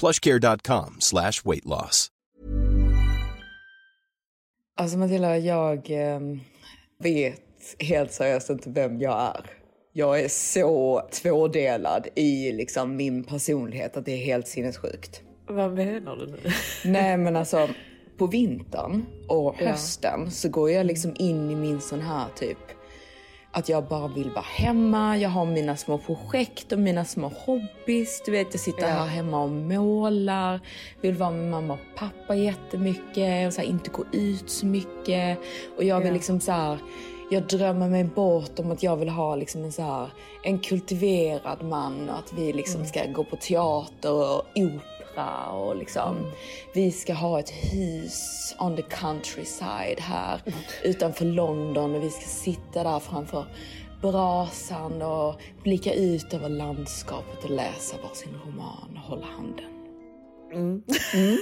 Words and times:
plushcare.com 0.00 0.96
slash 0.98 1.32
weight 1.44 1.64
loss. 1.64 2.10
Alltså 4.76 4.98
Matilda, 4.98 5.38
jag 5.38 5.90
eh, 5.90 6.20
vet 6.98 7.40
helt 7.78 8.12
seriöst 8.12 8.50
inte 8.50 8.70
vem 8.70 9.00
jag 9.00 9.20
är. 9.20 9.50
Jag 9.92 10.20
är 10.20 10.28
så 10.28 11.02
tvådelad 11.12 12.06
i 12.14 12.52
liksom 12.52 12.96
min 12.96 13.24
personlighet 13.24 13.96
att 13.96 14.04
det 14.04 14.12
är 14.12 14.24
helt 14.24 14.48
sinnessjukt. 14.48 15.22
Vad 15.48 15.72
menar 15.72 16.16
du 16.16 16.26
nu? 16.26 16.38
Nej 16.84 17.16
men 17.16 17.36
alltså 17.36 17.68
på 18.18 18.26
vintern 18.26 19.06
och 19.28 19.56
hösten 19.56 20.30
så 20.30 20.48
går 20.48 20.70
jag 20.70 20.86
liksom 20.86 21.14
in 21.18 21.50
i 21.50 21.54
min 21.54 21.80
sån 21.80 22.00
här 22.00 22.26
typ 22.36 22.58
att 23.54 23.68
jag 23.68 23.84
bara 23.84 24.08
vill 24.08 24.30
vara 24.30 24.44
hemma, 24.44 25.18
jag 25.18 25.30
har 25.30 25.44
mina 25.44 25.76
små 25.76 25.98
projekt 25.98 26.72
och 26.72 26.78
mina 26.78 27.04
små 27.04 27.32
hobbys. 27.46 28.22
Du 28.26 28.32
vet, 28.32 28.48
jag 28.50 28.60
sitter 28.60 28.88
här 28.88 29.06
hemma 29.06 29.42
och 29.42 29.50
målar, 29.50 30.60
vill 31.00 31.14
vara 31.14 31.30
med 31.30 31.50
mamma 31.50 31.74
och 31.74 31.96
pappa 31.96 32.34
jättemycket 32.34 33.46
och 33.46 33.52
så 33.52 33.60
här, 33.60 33.68
inte 33.68 33.90
gå 33.90 34.04
ut 34.12 34.50
så 34.50 34.66
mycket. 34.66 35.38
Och 35.76 35.84
jag 35.84 36.00
vill 36.00 36.12
liksom 36.12 36.40
så 36.40 36.52
här, 36.52 36.78
jag 37.30 37.46
drömmer 37.46 37.88
mig 37.88 38.04
bort 38.04 38.58
om 38.58 38.70
att 38.70 38.82
jag 38.82 38.96
vill 38.96 39.08
ha 39.08 39.36
liksom 39.36 39.64
en, 39.64 39.72
så 39.72 39.82
här, 39.82 40.08
en 40.42 40.58
kultiverad 40.58 41.62
man 41.62 42.08
och 42.08 42.18
att 42.18 42.32
vi 42.32 42.52
liksom 42.52 42.86
ska 42.86 43.06
gå 43.06 43.24
på 43.24 43.36
teater 43.36 44.12
och 44.12 44.46
opera 44.54 44.93
och 45.50 45.76
liksom 45.76 46.32
vi 46.74 46.90
ska 46.90 47.14
ha 47.14 47.40
ett 47.40 47.50
hus 47.50 48.54
on 48.58 48.76
the 48.76 48.82
countryside 48.82 50.00
här 50.00 50.40
utanför 50.84 51.24
London 51.24 51.94
och 51.94 52.02
vi 52.02 52.10
ska 52.10 52.26
sitta 52.26 52.84
där 52.84 53.00
framför 53.00 53.44
brasan 54.02 55.02
och 55.02 55.40
blicka 55.62 55.94
ut 55.94 56.34
över 56.34 56.48
landskapet 56.48 57.44
och 57.44 57.50
läsa 57.50 57.96
varsin 58.02 58.40
roman 58.44 58.90
och 58.94 59.10
hålla 59.10 59.26
handen. 59.26 59.74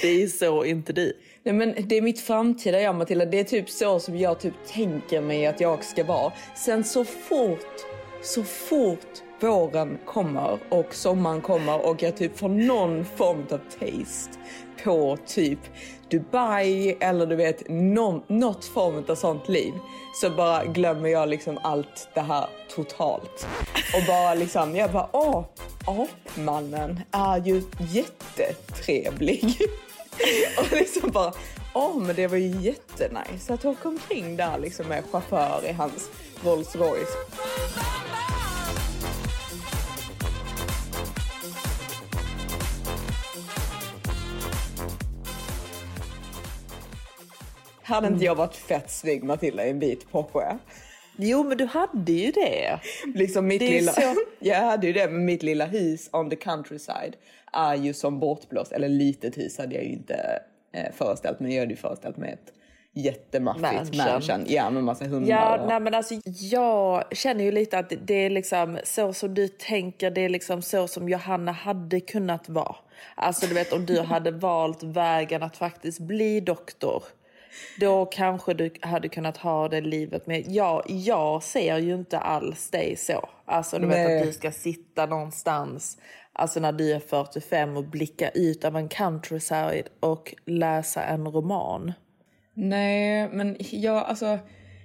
Det 0.00 0.22
är 0.22 0.26
så 0.26 0.64
inte 0.64 0.92
du. 0.92 1.12
Nej, 1.42 1.54
men 1.54 1.74
det 1.88 1.96
är 1.96 2.02
mitt 2.02 2.20
framtida 2.20 2.80
jag 2.80 2.94
Matilda. 2.94 3.24
Det 3.24 3.40
är 3.40 3.44
typ 3.44 3.70
så 3.70 4.00
som 4.00 4.18
jag 4.18 4.40
typ 4.40 4.54
tänker 4.66 5.20
mig 5.20 5.46
att 5.46 5.60
jag 5.60 5.84
ska 5.84 6.04
vara. 6.04 6.32
Sen 6.56 6.84
så 6.84 7.04
fort, 7.04 7.86
så 8.22 8.42
fort 8.42 9.22
våren 9.44 9.98
kommer 10.04 10.58
och 10.68 10.94
sommaren 10.94 11.40
kommer 11.40 11.86
och 11.86 12.02
jag 12.02 12.16
typ 12.16 12.38
får 12.38 12.48
någon 12.48 13.04
form 13.04 13.46
av 13.50 13.60
taste 13.78 14.38
på 14.84 15.18
typ 15.26 15.58
Dubai 16.10 16.96
eller 17.00 17.26
du 17.26 17.36
vet 17.36 17.68
någon, 17.68 18.22
något 18.26 18.64
form 18.64 19.04
av 19.08 19.14
sånt 19.14 19.48
liv 19.48 19.72
så 20.14 20.30
bara 20.30 20.64
glömmer 20.64 21.08
jag 21.08 21.28
liksom 21.28 21.58
allt 21.62 22.08
det 22.14 22.20
här 22.20 22.46
totalt. 22.74 23.46
Och 23.94 24.02
bara 24.06 24.34
liksom, 24.34 24.76
jag 24.76 24.92
bara 24.92 25.08
åh, 25.12 25.44
apmannen 25.86 27.00
är 27.10 27.46
ju 27.46 27.62
jättetrevlig. 27.78 29.56
och 30.58 30.72
liksom 30.72 31.10
bara, 31.10 31.32
åh 31.74 31.96
men 31.96 32.16
det 32.16 32.26
var 32.26 32.36
ju 32.36 32.60
jättenice 32.60 33.54
att 33.54 33.64
åka 33.64 33.88
omkring 33.88 34.36
där 34.36 34.58
liksom 34.58 34.86
med 34.86 35.04
chaufför 35.12 35.60
i 35.66 35.72
hans 35.72 36.10
Rolls 36.44 36.76
Royce. 36.76 37.16
Hade 47.84 48.06
inte 48.08 48.24
jag 48.24 48.34
varit 48.34 48.54
fett 48.56 48.90
snygg 48.90 49.24
Matilda 49.24 49.66
i 49.66 49.70
en 49.70 49.78
vit 49.78 50.10
Porsche? 50.10 50.58
Jo, 51.16 51.44
men 51.44 51.58
du 51.58 51.64
hade 51.64 52.12
ju 52.12 52.30
det. 52.30 52.78
Liksom 53.14 53.46
mitt 53.46 53.60
Det 53.60 53.68
lilla... 53.70 53.92
så- 53.92 54.14
Jag 54.38 54.56
hade 54.60 54.86
ju 54.86 54.92
det, 54.92 55.08
men 55.10 55.24
mitt 55.24 55.42
lilla 55.42 55.64
hus 55.64 56.08
on 56.12 56.30
the 56.30 56.36
countryside 56.36 57.16
är 57.52 57.74
ju 57.74 57.94
som 57.94 58.20
bortblåst. 58.20 58.72
Eller 58.72 58.88
litet 58.88 59.38
hus 59.38 59.58
hade 59.58 59.74
jag 59.74 59.84
ju 59.84 59.90
inte 59.90 60.42
eh, 60.72 60.92
föreställt 60.92 61.40
mig. 61.40 61.54
Jag 61.54 61.60
hade 61.60 61.72
ju 61.72 61.76
föreställt 61.76 62.16
mig 62.16 62.32
ett 62.32 62.52
jättemaffigt 62.92 63.96
mansion. 63.96 64.44
Ja, 64.48 64.70
med 64.70 64.84
massa 64.84 65.04
hundar. 65.04 65.30
Ja, 65.30 65.58
och... 65.58 65.68
nej, 65.68 65.80
men 65.80 65.94
alltså, 65.94 66.14
jag 66.24 67.04
känner 67.16 67.44
ju 67.44 67.52
lite 67.52 67.78
att 67.78 67.92
det 68.02 68.14
är 68.14 68.30
liksom 68.30 68.78
så 68.84 69.12
som 69.12 69.34
du 69.34 69.48
tänker, 69.48 70.10
det 70.10 70.20
är 70.20 70.28
liksom 70.28 70.62
så 70.62 70.88
som 70.88 71.08
Johanna 71.08 71.52
hade 71.52 72.00
kunnat 72.00 72.48
vara. 72.48 72.76
Alltså 73.14 73.46
du 73.46 73.54
vet 73.54 73.72
om 73.72 73.86
du 73.86 74.00
hade 74.00 74.30
valt 74.30 74.82
vägen 74.82 75.42
att 75.42 75.56
faktiskt 75.56 76.00
bli 76.00 76.40
doktor. 76.40 77.02
Då 77.80 78.06
kanske 78.06 78.54
du 78.54 78.70
hade 78.80 79.08
kunnat 79.08 79.36
ha 79.36 79.68
det 79.68 79.80
livet 79.80 80.26
med. 80.26 80.44
Ja, 80.48 80.84
jag 80.86 81.42
ser 81.42 81.78
ju 81.78 81.94
inte 81.94 82.18
alls 82.18 82.70
dig 82.70 82.96
så. 82.96 83.28
Alltså 83.44 83.78
du 83.78 83.86
vet 83.86 83.96
Nej. 83.96 84.20
att 84.20 84.26
du 84.26 84.32
ska 84.32 84.52
sitta 84.52 85.06
någonstans 85.06 85.98
Alltså 86.36 86.60
när 86.60 86.72
du 86.72 86.92
är 86.92 87.00
45 87.00 87.76
och 87.76 87.84
blicka 87.84 88.28
ut 88.28 88.64
av 88.64 88.76
en 88.76 88.88
countryside 88.88 89.88
och 90.00 90.34
läsa 90.44 91.04
en 91.04 91.28
roman. 91.28 91.92
Nej, 92.54 93.28
men 93.28 93.56
jag, 93.58 93.96
alltså, 93.96 94.38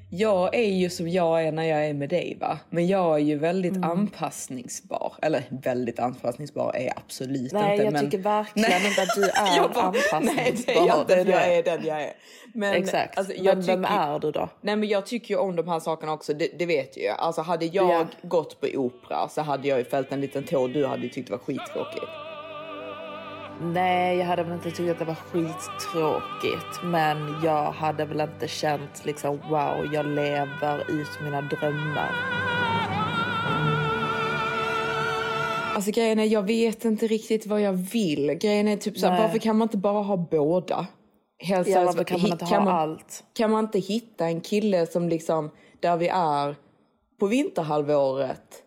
jag 0.09 0.56
är 0.56 0.70
ju 0.72 0.90
som 0.90 1.09
jag 1.09 1.44
är 1.44 1.52
när 1.52 1.64
jag 1.64 1.86
är 1.86 1.94
med 1.94 2.09
dig 2.09 2.38
va. 2.42 2.59
Men 2.70 2.88
jag 2.88 3.14
är 3.16 3.18
ju 3.24 3.38
väldigt 3.38 3.75
Mm. 3.75 3.90
anpassningsbar. 3.90 5.14
Eller 5.22 5.44
väldigt 5.50 6.00
anpassningsbar 6.00 6.74
är 6.75 6.84
jag 6.86 6.94
absolut 6.97 7.52
Nej, 7.53 7.72
inte. 7.72 7.84
jag 7.84 7.94
men... 7.94 8.06
tycker 8.06 8.18
verkligen 8.24 8.86
inte 8.88 9.02
att 9.02 9.16
du 9.16 9.24
är 9.30 9.74
bara, 9.74 9.84
anpassningsbar. 9.84 10.22
Nej, 10.36 10.53
det 10.66 10.72
är 10.78 10.88
jag 10.88 11.00
inte. 11.02 11.14
Jag 11.31 11.53
är 11.58 11.64
den 11.64 11.86
jag 11.86 12.03
är. 12.03 12.14
Men, 12.53 12.74
Exakt. 12.74 13.18
alltså, 13.18 13.34
jag 13.34 13.58
men 13.58 13.66
vem 13.66 13.84
tycker- 13.84 13.97
är 14.16 14.20
du 14.20 14.31
då? 14.31 14.50
Nej 14.62 14.75
men 14.75 14.90
jag 14.90 15.06
tycker 15.06 15.34
ju 15.34 15.40
om 15.40 15.56
de 15.56 15.68
här 15.68 15.80
sakerna 15.80 16.14
också, 16.14 16.34
det, 16.34 16.47
det 16.59 16.66
vet 16.66 16.97
jag 16.97 17.03
ju. 17.03 17.09
Alltså 17.12 17.41
hade 17.41 17.66
jag 17.66 17.90
Ja. 17.91 18.06
gått 18.22 18.62
på 18.62 18.68
opera 18.68 19.30
så 19.30 19.41
hade 19.41 19.68
jag 19.68 19.78
ju 19.78 19.84
fällt 19.86 20.12
en 20.12 20.22
liten 20.22 20.44
tår 20.44 20.68
du 20.68 20.86
hade 20.86 21.03
ju 21.03 21.09
tyckt 21.09 21.28
det 21.28 21.31
var 21.31 21.40
skittråkigt. 21.40 22.03
Nej, 23.62 24.18
jag 24.18 24.25
hade 24.25 24.44
väl 24.44 24.53
inte 24.53 24.72
tyckt 24.72 24.92
att 24.92 25.00
det 25.00 25.06
var 25.06 25.16
skittråkigt. 25.16 26.84
Men 26.84 27.18
jag 27.44 27.72
hade 27.72 28.06
väl 28.06 28.22
inte 28.22 28.47
känt 28.47 29.06
liksom 29.06 29.38
wow, 29.50 29.94
jag 29.94 30.06
lever 30.06 30.92
ut 30.92 31.22
mina 31.24 31.42
drömmar. 31.42 32.12
Alltså 35.75 35.92
grejen 35.92 36.20
är, 36.20 36.25
jag 36.25 36.44
vet 36.44 36.86
inte 36.86 37.08
riktigt 37.08 37.47
vad 37.47 37.62
jag 37.62 37.74
vill. 37.74 38.34
Grejen 38.34 38.68
är 38.68 38.78
typ 38.78 39.02
Nej. 39.02 39.22
varför 39.22 39.40
kan 39.40 39.58
man 39.58 39.66
inte 39.66 39.78
bara 39.78 40.03
ha 40.03 40.18
båda? 40.18 40.88
Helt 41.40 41.67
Ja, 41.67 41.84
varför 41.84 42.03
kan 42.03 42.22
man 42.22 42.32
inte 42.32 42.46
kan 42.46 42.64
ha 42.64 42.72
allt? 42.72 43.23
Kan 43.34 43.52
man 43.52 43.66
inte 43.66 43.79
hitta 43.79 44.26
en 44.26 44.41
kille 44.41 44.88
som 44.88 45.09
liksom, 45.09 45.50
där 45.79 45.97
vi 45.97 46.08
är 46.08 46.56
på 47.20 47.28
vinterhalvåret 47.28 48.64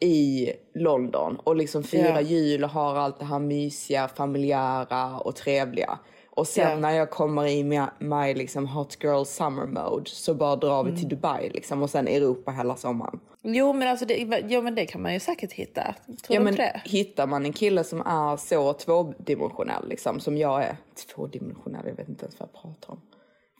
i 0.00 0.52
London 0.74 1.36
och 1.44 1.56
liksom 1.56 1.82
firar 1.82 2.14
Ja. 2.14 2.20
jul 2.20 2.64
och 2.64 2.70
har 2.70 2.94
allt 2.96 3.18
det 3.18 3.24
här 3.24 3.38
mysiga, 3.38 4.08
familjära 4.08 5.18
och 5.18 5.36
trevliga. 5.36 5.98
Och 6.30 6.46
sen 6.46 6.70
Ja. 6.70 6.76
när 6.76 6.90
jag 6.90 7.10
kommer 7.10 7.46
i 7.46 7.64
my, 7.64 7.80
my 7.98 8.34
liksom 8.34 8.66
hot 8.66 8.96
girl 9.04 9.24
summer 9.24 9.66
mode 9.66 10.10
så 10.10 10.34
bara 10.34 10.56
drar 10.56 10.84
vi 10.84 10.90
Mm. 10.90 11.00
till 11.00 11.08
Dubai 11.08 11.50
liksom 11.54 11.82
och 11.82 11.90
sen 11.90 12.08
Europa 12.08 12.50
hela 12.50 12.76
sommaren. 12.76 13.20
Jo, 13.42 13.72
men 13.72 13.88
alltså 13.88 14.04
det, 14.06 14.42
jo, 14.48 14.62
men 14.62 14.74
det 14.74 14.86
kan 14.86 15.02
man 15.02 15.12
ju 15.14 15.20
säkert 15.20 15.52
hitta. 15.52 15.82
Tror 16.06 16.34
Ja, 16.36 16.40
men 16.40 16.54
det? 16.54 16.80
hittar 16.84 17.26
man 17.26 17.44
en 17.44 17.52
kille 17.52 17.84
som 17.84 18.00
är 18.00 18.36
så 18.36 18.72
tvådimensionell 18.72 19.88
liksom, 19.88 20.20
som 20.20 20.36
jag 20.36 20.62
är. 20.64 20.76
Tvådimensionell, 21.14 21.82
jag 21.86 21.94
vet 21.96 22.08
inte 22.08 22.24
ens 22.24 22.40
vad 22.40 22.48
jag 22.52 22.60
pratar 22.62 22.92
om. 22.92 23.00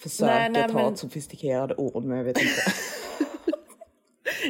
Försöker 0.02 0.34
Nej, 0.34 0.48
nej, 0.50 0.62
ta 0.68 0.74
men- 0.74 0.92
ett 0.92 0.98
sofistikerade 0.98 1.74
ord 1.74 2.04
men 2.04 2.16
jag 2.18 2.24
vet 2.24 2.38
inte. 2.38 2.52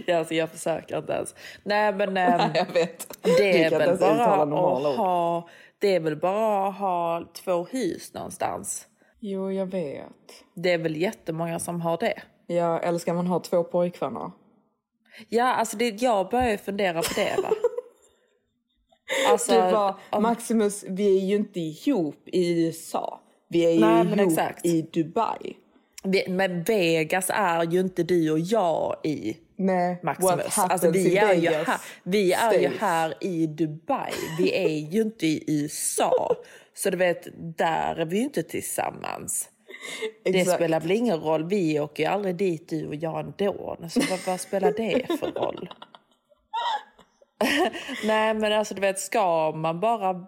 Ja, 0.07 0.19
alltså, 0.19 0.35
jag 0.35 0.51
försöker 0.51 0.99
inte 0.99 1.13
ens. 1.13 1.35
Nej, 1.63 1.93
men 1.93 2.17
ehm, 2.17 2.51
jag 2.55 2.73
vet. 2.73 3.19
det 3.23 3.65
är 3.65 3.71
väl 3.71 3.99
bara 3.99 4.25
att 4.43 4.97
ha 4.97 5.49
Det 5.79 5.95
är 5.95 6.01
väl 6.01 6.17
bara 6.17 6.69
att 6.69 6.79
ha 6.79 7.25
två 7.45 7.65
hus 7.65 8.15
någonstans. 8.15 8.87
Jo, 9.21 9.53
jag 9.53 9.67
vet. 9.67 10.13
Det 10.55 10.73
är 10.73 10.79
väl 10.79 10.97
jättemånga 10.97 11.59
som 11.59 11.81
har 11.81 11.97
det. 11.99 12.23
Ja, 12.47 12.79
eller 12.81 12.99
ska 12.99 13.15
man 13.15 13.27
ha 13.27 13.41
två 13.41 13.65
pojkvänner? 13.65 14.31
Ja, 15.29 15.45
alltså 15.55 15.77
det, 15.77 16.03
jag 16.03 16.29
börjar 16.31 16.51
ju 16.51 16.59
fundera 16.59 17.03
på 17.03 17.09
det 17.17 17.37
va. 17.43 17.51
Alltså, 19.31 19.53
Du 19.53 19.59
bara, 19.73 19.97
om- 20.11 20.23
Maximus, 20.23 20.85
vi 20.89 21.19
är 21.19 21.25
ju 21.25 21.37
inte 21.37 21.61
ihop 21.61 22.23
i 22.29 22.67
USA. 22.67 23.21
Vi 23.49 23.65
är 23.67 23.71
ju 23.71 23.81
Nej, 23.81 24.05
men 24.05 24.21
ihop 24.21 24.31
exakt. 24.33 24.67
i 24.67 24.83
Dubai. 24.83 25.57
vi- 26.05 26.29
men 26.29 26.63
Vegas 26.63 27.31
är 27.35 27.63
ju 27.65 27.81
inte 27.81 28.03
du 28.03 28.31
och 28.31 28.39
jag 28.39 28.97
i. 29.05 29.37
Nej, 29.59 30.01
Maximus. 30.03 30.59
Alltså, 30.59 30.91
vi, 30.91 31.17
är 31.17 31.35
ju 31.35 31.49
här, 31.49 31.81
vi 32.03 32.33
är 32.33 32.59
ju 32.59 32.69
här 32.79 33.15
i 33.21 33.47
Dubai. 33.47 34.13
Vi 34.39 34.57
är 34.57 34.93
ju 34.93 35.03
inte 35.03 35.27
i 35.27 35.45
USA. 35.47 36.37
Så 36.75 36.91
du 36.91 36.97
vet, 36.97 37.29
där 37.57 37.97
är 37.97 38.05
vi 38.05 38.17
ju 38.17 38.23
inte 38.23 38.43
tillsammans. 38.43 39.49
Det 40.25 40.41
Exakt. 40.41 40.57
spelar 40.57 40.81
väl 40.81 40.91
ingen 40.91 41.21
roll. 41.21 41.49
Vi 41.49 41.81
åker 41.81 42.03
ju 42.03 42.09
aldrig 42.09 42.37
dit 42.37 42.69
du 42.69 42.87
och 42.87 42.95
jag 42.95 43.21
ändå. 43.21 43.77
Så 43.91 44.01
vad, 44.11 44.19
vad 44.27 44.41
spelar 44.41 44.73
det 44.73 45.19
för 45.19 45.33
roll? 45.33 45.69
Nej 48.05 48.35
men 48.35 48.53
alltså 48.53 48.75
du 48.75 48.81
vet, 48.81 48.99
ska 48.99 49.53
man 49.53 49.81
bara 49.81 50.27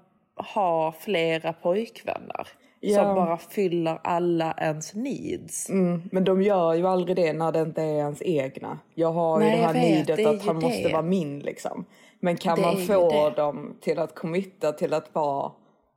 ha 0.55 0.93
flera 1.01 1.53
pojkvänner 1.53 2.49
Ja. 2.83 3.05
som 3.05 3.15
bara 3.15 3.39
fyller 3.39 3.99
alla 4.05 4.55
ens 4.59 4.95
needs? 4.95 5.71
Mm, 5.71 6.03
men 6.13 6.25
de 6.25 6.43
gör 6.43 6.75
ju 6.75 6.87
aldrig 6.87 7.17
det 7.17 7.33
när 7.33 7.53
det 7.53 7.61
inte 7.61 7.83
är 7.83 7.95
ens 7.99 8.23
egna. 8.23 8.79
Jag 8.95 9.13
har 9.13 9.39
Nej, 9.39 9.51
ju 9.51 9.57
det 9.57 9.63
här 9.67 9.73
vet, 9.73 9.83
needet 9.83 10.17
det 10.17 10.27
att 10.31 10.43
han 10.47 10.57
måste 10.57 10.83
det. 10.89 10.93
vara 10.93 11.03
min 11.03 11.39
liksom. 11.39 11.85
Men 12.21 12.37
kan 12.37 12.57
Det 12.57 12.63
man 12.63 12.77
få 12.77 13.31
dem 13.31 13.77
till 13.81 13.99
att 13.99 14.15
committa 14.15 14.73
till 14.73 14.95
att 14.95 15.15
vara 15.15 15.53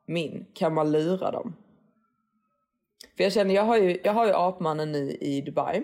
min? 0.08 0.46
Kan 0.54 0.74
man 0.74 0.92
lura 0.92 1.32
dem? 1.32 1.56
För 3.18 3.24
jag 3.24 3.34
känner, 3.34 3.56
jag 3.56 3.64
har 3.64 3.78
ju, 3.78 4.00
jag 4.04 4.14
har 4.14 4.28
ju 4.28 4.34
apmannen 4.34 4.92
nu 4.92 5.12
i 5.12 5.42
Dubai. 5.42 5.84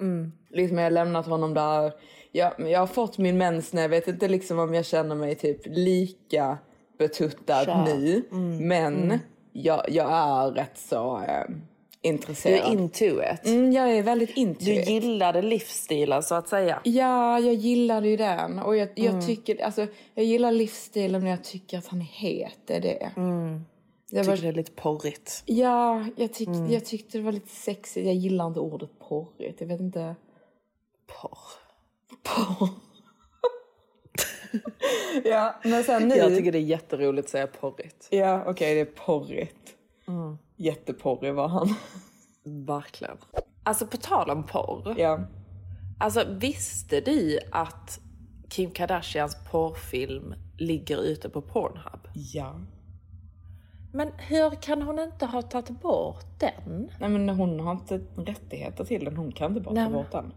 Mm. 0.00 0.32
Liksom 0.50 0.78
jag 0.78 0.84
har 0.84 0.90
lämnat 0.90 1.26
honom 1.26 1.54
där. 1.54 1.92
Jag, 2.32 2.52
jag 2.70 2.80
har 2.80 2.86
fått 2.86 3.18
min 3.18 3.38
mens 3.38 3.72
nu. 3.72 3.80
Jag 3.80 3.88
vet 3.88 4.08
inte 4.08 4.28
liksom 4.28 4.58
om 4.58 4.74
jag 4.74 4.84
känner 4.84 5.14
mig 5.14 5.34
typ 5.34 5.60
lika 5.66 6.58
betuttad 6.98 7.64
Kär. 7.64 7.84
nu. 7.84 8.22
Mm. 8.32 8.68
Men 8.68 9.18
Jag, 9.62 9.82
jag 9.90 10.10
är 10.12 10.50
rätt 10.50 10.78
så 10.78 11.16
eh, 11.22 11.44
Du 11.48 12.08
intresserad. 12.08 12.60
är 12.68 12.72
into 12.72 13.04
it. 13.04 13.46
Mm, 13.46 13.72
jag 13.72 13.90
är 13.96 14.02
väldigt 14.02 14.36
into 14.36 14.64
Du 14.64 14.80
it. 14.80 14.88
gillade 14.88 15.42
livsstilen 15.42 16.22
så 16.22 16.34
att 16.34 16.48
säga. 16.48 16.80
Ja, 16.84 17.38
jag 17.40 17.54
gillade 17.54 18.08
ju 18.08 18.16
den. 18.16 18.58
Och 18.58 18.76
jag, 18.76 18.98
Mm. 18.98 19.14
jag 19.14 19.26
tycker, 19.26 19.64
alltså, 19.64 19.86
jag 20.14 20.24
gillar 20.24 20.52
livsstilen 20.52 21.20
men 21.22 21.30
jag 21.30 21.44
tycker 21.44 21.78
att 21.78 21.86
han 21.86 22.00
är 22.00 22.04
het. 22.04 22.58
Det 22.66 22.74
är 22.76 22.80
det. 22.80 23.10
Mm. 23.16 23.64
Jag 24.10 24.24
Tycker 24.24 24.36
var, 24.36 24.42
det 24.42 24.48
är 24.48 24.52
lite 24.52 24.72
porrigt. 24.72 25.42
ja, 25.46 26.04
jag, 26.16 26.32
tyck, 26.34 26.48
Mm. 26.48 26.72
jag 26.72 26.84
tyckte 26.84 27.18
det 27.18 27.24
var 27.24 27.32
lite 27.32 27.54
sexigt. 27.54 28.06
Jag 28.06 28.14
gillar 28.14 28.46
inte 28.46 28.60
ordet 28.60 28.90
porrigt. 29.08 29.60
Jag 29.60 29.68
vet 29.68 29.80
inte. 29.80 30.14
Porr. 31.06 31.38
Porr. 32.22 32.68
ja, 35.24 35.54
men 35.64 35.84
sen 35.84 36.08
nu. 36.08 36.14
Jag 36.16 36.36
tycker 36.36 36.52
det 36.52 36.58
är 36.58 36.60
jätteroligt 36.60 37.26
att 37.26 37.30
säga 37.30 37.46
porrigt. 37.46 38.08
Ja, 38.10 38.44
okej, 38.46 38.74
det 38.74 38.80
är 38.80 39.04
porrigt. 39.06 39.74
Mm. 40.08 40.38
Jätteporrig 40.56 41.34
var 41.34 41.48
han. 41.48 41.74
Verkligen. 42.44 43.16
Alltså 43.62 43.86
på 43.86 43.96
tal 43.96 44.30
om 44.30 44.46
porr. 44.46 44.94
ja. 44.98 45.20
Alltså 46.00 46.24
visste 46.28 47.00
du 47.00 47.38
att 47.52 48.00
Kim 48.48 48.70
Kardashians 48.70 49.36
porrfilm 49.50 50.34
ligger 50.58 51.02
ute 51.02 51.28
på 51.28 51.40
Pornhub? 51.40 52.08
Ja. 52.14 52.60
Men 53.92 54.12
hur 54.18 54.50
kan 54.50 54.82
hon 54.82 54.98
inte 54.98 55.26
ha 55.26 55.42
tagit 55.42 55.80
bort 55.80 56.26
den? 56.38 56.90
Nej 57.00 57.08
men 57.08 57.28
hon 57.28 57.60
har 57.60 57.72
inte 57.72 58.00
rättigheter 58.16 58.84
till 58.84 59.04
den. 59.04 59.16
Hon 59.16 59.32
kan 59.32 59.50
inte 59.50 59.60
bara 59.60 59.74
Nej, 59.74 59.84
ta 59.84 59.90
bort 59.92 60.10
den. 60.12 60.32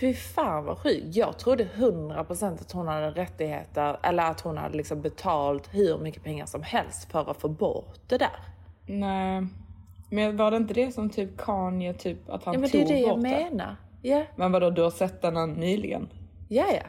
Fy 0.00 0.14
fan 0.14 0.64
vad 0.64 0.78
sjukt. 0.78 1.16
Jag 1.16 1.38
trodde 1.38 1.64
100% 1.64 2.60
att 2.60 2.72
hon 2.72 2.88
hade 2.88 3.10
rättigheter 3.10 3.98
eller 4.02 4.30
att 4.30 4.40
hon 4.40 4.56
hade 4.56 4.76
liksom 4.76 5.00
betalt 5.02 5.68
hur 5.74 5.98
mycket 5.98 6.24
pengar 6.24 6.46
som 6.46 6.62
helst 6.62 7.12
för 7.12 7.30
att 7.30 7.40
få 7.40 7.48
bort 7.48 7.98
det 8.06 8.18
där. 8.18 8.36
Nej. 8.86 9.46
Men 10.10 10.36
var 10.36 10.50
det 10.50 10.56
inte 10.56 10.74
det 10.74 10.92
som 10.92 11.10
typ 11.10 11.36
Kanye, 11.38 11.94
typ 11.94 12.30
att 12.30 12.44
han 12.44 12.54
Ja 12.54 12.60
men 12.60 12.70
det 12.70 12.78
tog 12.78 12.90
är 12.90 12.94
det 12.94 13.00
jag 13.00 13.16
bort 13.16 13.24
det? 13.24 13.48
menar. 13.50 13.76
Ja, 14.02 14.22
Men 14.36 14.52
vadå, 14.52 14.70
du 14.70 14.82
har 14.82 14.90
sett 14.90 15.22
den 15.22 15.52
nyligen? 15.52 16.08
ja, 16.48 16.64
ja. 16.74 16.82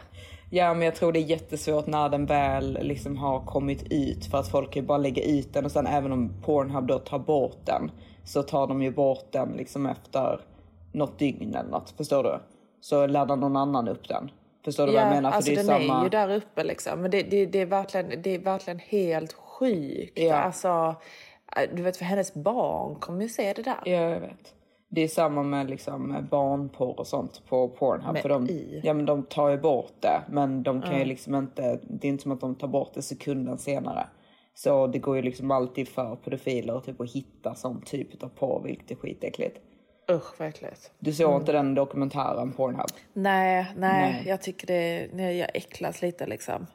Ja, 0.53 0.73
men 0.73 0.85
jag 0.85 0.95
tror 0.95 1.11
det 1.11 1.19
är 1.19 1.23
jättesvårt 1.23 1.87
när 1.87 2.09
den 2.09 2.25
väl 2.25 2.77
liksom 2.81 3.17
har 3.17 3.39
kommit 3.39 3.83
ut 3.91 4.25
för 4.25 4.37
att 4.37 4.47
folk 4.47 4.71
kan 4.73 4.81
ju 4.83 4.87
bara 4.87 4.97
lägga 4.97 5.23
ut 5.23 5.53
den 5.53 5.65
och 5.65 5.71
sen 5.71 5.87
även 5.87 6.11
om 6.11 6.33
Pornhub 6.41 6.87
då 6.87 6.99
tar 6.99 7.19
bort 7.19 7.57
den 7.65 7.91
så 8.23 8.43
tar 8.43 8.67
de 8.67 8.81
ju 8.81 8.91
bort 8.91 9.25
den 9.31 9.49
liksom 9.49 9.85
efter 9.85 10.39
något 10.91 11.19
dygn 11.19 11.55
eller 11.55 11.69
något. 11.69 11.89
Förstår 11.97 12.23
du? 12.23 12.39
Så 12.81 13.07
laddar 13.07 13.35
någon 13.35 13.55
annan 13.55 13.87
upp 13.87 14.07
den. 14.07 14.31
Förstår 14.65 14.87
du 14.87 14.93
vad 14.93 15.01
jag 15.01 15.09
menar? 15.09 15.31
alltså 15.31 15.51
det 15.51 15.55
är 15.55 15.57
den 15.57 15.65
samma... 15.65 15.99
är 15.99 16.03
ju 16.03 16.09
där 16.09 16.35
uppe 16.35 16.63
liksom. 16.63 17.01
Men 17.01 17.11
det, 17.11 17.23
det, 17.23 17.45
det, 17.45 17.59
är, 17.59 17.65
verkligen, 17.65 18.21
det 18.21 18.35
är 18.35 18.39
verkligen 18.39 18.79
helt 18.79 19.33
sjukt. 19.33 20.19
Ja. 20.19 20.35
Alltså, 20.35 20.95
du 21.73 21.83
vet 21.83 21.97
för 21.97 22.05
hennes 22.05 22.33
barn 22.33 22.95
kommer 22.95 23.21
ju 23.21 23.29
se 23.29 23.53
det 23.53 23.61
där. 23.61 23.79
Ja, 23.85 23.91
jag 23.91 24.19
vet. 24.19 24.53
Det 24.89 25.01
är 25.01 25.07
samma 25.07 25.43
med 25.43 25.69
liksom 25.69 26.27
barnporr 26.31 26.99
och 26.99 27.07
sånt 27.07 27.41
på 27.49 27.67
Pornhub. 27.69 28.13
Men 28.13 28.21
för 28.21 28.29
de, 28.29 28.49
i? 28.49 28.81
ja, 28.83 28.93
men 28.93 29.05
de 29.05 29.23
tar 29.23 29.49
ju 29.49 29.57
bort 29.57 29.93
det, 29.99 30.21
men 30.29 30.63
de 30.63 30.81
kan 30.81 30.99
ju 30.99 31.05
liksom 31.05 31.35
inte... 31.35 31.79
Det 31.83 32.07
är 32.07 32.09
inte 32.09 32.23
som 32.23 32.31
att 32.31 32.41
de 32.41 32.55
tar 32.55 32.67
bort 32.67 32.93
det 32.93 33.01
sekunden 33.01 33.57
senare. 33.57 34.07
Så 34.53 34.87
det 34.87 34.99
går 34.99 35.15
ju 35.15 35.21
liksom 35.21 35.51
alltid 35.51 35.87
för 35.87 36.15
pedofiler 36.15 36.79
typ, 36.79 37.01
att 37.01 37.11
hitta 37.11 37.55
sån 37.55 37.81
typ 37.81 38.23
av 38.23 38.29
porr, 38.29 38.61
vilket 38.63 38.91
är 38.91 38.95
skitäckligt. 38.95 39.57
Usch 40.11 40.39
vad 40.39 40.47
äckligt. 40.47 40.91
Du 40.99 41.13
såg 41.13 41.41
inte 41.41 41.51
den 41.51 41.75
dokumentären 41.75 42.51
Pornhub? 42.51 42.87
Nej, 43.13 43.65
nej, 43.77 44.11
Nej. 44.13 44.23
jag 44.27 44.41
tycker 44.41 44.67
det, 44.67 45.07
nej, 45.13 45.37
jag 45.37 45.49
äcklas 45.53 46.01
lite 46.01 46.25
liksom. 46.27 46.67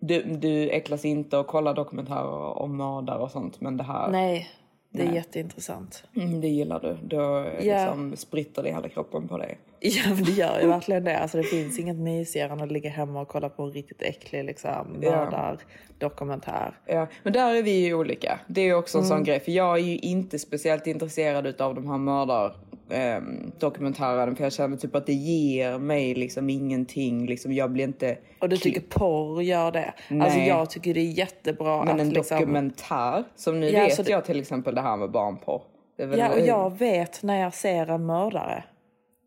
Du, 0.00 0.22
du 0.22 0.70
äcklas 0.70 1.04
inte 1.04 1.36
och 1.38 1.46
kollar 1.46 1.74
dokumentärer 1.74 2.58
om 2.58 2.76
mördare 2.76 3.18
och 3.18 3.30
sånt, 3.30 3.60
men 3.60 3.76
det 3.76 3.84
här, 3.84 4.08
Nej, 4.10 4.50
det 4.90 5.02
är 5.02 5.06
Nej. 5.06 5.14
jätteintressant. 5.14 6.04
mm, 6.16 6.40
det 6.40 6.48
gillar 6.48 6.80
du. 6.80 6.96
Då 7.02 7.16
Ja. 7.16 7.44
liksom 7.60 8.16
spritter 8.16 8.62
det 8.62 8.68
i 8.68 8.72
hela 8.72 8.88
kroppen 8.88 9.28
på 9.28 9.38
dig. 9.38 9.58
Ja, 9.88 10.14
det 10.24 10.30
gör 10.32 10.60
ju 10.60 10.66
verkligen 10.66 11.04
det. 11.04 11.18
Alltså, 11.18 11.36
det 11.36 11.42
finns 11.44 11.78
inget 11.78 11.96
mysigare 11.96 12.52
än 12.52 12.60
att 12.60 12.72
ligga 12.72 12.90
hemma 12.90 13.20
och 13.20 13.28
kolla 13.28 13.48
på 13.48 13.62
en 13.62 13.72
riktigt 13.72 14.02
äcklig 14.02 14.44
liksom, 14.44 14.98
Ja. 15.00 15.10
mördardokumentär. 15.10 16.78
Ja, 16.86 17.06
men 17.22 17.32
där 17.32 17.54
är 17.54 17.62
vi 17.62 17.70
ju 17.86 17.94
olika. 17.94 18.40
Det 18.46 18.60
är 18.60 18.74
också 18.74 18.98
en 18.98 19.04
Mm. 19.04 19.16
sån 19.16 19.24
grej. 19.24 19.40
För 19.40 19.52
jag 19.52 19.78
är 19.78 19.82
ju 19.82 19.98
inte 19.98 20.38
speciellt 20.38 20.86
intresserad 20.86 21.60
av 21.60 21.74
de 21.74 21.90
här 21.90 21.98
mördar 21.98 22.56
eh, 22.90 23.20
dokumentärerna. 23.58 24.36
För 24.36 24.44
jag 24.44 24.52
känner 24.52 24.76
typ 24.76 24.94
att 24.96 25.06
det 25.06 25.12
ger 25.12 25.78
mig 25.78 26.14
liksom 26.14 26.50
ingenting. 26.50 27.26
Liksom, 27.26 27.52
jag 27.52 27.70
blir 27.70 27.84
inte... 27.84 28.18
Och 28.40 28.48
du 28.48 28.56
tycker 28.56 28.80
porr 28.80 29.42
gör 29.42 29.72
det? 29.72 29.94
Nej. 30.08 30.20
Alltså 30.20 30.38
jag 30.38 30.70
tycker 30.70 30.94
det 30.94 31.00
är 31.00 31.04
jättebra 31.18 31.84
Men 31.84 31.94
att 31.94 32.00
en 32.00 32.10
liksom... 32.10 32.38
dokumentär, 32.38 33.24
som 33.36 33.60
nu 33.60 33.68
Ja, 33.70 33.80
vet 33.84 33.94
så 33.94 34.02
det- 34.02 34.10
jag 34.10 34.24
till 34.24 34.40
exempel 34.40 34.74
det 34.74 34.80
här 34.80 34.96
med 34.96 35.10
barnporr. 35.10 35.62
Det 35.96 36.16
Ja, 36.16 36.28
och 36.32 36.40
jag 36.40 36.78
vet 36.78 37.22
när 37.22 37.40
jag 37.40 37.54
ser 37.54 37.90
en 37.90 38.06
mördare. 38.06 38.64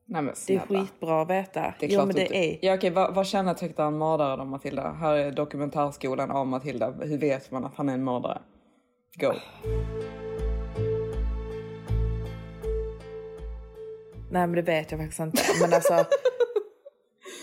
Nej, 0.07 0.33
Det 0.47 0.55
är 0.55 0.59
skitbra 0.59 1.21
att 1.21 1.29
veta. 1.29 1.74
Det 1.79 1.85
är 1.85 1.89
jo, 1.89 2.05
men 2.05 2.15
det 2.15 2.35
är... 2.35 2.59
Ja, 2.62 2.75
okej, 2.75 2.89
vad, 2.89 3.15
vad 3.15 3.27
kännetecknar 3.27 3.88
en 3.88 3.97
mördare 3.97 4.38
då, 4.38 4.45
Matilda? 4.45 4.91
Här 4.91 5.13
är 5.13 5.31
dokumentärskolan 5.31 6.31
av 6.31 6.47
Matilda. 6.47 6.91
Hur 7.01 7.17
vet 7.17 7.51
man 7.51 7.65
att 7.65 7.75
han 7.75 7.89
är 7.89 7.93
en 7.93 8.03
mördare? 8.03 8.41
Go. 9.15 9.33
Nej, 14.31 14.47
men 14.47 14.51
det 14.51 14.62
vet 14.62 14.91
jag 14.91 15.00
faktiskt 15.00 15.19
inte. 15.19 15.43
Men 15.62 15.74
alltså... 15.74 15.93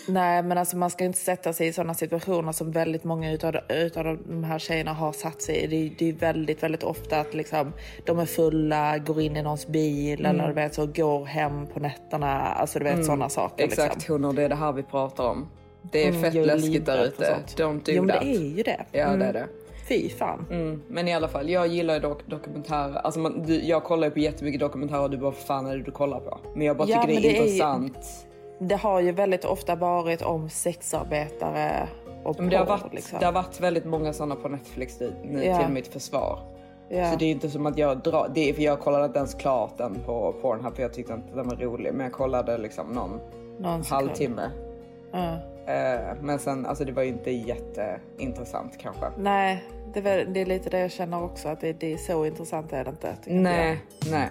Nej, 0.07 0.43
men 0.43 0.57
alltså 0.57 0.77
man 0.77 0.89
ska 0.89 1.03
inte 1.05 1.17
sätta 1.19 1.53
sig 1.53 1.67
i 1.67 1.73
sådana 1.73 1.93
situationer 1.93 2.51
som 2.51 2.71
väldigt 2.71 3.03
många 3.03 3.31
utav, 3.31 3.55
utav 3.69 4.17
de 4.27 4.43
här 4.43 4.59
tjejerna 4.59 4.93
har 4.93 5.11
satt 5.11 5.41
sig 5.41 5.55
i. 5.57 5.67
Det, 5.67 5.75
är- 5.75 5.91
det 5.97 6.09
är 6.09 6.13
väldigt, 6.13 6.63
väldigt 6.63 6.83
ofta 6.83 7.19
att 7.19 7.33
liksom, 7.33 7.73
de 8.05 8.19
är 8.19 8.25
fulla, 8.25 8.97
går 8.97 9.21
in 9.21 9.37
i 9.37 9.41
någons 9.41 9.67
bil 9.67 10.25
eller 10.25 10.47
du 10.47 10.53
vet, 10.53 10.73
så 10.73 10.85
går 10.85 11.25
hem 11.25 11.67
på 11.67 11.79
nätterna. 11.79 12.41
Alltså 12.41 12.79
du 12.79 12.85
vet 12.85 13.05
sådana 13.05 13.29
saker. 13.29 13.63
Exakt, 13.63 13.95
Liksom. 13.95 14.13
honor, 14.23 14.33
det 14.33 14.43
är 14.43 14.49
det 14.49 14.55
här 14.55 14.71
vi 14.71 14.83
pratar 14.83 15.23
om. 15.23 15.47
Det 15.91 16.07
är 16.07 16.11
fett 16.11 16.33
jag 16.33 16.41
är 16.43 16.55
läskigt 16.55 16.85
där 16.85 17.05
ute. 17.05 17.35
Don't 17.57 17.73
do 17.85 17.91
Jo, 17.91 18.07
that. 18.07 18.21
det 18.21 18.27
är 18.35 18.55
ju 18.57 18.63
det. 18.63 18.85
Ja, 18.91 19.03
Mm. 19.03 19.19
det 19.19 19.25
är 19.25 19.33
det. 19.33 19.47
Fy 19.89 20.09
fan. 20.09 20.45
Mm. 20.51 20.81
Men 20.87 21.07
i 21.07 21.13
alla 21.13 21.27
fall, 21.27 21.49
jag 21.49 21.67
gillar 21.67 21.93
ju 21.93 21.99
dok- 21.99 22.23
dokumentärer. 22.29 22.93
Alltså 22.95 23.19
man, 23.19 23.43
du, 23.45 23.61
jag 23.63 23.83
kollar 23.83 24.07
ju 24.07 24.11
på 24.11 24.19
jättemycket 24.19 24.59
dokumentärer 24.59 25.01
och 25.03 25.09
du 25.09 25.17
bara, 25.17 25.31
fan 25.31 25.65
är 25.65 25.77
det 25.77 25.83
du 25.83 25.91
kollar 25.91 26.19
på? 26.19 26.39
Men 26.55 26.67
jag 26.67 26.77
bara 26.77 26.87
Ja, 26.89 27.01
tycker 27.01 27.13
det 27.13 27.19
är 27.19 27.21
det 27.21 27.37
är 27.37 27.41
ju- 27.41 27.47
intressant. 27.47 27.97
Det 28.59 28.75
har 28.75 28.99
ju 28.99 29.11
väldigt 29.11 29.45
ofta 29.45 29.75
varit 29.75 30.21
om 30.21 30.49
sexarbetare 30.49 31.87
och 32.23 32.39
Men 32.39 32.49
det, 32.49 32.57
har 32.57 32.65
porr, 32.65 32.71
varit, 32.77 32.93
liksom. 32.93 33.19
det 33.19 33.25
har 33.25 33.33
varit 33.33 33.59
väldigt 33.59 33.85
många 33.85 34.13
sådana 34.13 34.35
på 34.35 34.49
Netflix 34.49 34.99
nu, 35.23 35.43
Ja. 35.45 35.59
till 35.63 35.73
mitt 35.73 35.87
försvar. 35.87 36.39
Ja. 36.89 37.11
Så 37.11 37.17
det 37.17 37.25
är 37.25 37.31
inte 37.31 37.49
som 37.49 37.65
att 37.65 37.77
jag 37.77 37.97
drar, 37.97 38.31
det 38.35 38.49
är 38.49 38.53
för 38.53 38.61
jag 38.61 38.79
kollade 38.79 39.05
inte 39.05 39.17
ens 39.19 39.33
klart 39.33 39.77
den 39.77 39.95
på 40.05 40.33
Pornhub 40.41 40.75
för 40.75 40.81
jag 40.83 40.93
tyckte 40.93 41.13
inte 41.13 41.35
den 41.35 41.47
var 41.47 41.55
rolig. 41.55 41.93
Men 41.93 42.03
jag 42.03 42.13
kollade 42.13 42.57
liksom 42.57 42.87
någon 42.87 43.19
Någon 43.59 43.83
halvtimme. 43.83 44.49
Eh, 45.67 46.15
men 46.21 46.39
sen, 46.39 46.65
alltså 46.65 46.85
det 46.85 46.91
var 46.91 47.03
ju 47.03 47.09
inte 47.09 47.31
jätteintressant 47.31 48.77
kanske. 48.77 49.05
Nej, 49.17 49.63
Det 49.93 49.99
är, 49.99 50.03
väl, 50.03 50.33
det 50.33 50.41
är 50.41 50.45
lite 50.45 50.69
det 50.69 50.79
jag 50.79 50.91
känner 50.91 51.23
också, 51.23 51.47
att 51.49 51.61
det, 51.61 51.73
det 51.73 51.93
är 51.93 51.97
så 51.97 52.25
intressant 52.25 52.73
är 52.73 52.83
det 52.83 52.89
inte. 52.89 53.15
tycker 53.15 53.37
inte 53.37 53.51
Nej, 54.11 54.29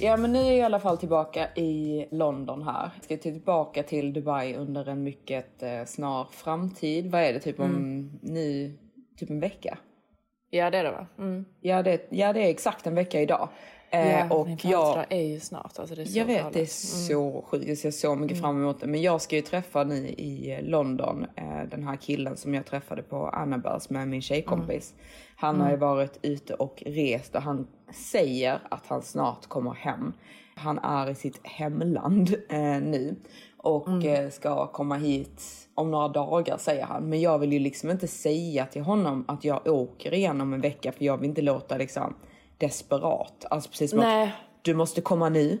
Ja 0.00 0.16
men 0.16 0.32
nu 0.32 0.38
är 0.38 0.44
jag 0.44 0.56
i 0.56 0.62
alla 0.62 0.80
fall 0.80 0.98
tillbaka 0.98 1.48
i 1.54 2.06
London 2.10 2.62
här. 2.62 2.90
Jag 2.94 3.04
ska 3.04 3.16
tillbaka 3.16 3.82
till 3.82 4.12
Dubai 4.12 4.54
under 4.56 4.88
en 4.88 5.02
mycket 5.02 5.62
eh, 5.62 5.84
snar 5.86 6.26
framtid. 6.30 7.10
Vad 7.10 7.20
är 7.22 7.32
det 7.32 7.40
typ 7.40 7.60
om 7.60 7.66
Mm. 7.70 8.10
nu, 8.22 8.72
typ 9.18 9.30
en 9.30 9.40
vecka? 9.40 9.78
Ja 10.50 10.70
det 10.70 10.78
är 10.78 10.84
det 10.84 10.90
va? 10.90 11.06
Mm. 11.18 11.44
Ja 11.60 11.82
det, 11.82 12.06
ja 12.10 12.32
det 12.32 12.40
är 12.40 12.50
exakt 12.50 12.86
en 12.86 12.94
vecka 12.94 13.20
idag. 13.20 13.48
Eh, 13.90 14.10
Ja, 14.10 14.34
och 14.34 14.46
min 14.46 14.58
jag, 14.62 15.04
är 15.08 15.20
ju 15.22 15.40
snart. 15.40 15.78
Alltså 15.78 15.94
det 15.94 16.02
är 16.02 16.06
så 16.06 16.18
jag 16.18 16.24
vet, 16.26 16.38
galet. 16.38 16.54
det 16.54 16.60
är 16.60 16.66
så 17.06 17.44
sjukt. 17.48 17.68
Jag 17.68 17.78
ser 17.78 17.90
så 17.90 18.14
mycket 18.14 18.40
fram 18.40 18.56
emot 18.62 18.80
det. 18.80 18.86
Men 18.86 19.02
jag 19.02 19.20
ska 19.20 19.36
ju 19.36 19.42
träffa 19.42 19.84
nu 19.84 20.08
i 20.08 20.58
London 20.62 21.26
eh, 21.36 21.62
den 21.70 21.84
här 21.84 21.96
killen 21.96 22.36
som 22.36 22.54
jag 22.54 22.66
träffade 22.66 23.02
på 23.02 23.28
Annabels 23.28 23.90
med 23.90 24.08
min 24.08 24.22
tjejkompis. 24.22 24.94
Han 25.36 25.60
har 25.60 25.70
ju 25.70 25.76
varit 25.76 26.18
ute 26.22 26.54
och 26.54 26.82
rest 26.86 27.34
och 27.34 27.42
han 27.42 27.66
säger 27.90 28.58
att 28.68 28.86
han 28.86 29.02
snart 29.02 29.46
kommer 29.46 29.74
hem. 29.74 30.12
Han 30.54 30.78
är 30.78 31.10
i 31.10 31.14
sitt 31.14 31.40
hemland 31.42 32.34
eh, 32.48 32.58
nu 32.60 33.16
och 33.56 34.04
eh, 34.04 34.30
ska 34.30 34.66
komma 34.66 34.96
hit 34.96 35.42
om 35.74 35.90
några 35.90 36.08
dagar 36.08 36.56
säger 36.58 36.84
han. 36.84 37.08
Men 37.08 37.20
jag 37.20 37.38
vill 37.38 37.52
ju 37.52 37.58
liksom 37.58 37.90
inte 37.90 38.08
säga 38.08 38.66
till 38.66 38.82
honom 38.82 39.24
att 39.28 39.44
jag 39.44 39.66
åker 39.66 40.14
igen 40.14 40.40
om 40.40 40.52
en 40.52 40.60
vecka 40.60 40.92
för 40.92 41.04
jag 41.04 41.16
vill 41.16 41.28
inte 41.28 41.42
låta 41.42 41.76
liksom 41.76 42.14
desperat. 42.58 43.44
Alltså 43.50 43.70
precis 43.70 43.90
som 43.90 44.00
Nej. 44.00 44.26
att 44.26 44.32
du 44.62 44.74
måste 44.74 45.00
komma 45.00 45.28
nu. 45.28 45.58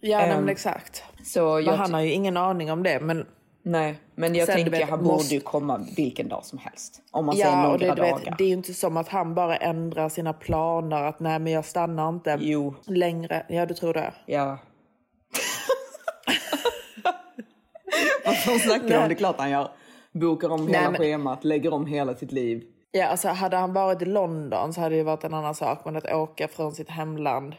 Ja 0.00 0.18
men 0.18 0.48
exakt. 0.48 1.02
Så 1.24 1.54
Men 1.54 1.78
han 1.78 1.94
har 1.94 2.00
ju 2.00 2.12
ingen 2.12 2.36
aning 2.36 2.72
om 2.72 2.82
det. 2.82 3.00
Men 3.00 3.26
Nej, 3.70 3.98
men 4.14 4.34
jag 4.34 4.46
Sen, 4.46 4.54
tänker 4.56 4.70
vet, 4.70 4.88
han 4.90 5.02
måste- 5.04 5.24
borde 5.28 5.34
ju 5.34 5.40
komma 5.40 5.80
vilken 5.96 6.28
dag 6.28 6.44
som 6.44 6.58
helst. 6.58 7.02
Om 7.10 7.26
man 7.26 7.34
säger 7.36 7.50
ja, 7.50 7.56
några 7.62 7.72
och 7.72 7.78
det, 7.78 7.86
dagar. 7.86 8.18
vet, 8.24 8.38
det 8.38 8.44
är 8.44 8.48
ju 8.48 8.54
inte 8.54 8.74
som 8.74 8.96
att 8.96 9.08
han 9.08 9.34
bara 9.34 9.56
ändrar 9.56 10.08
sina 10.08 10.32
planer. 10.32 11.02
Att 11.02 11.20
nej 11.20 11.38
men 11.38 11.52
jag 11.52 11.64
stannar 11.64 12.08
inte 12.08 12.38
Jo, 12.40 12.74
längre. 12.86 13.46
Ja 13.48 13.66
du 13.66 13.74
tror 13.74 13.94
det? 13.94 14.12
ja. 14.26 14.58
Vad 18.24 18.36
fan 18.36 18.58
snackar 18.58 18.88
du 18.88 18.96
om? 18.96 19.08
Det 19.08 19.14
är 19.14 19.16
klart 19.16 19.38
han 19.38 19.50
gör. 19.50 19.68
Bokar 20.12 20.48
om 20.48 20.68
hela 20.68 20.90
men- 20.90 21.00
schemat, 21.00 21.44
lägger 21.44 21.72
om 21.74 21.86
hela 21.86 22.14
sitt 22.14 22.32
liv. 22.32 22.62
Ja, 22.90 23.06
alltså 23.06 23.28
hade 23.28 23.56
han 23.56 23.72
varit 23.72 24.02
i 24.02 24.04
London 24.04 24.72
så 24.72 24.80
hade 24.80 24.96
det 24.96 25.02
varit 25.02 25.24
en 25.24 25.34
annan 25.34 25.54
sak. 25.54 25.84
Men 25.84 25.96
att 25.96 26.12
åka 26.12 26.48
från 26.48 26.72
sitt 26.72 26.90
hemland 26.90 27.54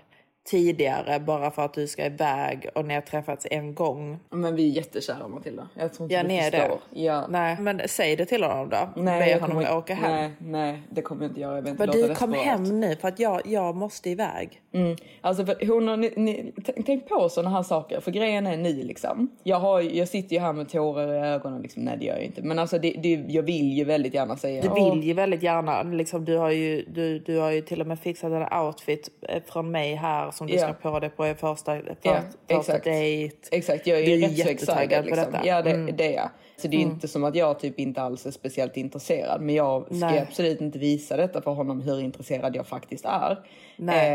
tidigare 0.49 1.19
bara 1.19 1.51
för 1.51 1.65
att 1.65 1.73
du 1.73 1.87
ska 1.87 2.05
iväg 2.05 2.69
och 2.75 2.85
ni 2.85 2.93
har 2.93 3.01
träffats 3.01 3.47
en 3.51 3.75
gång. 3.75 4.19
Men 4.29 4.55
vi 4.55 4.69
är 4.71 4.75
jättekära 4.75 5.27
Matilda. 5.27 5.67
Jag 5.73 5.93
tror 5.93 6.05
inte 6.05 6.15
Ja, 6.15 6.21
du 6.21 6.27
ni 6.27 6.37
är 6.37 6.51
förstår. 6.51 6.79
det. 6.93 7.01
Ja. 7.03 7.27
Nej, 7.29 7.57
men 7.59 7.81
säg 7.85 8.15
det 8.15 8.25
till 8.25 8.43
honom 8.43 8.69
då. 8.69 8.89
Nej, 9.01 9.33
Be 9.33 9.41
honom 9.41 9.57
kommer- 9.57 9.77
åka 9.77 9.93
hem. 9.93 10.11
Nej, 10.11 10.31
nej, 10.39 10.81
det 10.89 11.01
kommer 11.01 11.21
jag 11.23 11.29
inte 11.31 11.41
göra. 11.41 11.55
Jag 11.55 11.67
inte 11.67 11.85
Men 11.85 11.89
du, 12.07 12.15
kom 12.15 12.33
hem 12.33 12.79
nu 12.79 12.95
för 12.95 13.07
att 13.07 13.19
jag, 13.19 13.41
jag 13.45 13.75
måste 13.75 14.09
iväg. 14.09 14.61
Mm. 14.73 14.95
Alltså 15.21 15.45
för 15.45 15.67
hon 15.67 15.87
har, 15.87 15.97
ni, 15.97 16.13
ni, 16.15 16.53
tänk- 16.85 17.07
på 17.09 17.29
såna 17.29 17.49
här 17.49 17.63
saker, 17.63 17.99
för 17.99 18.11
grejen 18.11 18.47
är 18.47 18.57
ny 18.57 18.83
liksom. 18.83 19.29
Jag, 19.43 19.59
har, 19.59 19.81
jag 19.81 20.07
sitter 20.07 20.35
ju 20.35 20.41
här 20.41 20.53
med 20.53 20.69
tårar 20.69 21.13
i 21.13 21.17
ögonen, 21.27 21.61
liksom. 21.61 21.83
nej 21.83 21.97
det 21.99 22.05
gör 22.05 22.15
jag 22.15 22.23
inte. 22.23 22.41
Men 22.41 22.59
alltså 22.59 22.79
det, 22.79 22.91
det, 22.91 23.23
jag 23.27 23.43
vill 23.43 23.73
ju 23.77 23.83
väldigt 23.83 24.13
gärna 24.13 24.37
säga. 24.37 24.61
Du 24.61 24.69
"Åh, 24.69 24.93
vill 24.93 25.03
ju 25.03 25.13
väldigt 25.13 25.43
gärna, 25.43 25.83
liksom, 25.83 26.25
du, 26.25 26.37
har 26.37 26.49
ju, 26.51 26.85
du, 26.87 27.19
du 27.19 27.37
har 27.39 27.51
ju 27.51 27.61
till 27.61 27.81
och 27.81 27.87
med 27.87 27.99
fixat 27.99 28.31
en 28.31 28.59
outfit 28.65 29.09
eh, 29.21 29.41
från 29.47 29.71
mig 29.71 29.95
här 29.95 30.31
som 30.39 30.47
du 30.47 30.53
Ja. 30.53 30.59
ska 30.59 30.73
på 30.91 30.99
dig 30.99 31.09
på 31.09 31.25
er 31.27 31.33
första, 31.33 31.75
för, 31.75 31.95
Ja, 32.01 32.21
första 32.21 32.57
exakt. 32.59 32.83
dejt. 32.83 33.35
Exakt, 33.51 33.87
jag 33.87 33.99
är 33.99 34.05
Du 34.05 34.11
ju 34.11 34.21
rätt 34.27 34.37
så 34.37 34.49
excited. 34.49 34.99
på 34.99 35.05
Liksom. 35.05 35.31
detta. 35.31 35.45
Ja, 35.47 35.61
det, 35.61 35.71
Mm. 35.71 35.95
det 35.97 36.07
är 36.07 36.15
jag. 36.15 36.29
Så 36.57 36.67
det 36.67 36.77
är 36.77 36.81
inte 36.81 37.07
som 37.07 37.23
att 37.23 37.35
jag 37.35 37.59
typ 37.59 37.79
inte 37.79 38.01
alls 38.01 38.25
är 38.25 38.31
speciellt 38.31 38.77
intresserad. 38.77 39.41
Men 39.41 39.55
jag 39.55 39.85
ska 39.85 39.95
Nej. 39.95 40.19
absolut 40.29 40.61
inte 40.61 40.79
visa 40.79 41.17
detta 41.17 41.41
för 41.41 41.51
honom 41.51 41.81
hur 41.81 41.99
intresserad 42.01 42.55
jag 42.55 42.67
faktiskt 42.67 43.05
är. 43.05 43.31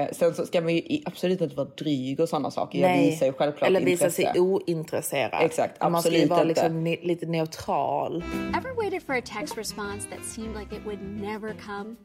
Eh, 0.03 0.09
sen 0.13 0.35
så 0.35 0.47
ska 0.47 0.61
man 0.61 0.75
ju 0.75 0.83
absolut 1.05 1.41
inte 1.41 1.57
vara 1.57 1.69
dryg 1.69 2.21
och 2.21 2.29
sådana 2.29 2.51
saker. 2.51 2.79
Jag 2.79 2.89
Nej. 2.89 3.11
visar 3.11 3.27
ju 3.27 3.33
självklart 3.33 3.69
Eller 3.69 3.81
visa 3.81 3.91
intresse. 4.05 4.33
sig 4.33 4.41
ointresserad. 4.41 5.43
Exakt, 5.45 5.81
Men 5.81 5.93
Man 5.93 6.03
ska 6.03 6.11
ju 6.11 6.17
absolut 6.17 6.31
vara 6.31 6.49
inte. 6.49 6.61
liksom 6.63 6.87
ne- 6.87 7.07
lite 7.07 7.27
neutral. 7.27 8.25
Ever 8.59 8.75
waited 8.83 9.03
for 9.03 9.15
a 9.15 9.23
text 9.39 9.59
response 9.59 10.09
that 10.11 10.25
seemed 10.25 10.57
like 10.61 10.77
it 10.77 10.83
would 10.87 11.21
never 11.23 11.55
come? 11.67 11.97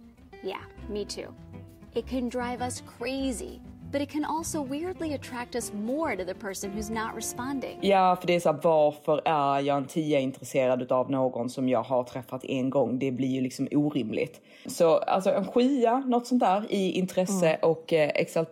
Yeah, 0.44 0.62
me 0.90 1.06
too. 1.06 1.34
It 1.94 2.10
can 2.10 2.30
drive 2.30 2.66
us 2.66 2.84
crazy, 3.00 3.60
but 3.92 4.02
it 4.02 4.10
can 4.10 4.26
also 4.26 4.62
weirdly 4.64 5.14
attract 5.14 5.56
us 5.56 5.74
more 5.74 6.16
to 6.16 6.26
the 6.26 6.34
person 6.34 6.72
who's 6.72 6.90
not 6.92 7.16
responding. 7.16 7.80
Ja, 7.82 8.18
för 8.20 8.28
det 8.28 8.36
är 8.36 8.40
så 8.40 8.52
här, 8.52 8.60
varför 8.64 9.22
är 9.26 9.60
jag 9.60 9.78
en 9.78 9.86
tia 9.86 10.20
intresserad 10.20 10.92
av 10.92 11.12
någon 11.12 11.50
som 11.50 11.70
jag 11.70 11.84
har 11.84 12.04
träffat 12.04 12.46
en 12.46 12.70
gång? 12.70 13.00
Det 13.00 13.12
blir 13.12 13.28
ju 13.28 13.42
liksom 13.42 13.68
orimligt. 13.72 14.42
Så 14.66 14.98
alltså 14.98 15.30
en 15.30 15.46
skya, 15.46 16.00
något 16.00 16.28
sånt 16.28 16.40
där 16.40 16.66
i 16.70 16.92
intresse 16.92 17.58
och 17.62 17.94
eh, 17.94 18.10
exalt 18.16 18.50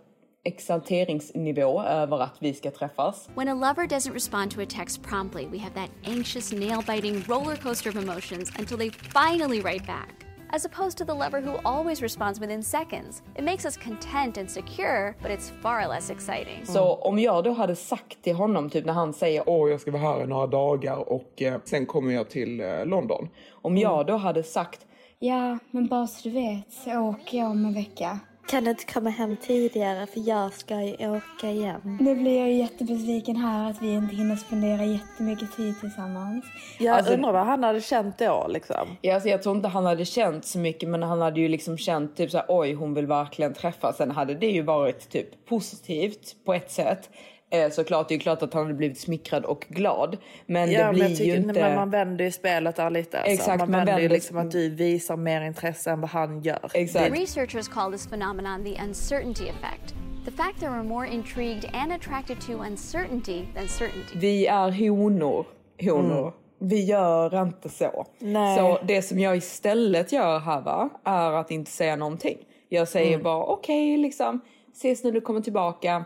exalteringsnivå 0.47 1.81
över 1.81 2.19
att 2.19 2.35
vi 2.39 2.53
ska 2.53 2.71
träffas. 2.71 3.29
When 3.35 3.47
a 3.47 3.53
lover 3.53 3.87
doesn't 3.87 4.13
respond 4.13 4.51
to 4.51 4.61
a 4.61 4.65
text 4.69 5.03
promptly, 5.03 5.45
we 5.45 5.57
have 5.57 5.73
that 5.75 5.89
anxious, 6.05 6.53
nail 6.53 6.81
biting 6.87 7.23
roller 7.27 7.55
coaster 7.55 7.89
of 7.89 7.95
emotions 7.95 8.51
until 8.59 8.77
they 8.77 8.89
finally 8.89 9.61
write 9.61 9.85
back. 9.87 10.26
As 10.49 10.65
opposed 10.65 10.97
to 10.97 11.05
the 11.05 11.13
lover 11.13 11.41
who 11.41 11.57
always 11.63 12.01
responds 12.01 12.39
within 12.39 12.63
seconds. 12.63 13.21
It 13.35 13.43
makes 13.43 13.65
us 13.65 13.77
content 13.77 14.37
and 14.37 14.51
secure, 14.51 15.15
but 15.21 15.31
it's 15.31 15.51
far 15.61 15.87
less 15.87 16.09
exciting. 16.09 16.55
Mm. 16.55 16.65
Så 16.65 16.95
om 16.95 17.19
jag 17.19 17.43
då 17.43 17.51
hade 17.51 17.75
sagt 17.75 18.23
till 18.23 18.35
honom, 18.35 18.69
typ 18.69 18.85
när 18.85 18.93
han 18.93 19.13
säger 19.13 19.43
åh 19.45 19.69
jag 19.69 19.81
ska 19.81 19.91
vara 19.91 20.01
här 20.01 20.23
i 20.23 20.27
några 20.27 20.47
dagar 20.47 21.09
och 21.09 21.41
eh, 21.41 21.59
sen 21.65 21.85
kommer 21.85 22.13
jag 22.13 22.29
till 22.29 22.59
eh, 22.59 22.85
London. 22.85 23.29
Om 23.51 23.77
jag 23.77 24.05
då 24.05 24.17
hade 24.17 24.43
sagt 24.43 24.87
Ja, 25.19 25.57
men 25.71 25.87
bara 25.87 26.07
så 26.07 26.29
du 26.29 26.35
vet 26.35 26.73
så 26.73 26.99
åker 26.99 27.37
jag 27.37 27.51
om 27.51 27.65
en 27.65 27.73
vecka. 27.73 28.19
Kan 28.49 28.63
du 28.63 28.69
inte 28.69 28.85
komma 28.85 29.09
hem 29.09 29.37
tidigare 29.37 30.07
för 30.07 30.29
jag 30.29 30.53
ska 30.53 30.81
ju 30.81 30.93
åka 31.09 31.49
igen. 31.51 31.97
Nu 31.99 32.15
blir 32.15 32.37
jag 32.39 32.47
ju 32.47 32.53
jättebesviken 32.57 33.35
här 33.35 33.69
att 33.71 33.81
vi 33.81 33.93
inte 33.93 34.15
hinner 34.15 34.35
spendera 34.35 34.85
jättemycket 34.85 35.55
tid 35.55 35.79
tillsammans. 35.79 36.45
Jag 36.79 36.97
Alltså- 36.97 37.13
undrar 37.13 37.31
vad 37.31 37.45
han 37.45 37.63
hade 37.63 37.81
känt 37.81 38.17
då 38.17 38.45
liksom. 38.49 38.87
Ja, 39.01 39.13
alltså 39.13 39.29
jag 39.29 39.43
tror 39.43 39.55
inte 39.55 39.67
han 39.67 39.85
hade 39.85 40.05
känt 40.05 40.45
så 40.45 40.59
mycket 40.59 40.89
men 40.89 41.03
han 41.03 41.21
hade 41.21 41.39
ju 41.41 41.47
liksom 41.47 41.77
känt 41.77 42.15
typ 42.17 42.31
så 42.31 42.37
här, 42.37 42.45
oj 42.49 42.73
hon 42.73 42.93
vill 42.93 43.05
verkligen 43.07 43.53
träffa. 43.53 43.93
Sen 43.93 44.11
hade 44.11 44.33
det 44.33 44.47
ju 44.51 44.61
varit 44.61 45.09
typ 45.09 45.45
positivt 45.45 46.35
på 46.45 46.53
ett 46.53 46.71
sätt. 46.71 47.09
Eh, 47.49 47.69
såklart, 47.71 48.07
det 48.07 48.13
är 48.13 48.15
ju 48.15 48.21
klart 48.21 48.41
att 48.43 48.53
han 48.53 48.63
hade 48.63 48.73
blivit 48.75 48.99
smickrad 48.99 49.45
och 49.45 49.65
glad. 49.69 50.17
Men 50.45 50.71
Ja, 50.71 50.79
det 50.79 50.85
men, 50.85 50.93
blir 50.93 51.07
ju 51.09 51.15
tycker, 51.15 51.35
inte... 51.37 51.61
men 51.61 51.75
man 51.75 51.89
vänder 51.89 52.25
ju 52.25 52.31
spelet 52.31 52.75
där 52.75 52.89
lite. 52.89 53.17
Alltså. 53.17 53.33
Exakt, 53.33 53.59
man 53.59 53.71
man 53.71 53.77
vänder 53.79 53.93
ju 53.93 53.99
vänder- 54.01 54.15
liksom 54.15 54.37
att 54.37 54.51
du 54.51 54.69
visar 54.69 55.17
mer 55.17 55.41
intresse 55.41 55.91
än 55.91 56.01
vad 56.01 56.09
han 56.09 56.41
gör. 56.41 56.71
Exakt. 56.73 57.11
Researchers 57.19 57.67
call 57.67 57.91
this 57.91 58.07
phenomenon 58.07 58.63
the 58.63 58.81
uncertainty 58.83 59.43
effect. 59.43 59.93
The 60.25 60.31
fact 60.31 60.59
that 60.59 60.69
we're 60.69 60.83
more 60.83 61.07
intrigued 61.07 61.69
and 61.73 61.91
attracted 61.93 62.41
to 62.41 62.51
uncertainty 62.51 63.41
than 63.55 63.67
certainty. 63.67 64.19
Vi 64.19 64.47
är 64.47 64.89
honor. 64.89 65.45
honor. 65.81 66.33
Vi 66.59 66.85
gör 66.85 67.41
inte 67.43 67.69
så. 67.69 68.05
Nej. 68.19 68.57
Så 68.57 68.79
det 68.87 69.01
som 69.01 69.19
jag 69.19 69.37
istället 69.37 70.11
gör 70.11 70.39
här 70.39 70.61
va, 70.61 70.89
är 71.03 71.31
att 71.31 71.51
inte 71.51 71.71
säga 71.71 71.95
någonting. 71.95 72.37
Jag 72.69 72.87
säger 72.87 73.17
bara 73.17 73.45
okej 73.45 73.97
liksom, 73.97 74.39
ses 74.73 75.03
när 75.03 75.11
du 75.11 75.21
kommer 75.21 75.41
tillbaka. 75.41 76.05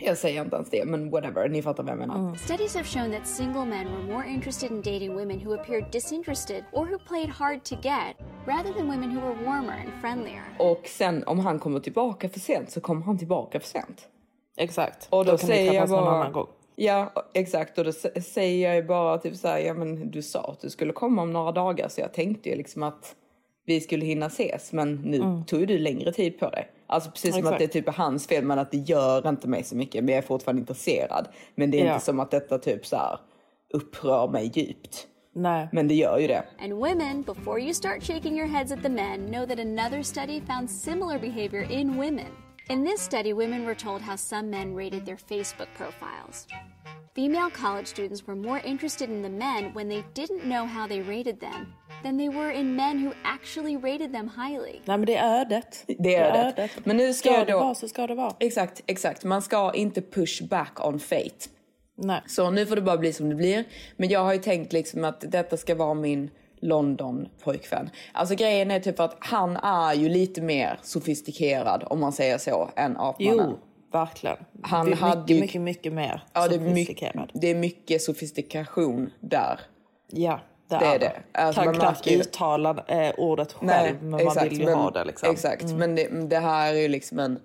Jag 0.00 0.18
säger 0.18 0.42
inte 0.42 0.56
ens 0.56 0.70
det, 0.70 0.84
men 0.84 1.10
whatever, 1.10 1.48
ni 1.48 1.62
fattar 1.62 1.82
vad 1.82 1.92
jag 1.92 1.98
menar. 1.98 2.34
Studies 2.34 2.74
have 2.74 2.84
shown 2.84 3.12
that 3.12 3.26
single 3.26 3.64
men 3.64 3.86
were 3.86 4.14
more 4.14 4.28
interested 4.28 4.70
in 4.70 4.76
dating 4.76 5.16
women 5.16 5.46
who 5.46 5.54
appeared 5.54 5.84
disinterested 5.92 6.64
or 6.72 6.86
who 6.86 6.98
played 6.98 7.28
hard 7.28 7.64
to 7.64 7.74
get, 7.74 8.16
rather 8.46 8.72
than 8.72 8.90
women 8.90 9.16
who 9.16 9.20
were 9.20 9.44
warmer 9.44 9.72
and 9.72 9.90
friendlier. 10.00 10.42
Och 10.58 10.86
sen 10.86 11.24
om 11.26 11.38
han 11.38 11.58
kommer 11.58 11.80
tillbaka 11.80 12.28
för 12.28 12.40
sent 12.40 12.70
så 12.70 12.80
kommer 12.80 13.02
han 13.02 13.18
tillbaka 13.18 13.60
för 13.60 13.68
sent. 13.68 14.08
Exakt. 14.56 15.08
Och 15.10 15.24
då, 15.24 15.36
kan 15.36 15.48
ni 15.48 15.54
säger 15.54 15.64
jag 15.64 15.72
träffas 15.72 15.90
någon 15.90 16.04
bara... 16.04 16.14
annan 16.14 16.32
gång. 16.32 16.46
Ja, 16.76 17.12
exakt. 17.34 17.78
Och 17.78 17.84
då 17.84 17.92
säger 18.22 18.68
jag 18.68 18.76
ju 18.76 18.82
bara 18.82 19.18
typ 19.18 19.36
så 19.36 19.48
här, 19.48 19.58
ja 19.58 19.74
men 19.74 20.10
du 20.10 20.22
sa 20.22 20.40
att 20.40 20.60
du 20.60 20.70
skulle 20.70 20.92
komma 20.92 21.22
om 21.22 21.32
några 21.32 21.52
dagar 21.52 21.88
så 21.88 22.00
jag 22.00 22.12
tänkte 22.12 22.48
ju 22.48 22.56
liksom 22.56 22.82
att 22.82 23.14
vi 23.66 23.80
skulle 23.80 24.04
hinna 24.04 24.26
ses 24.26 24.72
men 24.72 24.94
nu 24.94 25.42
tog 25.46 25.60
ju 25.60 25.66
du 25.66 25.78
längre 25.78 26.12
tid 26.12 26.38
på 26.38 26.50
dig. 26.50 26.70
Alltså 26.86 27.10
precis 27.10 27.30
som 27.30 27.40
Mm. 27.40 27.52
Exakt. 27.52 27.62
att 27.62 27.72
det 27.72 27.80
typ 27.80 27.88
är 27.88 27.92
hans 27.92 28.26
fel 28.26 28.44
men 28.44 28.58
att 28.58 28.70
det 28.70 28.76
gör 28.78 29.28
inte 29.28 29.48
mig 29.48 29.64
så 29.64 29.76
mycket 29.76 30.04
men 30.04 30.14
jag 30.14 30.22
är 30.24 30.26
fortfarande 30.26 30.60
intresserad. 30.60 31.28
Men 31.54 31.70
det 31.70 31.80
är 31.80 31.86
Ja. 31.86 31.92
inte 31.92 32.04
som 32.04 32.20
att 32.20 32.30
detta 32.30 32.58
typ 32.58 32.86
så 32.86 32.96
här 32.96 33.18
upprör 33.74 34.28
mig 34.28 34.50
djupt. 34.54 35.06
Nej. 35.34 35.68
Men 35.72 35.88
det 35.88 35.94
gör 35.94 36.18
ju 36.18 36.26
det. 36.26 36.44
And 36.60 36.72
women, 36.72 37.22
before 37.22 37.60
you 37.60 37.74
start 37.74 38.02
shaking 38.02 38.38
your 38.38 38.48
heads 38.48 38.72
at 38.72 38.82
the 38.82 38.88
men, 38.88 39.26
know 39.26 39.46
that 39.46 39.58
another 39.58 40.02
study 40.02 40.40
found 40.40 40.70
similar 40.70 41.18
behavior 41.18 41.72
in 41.72 41.96
women. 41.96 42.26
In 42.72 42.84
this 42.84 43.02
study, 43.02 43.32
women 43.34 43.66
were 43.66 43.74
told 43.74 44.00
how 44.00 44.16
some 44.16 44.48
men 44.50 44.74
rated 44.74 45.04
their 45.04 45.18
Facebook 45.30 45.68
profiles. 45.76 46.46
Female 47.14 47.50
college 47.50 47.86
students 47.86 48.26
were 48.26 48.34
more 48.36 48.60
interested 48.64 49.10
in 49.10 49.22
the 49.22 49.28
men 49.28 49.74
when 49.74 49.88
they 49.90 50.02
didn't 50.14 50.42
know 50.44 50.64
how 50.66 50.86
they 50.88 51.02
rated 51.02 51.38
them 51.40 51.66
than 52.02 52.16
they 52.18 52.28
were 52.30 52.50
in 52.50 52.74
men 52.76 52.98
who 53.04 53.12
actually 53.24 53.76
rated 53.76 54.12
them 54.12 54.28
highly. 54.28 54.80
Nej 54.84 54.98
men 54.98 55.04
det 55.06 55.16
är 55.16 55.40
ödet. 55.40 55.84
Det 55.98 56.14
är 56.14 56.52
det. 56.56 56.68
Men 56.84 56.96
nu 56.96 57.12
ska 57.12 57.28
ska 57.28 57.38
jag 57.38 57.46
det 57.46 57.52
då- 57.52 57.58
vara 57.60 57.74
så 57.74 57.88
ska 57.88 58.06
det 58.06 58.14
vara. 58.14 58.36
Exakt, 58.40 58.82
exakt. 58.86 59.24
Man 59.24 59.42
ska 59.42 59.72
inte 59.74 60.02
push 60.02 60.42
back 60.48 60.86
on 60.86 60.98
fate. 61.00 61.48
Nej. 61.96 62.22
Så 62.26 62.50
nu 62.50 62.66
får 62.66 62.76
det 62.76 62.82
bara 62.82 62.98
bli 62.98 63.12
som 63.12 63.28
det 63.28 63.34
blir. 63.34 63.64
Men 63.96 64.08
jag 64.08 64.20
har 64.20 64.32
ju 64.32 64.38
tänkt 64.38 64.72
liksom 64.72 65.04
att 65.04 65.20
detta 65.20 65.56
ska 65.56 65.74
vara 65.74 65.94
min 65.94 66.30
London-pojkvän. 66.62 67.90
Alltså 68.12 68.34
grejen 68.34 68.70
är 68.70 68.80
typ 68.80 69.00
att 69.00 69.16
han 69.20 69.56
är 69.56 69.94
ju 69.94 70.08
lite 70.08 70.42
mer 70.42 70.78
sofistikerad 70.82 71.84
om 71.86 72.00
man 72.00 72.12
säger 72.12 72.38
så 72.38 72.70
än 72.76 72.96
apmannen. 72.96 73.36
Jo, 73.50 73.58
verkligen. 73.92 74.36
Han 74.62 74.92
är 74.92 74.96
hade 74.96 75.20
mycket, 75.20 75.36
ju- 75.36 75.40
mycket, 75.40 75.60
mycket 75.60 75.92
mer 75.92 76.24
Ja, 76.32 76.48
det 76.48 76.54
är, 76.54 76.58
sofistikerad. 76.68 77.16
mycket, 77.16 77.40
det 77.40 77.50
är 77.50 77.54
mycket 77.54 78.02
sofistikation 78.02 79.10
där. 79.20 79.60
Ja, 80.10 80.40
det, 80.68 80.78
Det 80.78 80.84
är 80.84 80.98
det. 80.98 81.12
Alltså, 81.32 81.60
kan 81.60 81.66
man 81.66 81.74
knappt 81.80 82.06
märker 82.06 82.20
uttala 82.20 82.84
eh, 82.88 83.12
ordet 83.18 83.52
själv, 83.52 84.02
men 84.02 84.24
man 84.24 84.36
vill 84.44 84.58
ju 84.60 84.64
men, 84.64 84.74
ha 84.74 84.90
det. 84.90 85.04
Liksom. 85.04 85.30
Exakt, 85.30 85.72
men 85.72 85.94
det, 85.94 86.28
det 86.28 86.38
här 86.38 86.74
är 86.74 86.78
ju 86.80 86.88
liksom 86.88 87.18
en 87.18 87.38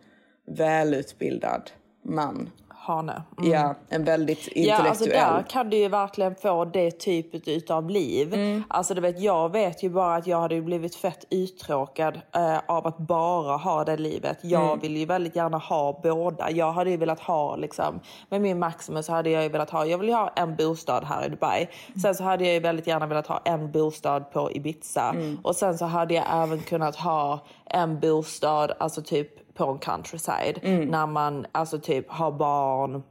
välutbildad 0.48 1.72
man. 2.06 2.50
Hane. 2.88 3.22
Ja, 3.42 3.76
en 3.90 4.04
väldigt 4.04 4.50
Ja, 4.56 4.76
alltså 4.76 5.04
intellektuell. 5.04 5.34
där 5.34 5.44
kan 5.50 5.70
du 5.70 5.78
ju 5.78 5.88
verkligen 5.88 6.36
få 6.36 6.66
det 6.66 6.92
typet 6.92 7.48
utav 7.48 7.90
liv. 7.90 8.34
Mm. 8.34 8.64
Alltså 8.68 8.94
du 8.94 9.02
vet, 9.02 9.20
jag 9.20 9.52
vet 9.52 9.84
ju 9.84 9.90
bara 9.90 10.16
att 10.16 10.28
jag 10.28 10.40
hade 10.42 10.62
blivit 10.62 10.96
fett 10.96 11.26
uttråkad 11.30 12.22
eh, 12.36 12.58
av 12.68 12.88
att 12.88 12.98
bara 12.98 13.58
ha 13.58 13.84
det 13.84 13.98
livet. 13.98 14.38
Jag 14.42 14.64
Mm. 14.68 14.80
vill 14.80 14.98
ju 14.98 15.06
väldigt 15.06 15.36
gärna 15.36 15.58
ha 15.58 16.00
båda. 16.04 16.52
Jag 16.52 16.72
hade 16.72 16.90
ju 16.90 16.98
velat 16.98 17.20
ha 17.20 17.56
liksom, 17.56 18.00
med 18.30 18.42
min 18.42 18.60
Maximus 18.60 19.08
hade 19.08 19.30
jag 19.30 19.44
ju 19.44 19.50
velat 19.50 19.70
ha, 19.70 19.86
jag 19.86 19.98
vill 19.98 20.14
ha 20.14 20.32
en 20.36 20.56
bostad 20.56 21.04
här 21.04 21.26
i 21.26 21.30
Dubai. 21.30 21.68
Sen 22.02 22.16
så 22.16 22.24
hade 22.24 22.44
jag 22.46 22.54
ju 22.54 22.60
väldigt 22.60 22.88
gärna 22.88 23.06
velat 23.06 23.28
ha 23.28 23.42
en 23.46 23.72
bostad 23.72 24.32
på 24.32 24.52
Ibiza. 24.52 25.10
Mm. 25.16 25.40
Och 25.44 25.56
sen 25.56 25.78
så 25.78 25.86
hade 25.86 26.14
jag 26.14 26.26
även 26.44 26.60
kunnat 26.60 26.96
ha 26.96 27.40
en 27.66 28.00
bostad, 28.00 28.72
alltså 28.80 29.02
typ 29.02 29.47
på 29.58 29.66
en 29.66 29.80
countryside. 29.80 30.60
Mm. 30.64 30.90
När 30.90 31.08
man 31.08 31.46
alltså 31.52 31.80
typ 31.80 32.10
har 32.10 32.32
barn 32.32 33.04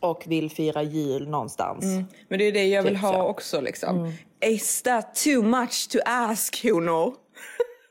och 0.00 0.24
vill 0.26 0.50
fira 0.50 0.82
jul 0.82 1.28
någonstans. 1.28 1.84
Men 2.28 2.38
det 2.38 2.44
är 2.44 2.52
det 2.52 2.66
jag 2.66 2.82
vill 2.82 2.92
Typ 2.92 3.02
ha 3.02 3.12
så. 3.12 3.18
Mm. 3.18 3.26
också 3.26 3.60
liksom. 3.60 4.12
Is 4.44 4.82
that 4.82 5.14
too 5.14 5.42
much 5.42 5.88
to 5.88 5.98
ask, 6.06 6.64
you 6.64 6.80
know? 6.80 7.14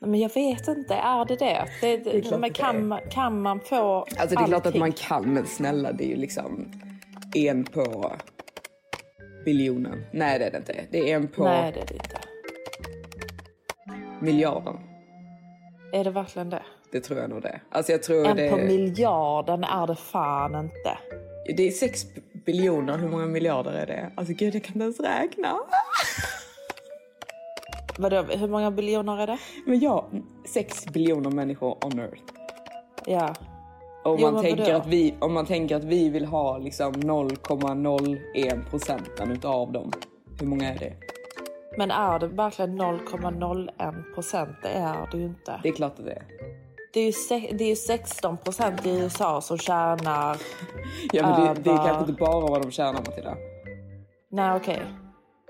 Men 0.00 0.20
jag 0.20 0.34
vet 0.34 0.68
inte, 0.68 0.94
är 0.94 1.24
det 1.24 1.36
det? 1.36 1.66
det, 1.80 1.96
det, 1.96 2.30
men 2.30 2.40
det 2.40 2.50
kan, 2.50 2.86
man, 2.86 3.00
kan 3.10 3.42
man 3.42 3.60
få 3.60 4.06
Alltså 4.18 4.36
det 4.36 4.42
är 4.42 4.46
klart 4.46 4.66
att 4.66 4.74
man 4.74 4.92
kan, 4.92 5.34
men 5.34 5.46
snälla 5.46 5.92
det 5.92 6.04
är 6.04 6.08
ju 6.08 6.16
liksom 6.16 6.72
en 7.34 7.64
på 7.64 8.12
biljonen. 9.44 10.04
Nej 10.12 10.38
det 10.38 10.44
är 10.44 10.50
det 10.50 10.58
inte. 10.58 10.86
Det 10.90 11.12
är 11.12 11.16
en 11.16 11.28
på 11.28 11.44
Nej, 11.44 11.72
det 11.72 11.80
är 11.80 11.86
det 11.86 11.94
inte. 11.94 12.20
miljarden. 14.20 14.76
Är 15.92 16.04
det 16.04 16.10
verkligen 16.10 16.50
det? 16.50 16.62
Det 16.92 17.00
tror 17.00 17.20
jag 17.20 17.30
nog 17.30 17.42
det. 17.42 17.60
Alltså 17.70 17.92
jag 17.92 18.02
tror 18.02 18.26
En 18.26 18.36
det 18.36 18.50
på 18.50 18.56
miljarden 18.56 19.64
är 19.64 19.86
det 19.86 19.96
fan 19.96 20.54
inte. 20.54 20.98
Det 21.56 21.66
är 21.68 21.70
sex 21.70 22.06
biljoner. 22.46 22.98
Hur 22.98 23.08
många 23.08 23.26
miljarder 23.26 23.72
är 23.72 23.86
det? 23.86 24.10
Alltså 24.14 24.34
gud, 24.34 24.54
jag 24.54 24.64
kan 24.64 24.72
inte 24.74 24.84
ens 24.84 25.00
räkna. 25.00 25.58
Vadå, 27.98 28.22
hur 28.22 28.48
många 28.48 28.70
biljoner 28.70 29.18
är 29.22 29.26
det? 29.26 29.38
Men 29.66 29.80
ja, 29.80 30.08
sex 30.46 30.86
biljoner 30.86 31.30
människor 31.30 31.84
on 31.84 31.98
earth. 31.98 32.22
Ja. 33.06 33.34
Om 34.04 34.16
Jo, 34.20 34.30
man, 34.30 34.42
tänker 34.42 34.62
vadå? 34.64 34.76
att 34.76 34.86
vi, 34.86 35.14
om 35.18 35.32
man 35.34 35.46
tänker 35.46 35.76
att 35.76 35.84
vi 35.84 36.08
vill 36.08 36.24
ha 36.24 36.58
liksom 36.58 36.92
0,01 36.92 38.70
procenten 38.70 39.30
utav 39.32 39.72
dem. 39.72 39.92
Hur 40.40 40.46
många 40.46 40.74
är 40.74 40.78
det? 40.78 40.92
Men 41.78 41.90
är 41.90 42.18
det 42.18 42.26
verkligen 42.26 42.80
0,01 42.82 44.14
procent? 44.14 44.56
Det 44.62 44.68
är 44.68 45.08
det 45.12 45.18
ju 45.18 45.24
inte. 45.24 45.60
Det 45.62 45.68
är 45.68 45.72
klart 45.72 45.98
att 45.98 46.04
det 46.04 46.12
är. 46.12 46.22
Det 46.92 47.00
är 47.00 47.06
ju, 47.06 47.12
se- 47.12 47.50
det 47.58 47.64
är 47.64 47.68
ju 47.68 47.76
16 47.76 48.36
procent 48.36 48.86
i 48.86 48.90
USA 48.90 49.40
som 49.40 49.58
tjänar... 49.58 50.36
Ja, 51.12 51.22
men 51.26 51.54
det, 51.54 51.60
det 51.62 51.70
är 51.70 51.76
kanske 51.76 52.00
inte 52.00 52.12
bara 52.12 52.40
vad 52.40 52.62
de 52.62 52.70
tjänar 52.70 52.92
Matilda. 52.92 53.34
Nej, 54.30 54.56
okej. 54.56 54.82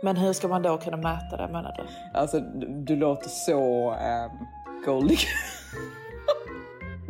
Men 0.03 0.17
hur 0.17 0.33
ska 0.33 0.49
man 0.49 0.63
då 0.63 0.79
kunna 0.79 0.97
mäta 0.97 1.37
det 1.37 1.49
menar 1.53 1.75
du? 1.77 2.19
Alltså 2.19 2.41
du, 2.41 2.67
du 2.85 2.97
låter 2.97 3.29
så 3.29 3.91
um, 3.91 4.47
goldig. 4.87 5.19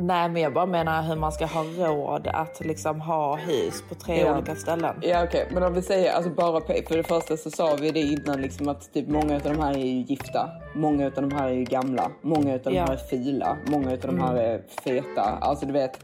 Nej, 0.01 0.29
men 0.29 0.43
jag 0.43 0.53
bara 0.55 0.67
menar 0.67 1.03
hur 1.03 1.17
man 1.17 1.33
ska 1.33 1.47
ha 1.47 1.63
råd 1.63 2.27
att 2.33 2.61
liksom 2.61 3.01
ha 3.01 3.37
hus 3.37 3.83
på 3.89 3.95
tre 3.95 4.21
Ja. 4.21 4.37
olika 4.37 4.55
ställen. 4.57 4.95
Ja 5.03 5.25
okej, 5.25 5.49
men 5.53 5.63
om 5.63 5.75
vi 5.75 5.83
säger 5.83 6.13
alltså 6.13 6.31
bara 6.31 6.61
för 6.61 6.97
det 6.97 7.03
första 7.03 7.37
så 7.37 7.51
sa 7.51 7.77
vi 7.81 7.91
det 7.91 8.01
innan 8.01 8.41
liksom 8.43 8.69
att 8.69 8.93
typ 8.93 9.09
många 9.09 9.35
av 9.37 9.41
de 9.43 9.59
här 9.61 9.71
är 9.75 9.79
ju 9.79 10.01
gifta. 10.03 10.51
Många 10.75 11.07
av 11.07 11.13
de 11.13 11.33
här 11.33 11.49
är 11.49 11.53
ju 11.53 11.65
gamla. 11.65 12.11
Många 12.23 12.55
av 12.55 12.61
de 12.65 12.75
Ja. 12.75 12.85
här 12.85 12.93
är 12.93 12.97
fila. 12.97 13.57
Många 13.67 13.91
av 13.93 13.99
de 13.99 14.21
här 14.21 14.35
är 14.37 14.63
feta. 14.85 15.23
Alltså 15.41 15.67
du 15.67 15.73
vet. 15.73 15.99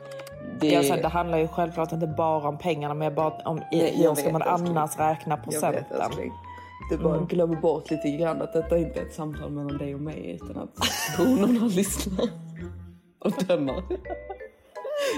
Det, 0.61 0.69
Ja, 0.69 0.83
sen, 0.83 1.03
det 1.03 1.09
handlar 1.09 1.39
ju 1.39 1.49
självklart 1.49 1.93
inte 1.93 2.07
bara 2.07 2.49
om 2.49 2.59
pengarna, 2.59 2.95
men 2.95 3.15
bara 3.15 3.31
om 3.31 3.59
i, 3.59 3.63
Nej, 3.79 3.95
hur 3.97 4.15
ska 4.15 4.33
man 4.33 4.43
älskling. 4.43 4.77
annars 4.77 4.99
räkna 4.99 5.31
jag 5.31 5.37
vet 5.37 5.45
procenten? 5.45 6.01
älskling. 6.01 6.33
Du 6.91 6.99
bara 6.99 7.19
glömmer 7.19 7.57
bort 7.57 7.91
lite 7.91 8.11
grann 8.11 8.43
att 8.43 8.53
detta 8.53 8.79
inte 8.79 9.01
är 9.01 9.05
ett 9.05 9.15
samtal 9.15 9.51
mellan 9.51 9.79
dig 9.79 9.95
och 9.95 10.01
mig 10.01 10.31
utan 10.43 10.57
att 10.63 10.71
honorna 11.19 11.67
lyssnar 11.67 12.27
och 13.27 13.33
dömer. 13.47 13.83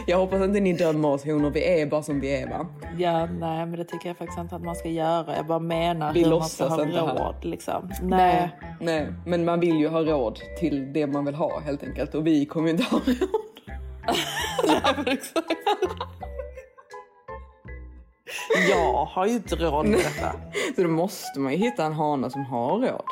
Jag 0.06 0.18
hoppas 0.18 0.42
inte 0.42 0.60
ni 0.60 0.72
dömer 0.72 1.08
oss 1.08 1.24
honor, 1.24 1.50
vi 1.50 1.80
är 1.80 1.86
bara 1.86 2.02
som 2.02 2.20
vi 2.20 2.42
är 2.42 2.48
va? 2.48 2.66
Ja, 2.98 3.26
nej, 3.26 3.66
men 3.66 3.72
det 3.72 3.84
tycker 3.84 4.08
jag 4.08 4.16
faktiskt 4.16 4.38
inte 4.38 4.56
att 4.56 4.62
man 4.64 4.76
ska 4.76 4.88
göra. 4.88 5.36
Jag 5.36 5.46
bara 5.46 5.58
menar 5.58 6.12
Vi 6.12 6.22
hur 6.24 6.30
man 6.30 6.44
ska 6.44 6.66
ha 6.68 6.82
inte 6.82 7.00
här. 7.00 7.14
råd. 7.16 7.44
Liksom. 7.44 7.90
Nej. 8.02 8.50
Nej, 8.80 9.12
men 9.26 9.44
man 9.44 9.60
vill 9.60 9.76
ju 9.76 9.88
ha 9.88 10.00
råd 10.00 10.40
till 10.58 10.92
det 10.92 11.06
man 11.06 11.24
vill 11.24 11.34
ha 11.34 11.60
helt 11.60 11.82
enkelt 11.82 12.14
och 12.14 12.26
vi 12.26 12.46
kommer 12.46 12.66
ju 12.68 12.72
inte 12.72 12.84
ha 12.84 12.98
råd. 12.98 13.38
Jag 18.70 19.04
har 19.04 19.26
ju 19.26 19.32
inte 19.32 19.56
råd 19.56 19.86
med 19.86 19.98
detta. 19.98 20.32
Så 20.76 20.82
då 20.82 20.88
måste 20.88 21.40
man 21.40 21.52
ju 21.52 21.58
hitta 21.58 21.84
en 21.84 21.92
hane 21.92 22.30
som 22.30 22.44
har 22.44 22.78
råd. 22.78 23.04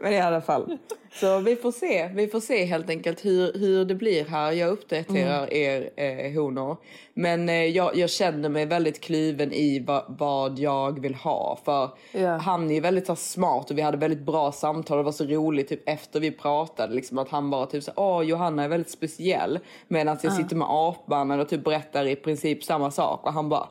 Men 0.00 0.12
i 0.12 0.20
alla 0.20 0.40
fall. 0.40 0.78
Så 1.12 1.38
vi 1.38 1.56
får 1.56 1.72
se. 1.72 2.08
Vi 2.14 2.28
får 2.28 2.40
se 2.40 2.64
helt 2.64 2.90
enkelt 2.90 3.24
hur, 3.24 3.52
hur 3.58 3.84
det 3.84 3.94
blir 3.94 4.24
här. 4.24 4.52
Jag 4.52 4.70
uppdaterar 4.70 5.52
er 5.52 5.90
eh, 5.96 6.32
honor. 6.42 6.76
Men 7.14 7.48
eh, 7.48 7.54
jag, 7.64 7.96
jag 7.96 8.10
känner 8.10 8.48
mig 8.48 8.66
väldigt 8.66 9.00
kluven 9.00 9.52
i 9.52 9.78
va, 9.78 10.04
vad 10.08 10.58
jag 10.58 11.00
vill 11.00 11.14
ha. 11.14 11.58
För 11.64 11.90
Ja. 12.12 12.36
han 12.36 12.70
är 12.70 12.80
väldigt 12.80 13.06
så, 13.06 13.16
smart 13.16 13.70
och 13.70 13.78
vi 13.78 13.82
hade 13.82 13.96
väldigt 13.96 14.20
bra 14.26 14.52
samtal. 14.52 14.96
Det 14.96 15.02
var 15.02 15.12
så 15.12 15.24
roligt 15.24 15.68
typ 15.68 15.88
efter 15.88 16.20
vi 16.20 16.30
pratade. 16.30 16.94
Liksom, 16.94 17.18
att 17.18 17.28
han 17.28 17.50
bara 17.50 17.66
typ 17.66 17.84
så 17.84 17.92
åh 17.96 18.22
Johanna 18.22 18.64
är 18.64 18.68
väldigt 18.68 18.90
speciell. 18.90 19.58
Medan 19.88 20.18
jag 20.22 20.32
sitter 20.32 20.56
med 20.56 20.68
apmannen 20.70 21.40
och 21.40 21.48
typ 21.48 21.64
berättar 21.64 22.06
i 22.06 22.16
princip 22.16 22.64
samma 22.64 22.90
sak. 22.90 23.26
Och 23.26 23.32
han 23.32 23.48
bara 23.48 23.68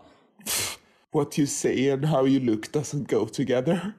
What 1.12 1.40
you 1.40 1.48
say 1.48 1.92
and 1.92 2.06
how 2.06 2.28
you 2.28 2.40
look 2.40 2.72
doesn't 2.72 3.10
go 3.20 3.26
together. 3.26 3.92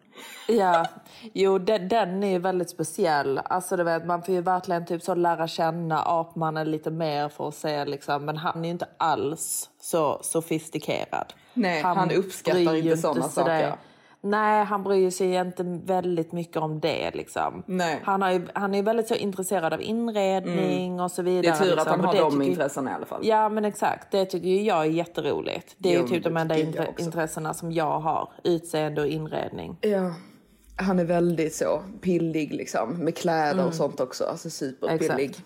Ja, 0.48 0.86
jo 1.32 1.58
den, 1.58 1.88
den 1.88 2.22
är 2.22 2.30
ju 2.30 2.38
väldigt 2.38 2.70
speciell. 2.70 3.38
Alltså 3.44 3.76
du 3.76 3.82
vet, 3.84 4.06
man 4.06 4.22
får 4.22 4.34
ju 4.34 4.40
verkligen 4.40 4.86
typ 4.86 5.02
så 5.02 5.14
lära 5.14 5.48
känna 5.48 6.02
apmannen 6.02 6.70
lite 6.70 6.90
mer 6.90 7.28
för 7.28 7.48
att 7.48 7.54
se 7.54 7.84
liksom, 7.84 8.24
men 8.24 8.36
han 8.36 8.60
är 8.60 8.64
ju 8.64 8.70
inte 8.70 8.88
alls 8.98 9.70
så 9.80 10.18
sofistikerad. 10.22 11.32
Nej, 11.54 11.82
han 11.82 12.10
uppskattar 12.10 12.58
bryr 12.64 12.72
ju 12.72 12.78
inte 12.90 12.96
såna 12.96 13.28
sådär- 13.28 13.70
saker. 13.70 13.76
Nej, 14.22 14.64
han 14.64 14.83
bryr 14.83 15.11
sig 15.11 15.35
inte 15.35 15.62
väldigt 15.85 16.33
mycket 16.33 16.56
om 16.56 16.80
det 16.80 17.11
liksom. 17.14 17.62
Nej. 17.66 18.00
Han, 18.04 18.22
har 18.22 18.30
ju, 18.33 18.46
han 18.54 18.74
är 18.74 18.78
ju 18.78 18.85
väldigt 18.85 19.09
så 19.09 19.14
intresserad 19.14 19.72
av 19.72 19.83
inredning 19.83 21.00
och 21.00 21.11
så 21.11 21.22
vidare. 21.22 21.42
det 21.42 21.48
är 21.48 21.64
tur 21.64 21.70
att 21.72 21.76
liksom. 21.76 21.90
han 21.90 22.00
Och 22.00 22.06
har 22.06 22.14
de 22.22 22.30
tycker 22.33 22.50
intressena 22.50 22.90
i 22.90 22.94
alla 22.94 23.06
fall. 23.06 23.20
Ja 23.26 23.48
men 23.48 23.64
exakt, 23.64 24.11
det 24.11 24.24
tycker 24.24 24.48
jag 24.48 24.80
är 24.80 24.85
jätteroligt. 24.90 25.74
Det 25.78 25.88
är 25.94 25.96
Jo, 25.96 26.02
ju 26.02 26.09
typ 26.09 26.24
de 26.24 26.37
enda 26.37 26.56
intre- 26.56 27.00
intressena 27.00 27.54
som 27.54 27.72
jag 27.72 28.00
har. 28.00 28.28
Utseende 28.44 29.00
och 29.00 29.06
inredning. 29.06 29.76
Ja. 29.80 30.14
Han 30.76 30.98
är 30.98 31.04
väldigt 31.04 31.54
så 31.54 31.83
pillig 32.00 32.52
liksom. 32.54 33.04
Med 33.04 33.16
kläder 33.16 33.66
och 33.66 33.74
sånt 33.74 34.00
också. 34.00 34.24
Alltså 34.24 34.50
superpillig. 34.50 35.24
Exakt. 35.30 35.42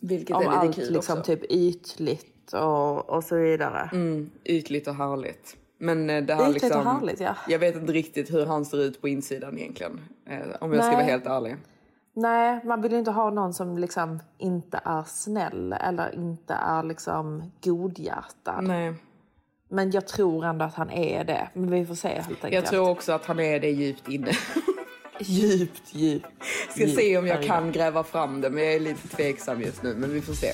Vilket 0.00 0.36
Om 0.36 0.42
är 0.42 0.46
lite 0.46 0.58
allt 0.58 0.76
kul 0.76 0.92
liksom 0.92 1.18
också. 1.18 1.36
typ 1.36 1.52
ytligt 1.52 2.52
och, 2.52 3.10
och 3.10 3.24
så 3.24 3.36
vidare. 3.36 3.90
Mm, 3.92 4.30
ytligt 4.44 4.88
och 4.88 4.94
härligt. 4.94 5.56
Men 5.82 6.10
eh, 6.10 6.22
det 6.22 6.34
här 6.34 6.46
och 6.46 6.52
liksom, 6.52 6.86
härligt, 6.86 7.20
ja. 7.20 7.36
Jag 7.48 7.58
vet 7.58 7.76
inte 7.76 7.92
riktigt 7.92 8.34
hur 8.34 8.46
han 8.46 8.64
ser 8.64 8.82
ut 8.82 9.00
på 9.00 9.08
insidan 9.08 9.58
egentligen. 9.58 10.00
Eh, 10.26 10.38
om 10.60 10.72
jag 10.72 10.84
ska 10.84 10.96
Nej. 10.96 10.96
vara 10.96 11.10
helt 11.10 11.26
ärlig. 11.26 11.56
Nej, 12.14 12.60
man 12.64 12.82
vill 12.82 12.92
ju 12.92 12.98
inte 12.98 13.10
ha 13.10 13.30
någon 13.30 13.54
som 13.54 13.78
liksom 13.78 14.20
inte 14.38 14.80
är 14.84 15.02
snäll 15.06 15.72
eller 15.72 16.14
inte 16.14 16.54
är 16.54 16.82
liksom 16.82 17.52
godhjärtad. 17.64 18.64
Nej. 18.64 18.94
Men 19.68 19.90
jag 19.90 20.06
tror 20.06 20.44
ändå 20.44 20.64
att 20.64 20.74
han 20.74 20.90
är 20.90 21.24
det. 21.24 21.48
Men 21.54 21.70
vi 21.70 21.86
får 21.86 21.94
se 21.94 22.08
helt 22.08 22.28
enkelt. 22.28 22.52
Jag 22.52 22.66
tror 22.66 22.88
också 22.88 23.12
att 23.12 23.26
han 23.26 23.40
är 23.40 23.60
det 23.60 23.70
djupt 23.70 24.08
inne. 24.08 24.32
djupt, 25.20 25.94
djupt. 25.94 26.26
Ska 26.70 26.80
djupt 26.80 26.96
se 26.96 27.18
om 27.18 27.26
jag 27.26 27.42
kan 27.42 27.72
gräva 27.72 28.04
fram 28.04 28.40
det. 28.40 28.50
Men 28.50 28.64
jag 28.64 28.74
är 28.74 28.80
lite 28.80 29.08
tveksam 29.08 29.60
just 29.60 29.82
nu. 29.82 29.94
Men 29.94 30.12
vi 30.12 30.20
får 30.20 30.32
se. 30.32 30.52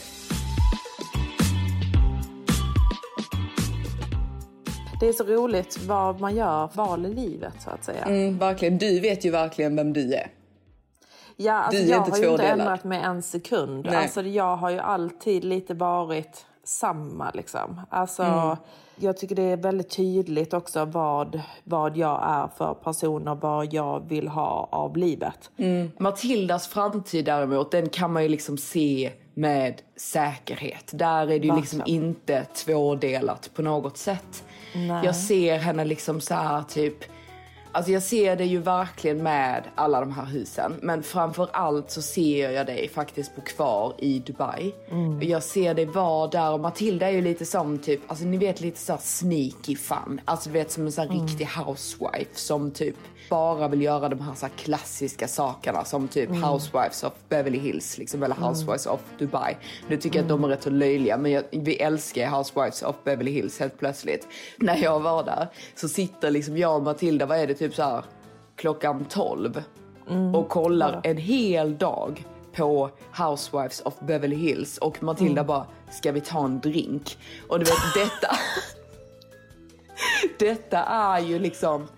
Det 5.01 5.09
är 5.09 5.13
så 5.13 5.25
roligt 5.25 5.79
vad 5.87 6.21
man 6.21 6.37
gör 6.37 6.71
val 6.75 7.07
i 7.07 7.15
livet 7.15 7.55
så 7.59 7.71
att 7.71 7.85
säga. 7.85 8.03
Mm, 8.05 8.39
verkligen. 8.39 8.79
Du 8.79 9.01
vet 9.01 9.25
ju 9.25 9.31
verkligen 9.31 9.77
vem 9.77 9.93
du 9.93 10.15
är. 10.15 10.31
Ja, 11.37 11.53
alltså 11.53 11.83
Du 11.83 11.87
är 11.87 11.91
jag 11.91 12.01
inte 12.01 12.11
har 12.11 12.19
ju 12.19 12.31
inte 12.31 12.47
ändrat 12.47 12.85
mig 12.85 13.01
en 13.03 13.23
sekund. 13.23 13.87
Nej. 13.91 13.97
Alltså, 13.97 14.23
jag 14.23 14.57
har 14.57 14.71
ju 14.71 14.79
alltid 14.79 15.45
lite 15.45 15.75
varit 15.75 16.47
samma. 16.65 17.31
Liksom. 17.35 17.81
Alltså, 17.91 18.23
Mm. 18.23 18.57
Jag 19.01 19.17
tycker 19.17 19.35
det 19.35 19.43
är 19.43 19.57
väldigt 19.57 19.91
tydligt 19.91 20.55
också 20.55 20.85
vad, 20.85 21.41
vad 21.65 21.97
jag 21.97 22.21
är 22.23 22.49
för 22.57 22.75
person 22.75 23.29
och 23.29 23.41
vad 23.41 23.73
jag 23.73 24.09
vill 24.09 24.29
ha 24.29 24.69
av 24.73 24.97
livet. 24.97 25.51
Matildas 25.99 26.69
framtid 26.69 27.25
däremot, 27.25 27.71
den 27.71 27.89
kan 27.89 28.13
man 28.13 28.23
ju 28.23 28.29
liksom 28.29 28.59
se 28.59 29.13
med 29.35 29.83
säkerhet. 29.97 30.91
Där 30.93 31.23
är 31.23 31.39
det 31.39 31.47
ju 31.47 31.57
liksom 31.57 31.83
inte 31.87 32.45
tvådelat 32.45 33.51
på 33.55 33.63
något 33.63 33.97
sätt. 33.97 34.45
Jag 35.05 35.17
ser 35.17 35.59
henne 35.59 35.85
liksom 35.85 36.21
så 36.21 36.35
här 36.35 36.63
typ... 36.63 36.95
Alltså 37.73 37.93
jag 37.93 38.03
ser 38.03 38.37
det 38.37 38.45
ju 38.45 38.59
verkligen 38.59 39.23
med 39.23 39.65
alla 39.75 40.01
de 40.01 40.13
här 40.13 40.25
husen. 40.25 40.75
Men 40.83 41.03
framför 41.03 41.49
allt 41.53 41.91
så 41.91 42.03
ser 42.03 42.51
jag 42.51 42.67
dig 42.67 42.89
faktiskt 42.89 43.37
bo 43.37 43.43
kvar 43.43 43.95
i 43.99 44.19
Dubai. 44.19 44.73
Jag 45.21 45.43
ser 45.43 45.75
dig 45.75 45.85
vara 45.85 46.27
där 46.27 46.53
och 46.53 46.61
Matilda 46.61 47.07
är 47.07 47.13
ju 47.13 47.23
lite 47.23 47.47
som 47.47 47.79
typ, 47.79 48.01
alltså 48.07 48.25
ni 48.25 48.37
vet 48.37 48.61
lite 48.61 48.79
så 48.79 48.93
här 48.93 49.01
sneaky 49.01 49.77
fun. 49.77 50.21
Alltså 50.25 50.49
du 50.49 50.53
vet 50.53 50.71
som 50.71 50.87
en 50.87 50.93
sån 50.93 51.09
här 51.09 51.21
riktig 51.21 51.47
housewife 51.47 52.31
som 52.35 52.71
typ 52.71 52.97
bara 53.29 53.69
vill 53.69 53.83
göra 53.83 54.09
de 54.09 54.21
här, 54.21 54.35
så 54.35 54.47
här 54.47 54.53
klassiska 54.57 55.29
sakerna 55.29 55.85
som 55.85 56.09
typ 56.09 56.31
Housewives 56.31 57.05
of 57.05 57.13
Beverly 57.29 57.59
Hills 57.59 57.99
liksom, 57.99 58.23
eller 58.23 58.35
Housewives 58.35 58.87
of 58.87 59.01
Dubai. 59.19 59.57
Nu 59.89 59.97
tycker 59.97 60.19
jag 60.19 60.23
att 60.25 60.29
de 60.29 60.45
är 60.45 60.49
rätt 60.49 60.63
så 60.63 60.71
löjliga 60.71 61.17
men 61.17 61.33
jag, 61.33 61.43
vi 61.51 61.77
älskar 61.77 62.31
Housewives 62.31 62.83
of 62.83 62.97
Beverly 63.05 63.31
Hills 63.31 63.61
helt 63.61 63.79
plötsligt. 63.79 64.29
När 64.57 64.77
jag 64.77 65.01
var 65.01 65.25
där 65.25 65.49
så 65.75 65.89
sitter 65.89 66.31
liksom 66.31 66.57
jag 66.57 66.77
och 66.77 66.83
Matilda, 66.83 67.27
vad 67.27 67.39
är 67.39 67.47
det, 67.47 67.55
typ 67.55 67.75
så 67.75 67.83
här 67.83 68.05
klockan 68.57 69.05
12 69.05 69.63
och 70.35 70.49
kollar 70.49 71.01
en 71.05 71.17
hel 71.17 71.79
dag 71.79 72.25
på 72.53 72.91
Housewives 73.17 73.81
of 73.81 73.95
Beverly 74.01 74.37
Hills. 74.37 74.79
Och 74.79 75.03
Matilda 75.03 75.45
bara, 75.45 75.67
ska 75.91 76.13
vi 76.13 76.21
ta 76.21 76.45
en 76.45 76.61
drink? 76.61 77.19
Och 77.49 77.59
du 77.59 77.65
vet 77.65 77.95
detta 77.95 78.37
detta 80.39 80.79
är 80.85 81.21
ju 81.21 81.39
liksom 81.39 81.89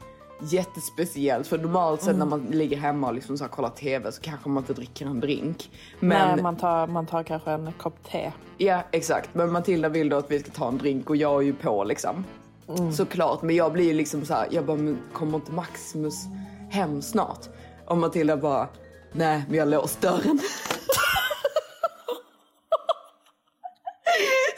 jättespeciellt 0.42 1.46
för 1.46 1.59
normalt 1.59 2.03
sett 2.03 2.16
när 2.16 2.26
man 2.26 2.40
ligger 2.40 2.76
hemma 2.76 3.07
och 3.09 3.14
liksom 3.14 3.38
så 3.38 3.44
här 3.44 3.48
kollar 3.50 3.70
TV 3.70 4.12
så 4.12 4.22
kanske 4.22 4.48
man 4.48 4.62
inte 4.62 4.72
dricker 4.72 5.07
en 5.07 5.20
drink. 5.20 5.70
Men 6.00 6.29
Nej, 6.29 6.42
man, 6.42 6.57
tar, 6.57 6.87
man 6.87 7.07
tar 7.07 7.22
kanske 7.22 7.50
en 7.50 7.72
kopp 7.72 8.11
te. 8.11 8.33
ja 8.59 8.83
exakt, 8.90 9.31
men 9.33 9.53
Matilda 9.53 9.88
vill 9.88 10.09
då 10.09 10.16
att 10.16 10.31
vi 10.31 10.40
ska 10.40 10.50
ta 10.50 10.68
en 10.68 10.79
drink 10.79 11.11
och 11.11 11.16
jag 11.16 11.37
är 11.42 11.44
ju 11.46 11.53
på 11.55 11.85
liksom. 11.85 12.24
Såklart, 12.92 13.42
men 13.42 13.57
jag 13.57 13.72
blir 13.72 13.85
ju 13.85 13.92
liksom 13.92 14.24
så 14.24 14.35
här, 14.35 14.48
jag 14.50 14.64
bara, 14.64 14.76
men 14.76 14.98
kommer 15.12 15.35
inte 15.38 15.53
Maximus 15.53 16.24
hem 16.70 17.03
snart? 17.03 17.46
Och 17.87 17.98
Matilda 17.98 18.37
bara, 18.37 18.68
nej 19.12 19.42
men 19.48 19.59
jag 19.59 19.68
låst 19.68 20.00
dörren. 20.00 20.40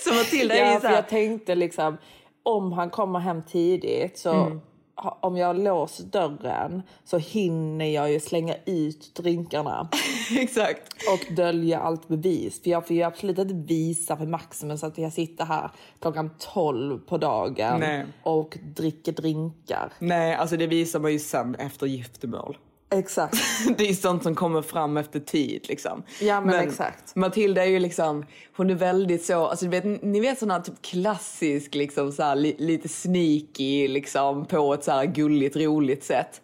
så 0.04 0.14
Matilda 0.14 0.54
är 0.54 0.74
ju 0.74 0.80
så 0.80 0.86
här, 0.86 0.94
jag 0.94 1.08
tänkte 1.08 1.54
liksom, 1.54 1.96
om 2.42 2.72
han 2.72 2.90
kommer 2.90 3.18
hem 3.18 3.42
tidigt 3.42 4.18
så 4.18 4.32
Mm. 4.32 4.60
Om 4.94 5.36
jag 5.36 5.58
låser 5.58 6.04
dörren 6.04 6.82
så 7.04 7.18
hinner 7.18 7.84
jag 7.84 8.12
ju 8.12 8.20
slänga 8.20 8.54
ut 8.66 9.14
drinkarna 9.14 9.88
exakt. 10.38 10.92
och 11.12 11.34
dölja 11.34 11.80
allt 11.80 12.08
bevis. 12.08 12.62
För 12.62 12.70
jag 12.70 12.86
får 12.86 12.96
ju 12.96 13.02
absolut 13.02 13.38
inte 13.38 13.54
visa 13.54 14.16
för 14.16 14.26
Maximus 14.26 14.84
att 14.84 14.98
jag 14.98 15.12
sitter 15.12 15.44
här 15.44 15.70
klockan 16.00 16.30
12 16.38 16.98
på 16.98 17.18
dagen 17.18 17.80
Nej. 17.80 18.06
och 18.22 18.58
dricker 18.62 19.12
drinkar. 19.12 19.92
Nej, 19.98 20.34
alltså 20.34 20.56
det 20.56 20.66
visar 20.66 21.00
man 21.00 21.12
ju 21.12 21.18
sen 21.18 21.54
efter 21.54 21.86
giftermål. 21.86 22.56
Exakt. 22.92 23.36
Det 23.76 23.88
är 23.88 23.94
sånt 23.94 24.22
som 24.22 24.34
kommer 24.34 24.62
fram 24.62 24.96
efter 24.96 25.20
tid 25.20 25.64
liksom. 25.68 26.02
Ja, 26.20 26.40
men 26.40 26.54
exakt. 26.68 27.16
Matilda 27.16 27.64
är 27.64 27.68
ju 27.68 27.78
liksom, 27.78 28.26
hon 28.56 28.70
är 28.70 28.74
väldigt 28.74 29.24
så, 29.24 29.46
alltså 29.46 29.68
vet, 29.68 29.84
ni 30.02 30.20
vet 30.20 30.38
sån 30.38 30.50
här 30.50 30.60
typ 30.60 30.82
klassisk 30.82 31.74
liksom 31.74 32.12
så 32.12 32.22
här, 32.22 32.36
li, 32.36 32.56
lite 32.58 32.88
sneaky 32.88 33.88
liksom 33.88 34.44
på 34.44 34.74
ett 34.74 34.84
så 34.84 34.90
här 34.90 35.04
gulligt 35.04 35.56
roligt 35.56 36.04
sätt. 36.04 36.40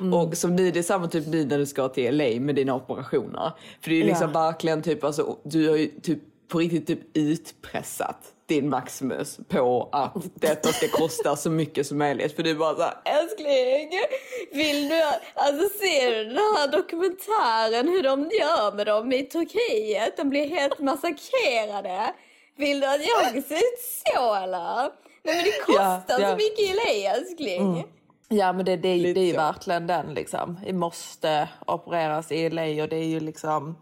Mm. 0.00 0.14
Och 0.14 0.36
som 0.36 0.56
nu, 0.56 0.70
det 0.70 0.78
är 0.78 0.82
samma 0.82 1.08
typ 1.08 1.26
nu 1.26 1.44
när 1.44 1.58
du 1.58 1.66
ska 1.66 1.88
till 1.88 2.16
LA 2.16 2.40
med 2.40 2.54
dina 2.54 2.74
operationer. 2.74 3.52
För 3.80 3.90
det 3.90 3.96
är 3.96 4.00
ju 4.00 4.06
liksom 4.06 4.30
Ja. 4.34 4.40
verkligen 4.40 4.82
typ, 4.82 5.04
alltså 5.04 5.36
du 5.44 5.68
har 5.68 5.76
ju 5.76 5.86
typ 5.86 6.18
på 6.48 6.58
riktigt 6.58 6.86
typ 6.86 7.00
utpressat 7.14 8.18
din 8.54 8.68
Maximus 8.68 9.38
på 9.48 9.88
att 9.92 10.12
detta 10.34 10.68
ska 10.72 10.88
kosta 10.88 11.36
så 11.36 11.50
mycket 11.50 11.86
som 11.86 11.98
möjligt. 11.98 12.36
För 12.36 12.42
du 12.42 12.54
bara 12.54 12.74
såhär, 12.74 12.94
älskling, 13.04 13.90
vill 14.52 14.88
du, 14.88 15.02
alltså 15.34 15.78
ser 15.78 16.10
du 16.10 16.24
den 16.24 16.36
här 16.36 16.68
dokumentären 16.72 17.88
hur 17.88 18.02
de 18.02 18.20
gör 18.40 18.72
med 18.72 18.86
dem 18.86 19.12
i 19.12 19.22
Turkiet? 19.22 20.16
De 20.16 20.28
blir 20.28 20.48
helt 20.48 20.78
massakrerade. 20.78 22.12
Vill 22.56 22.80
du 22.80 22.86
att 22.86 23.00
jag 23.06 23.44
ser 23.44 23.56
ut 23.56 23.80
så 24.14 24.34
eller? 24.34 24.90
Nej 25.24 25.34
men 25.36 25.44
det 25.44 25.60
kostar 25.66 26.04
Ja, 26.08 26.20
ja. 26.20 26.30
så 26.30 26.36
mycket 26.36 26.60
i 26.60 26.74
LA 26.74 27.14
älskling. 27.14 27.84
Ja 28.28 28.52
men 28.52 28.64
det, 28.64 28.76
det, 28.76 29.12
det 29.12 29.20
är 29.20 29.24
ju 29.24 29.32
verkligen 29.32 29.86
den 29.86 30.14
liksom. 30.14 30.60
Det 30.66 30.72
måste 30.72 31.48
opereras 31.66 32.32
i 32.32 32.50
LA 32.50 32.82
och 32.82 32.88
det 32.88 32.96
är 32.96 33.04
ju 33.06 33.20
liksom 33.20 33.76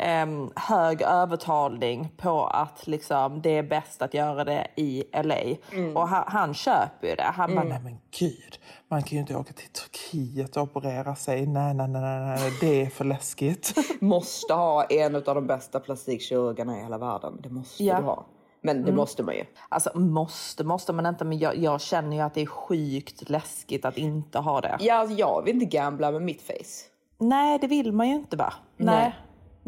em, 0.00 0.50
hög 0.56 1.02
övertalning 1.02 2.08
på 2.16 2.46
att 2.46 2.86
liksom, 2.86 3.42
det 3.42 3.58
är 3.58 3.62
bäst 3.62 4.02
att 4.02 4.14
göra 4.14 4.44
det 4.44 4.66
i 4.76 5.04
LA. 5.24 5.34
Mm. 5.72 5.96
Och 5.96 6.08
han, 6.08 6.24
han 6.26 6.54
köper 6.54 7.08
ju 7.08 7.14
det. 7.14 7.22
Han 7.34 7.54
bara, 7.54 7.64
nej 7.64 7.80
men 7.84 7.98
gud, 8.18 8.58
man 8.88 9.02
kan 9.02 9.10
ju 9.16 9.20
inte 9.20 9.36
åka 9.36 9.52
till 9.52 9.68
Turkiet 9.68 10.56
och 10.56 10.62
operera 10.62 11.14
sig. 11.14 11.46
Nej, 11.46 11.74
nej, 11.74 11.88
nej, 11.88 12.02
nej, 12.02 12.20
nej 12.20 12.52
det 12.60 12.82
är 12.82 12.90
för 12.90 13.04
läskigt. 13.04 13.74
Måste 14.00 14.54
ha 14.54 14.84
en 14.84 15.16
av 15.16 15.22
de 15.22 15.46
bästa 15.46 15.80
plastikkirurgerna 15.80 16.78
i 16.78 16.82
hela 16.82 16.98
världen. 16.98 17.40
Det 17.42 17.48
måste 17.50 17.84
Ja. 17.84 17.96
du 17.98 18.02
ha. 18.04 18.26
Men 18.62 18.82
det 18.84 18.92
måste 18.92 19.22
man 19.22 19.34
ju. 19.34 19.44
Alltså 19.68 19.98
måste, 19.98 20.64
måste 20.64 20.92
man 20.92 21.06
inte, 21.06 21.24
men 21.24 21.38
jag, 21.38 21.56
jag 21.56 21.80
känner 21.80 22.16
ju 22.16 22.22
att 22.22 22.34
det 22.34 22.40
är 22.42 22.46
sjukt 22.46 23.30
läskigt 23.30 23.84
att 23.84 23.96
inte 23.98 24.38
ha 24.38 24.60
det. 24.60 24.76
Ja, 24.80 24.94
alltså, 24.94 25.16
jag 25.16 25.42
vill 25.44 25.54
inte 25.54 25.76
gambla 25.76 26.10
med 26.10 26.22
mitt 26.22 26.42
face. 26.42 26.86
Nej, 27.18 27.58
det 27.58 27.66
vill 27.66 27.92
man 27.92 28.08
ju 28.08 28.14
inte 28.14 28.36
va? 28.36 28.52
Nej. 28.76 28.94
Nej, 28.96 29.14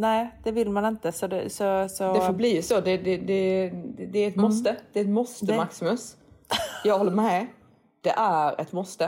nej 0.03 0.31
det 0.45 0.51
vill 0.53 0.71
man 0.71 0.85
inte. 0.85 1.12
Så 1.12 1.27
det, 1.27 1.51
så, 1.53 1.88
så... 1.88 2.12
Det 2.12 2.21
får 2.21 2.33
bli 2.33 2.62
så. 2.62 2.81
Det, 2.81 2.97
det, 2.97 3.17
det, 3.17 3.71
det, 3.97 4.07
det 4.07 4.19
är 4.19 4.29
ett 4.29 4.37
måste. 4.37 4.77
Det 4.93 5.01
är 5.01 5.05
ett 5.05 5.11
måste, 5.11 5.47
Det- 5.47 5.57
Maximus. 5.57 6.17
Jag 6.85 6.99
håller 6.99 7.12
med. 7.12 7.47
Det 8.01 8.11
är 8.11 8.61
ett 8.61 8.73
måste. 8.73 9.05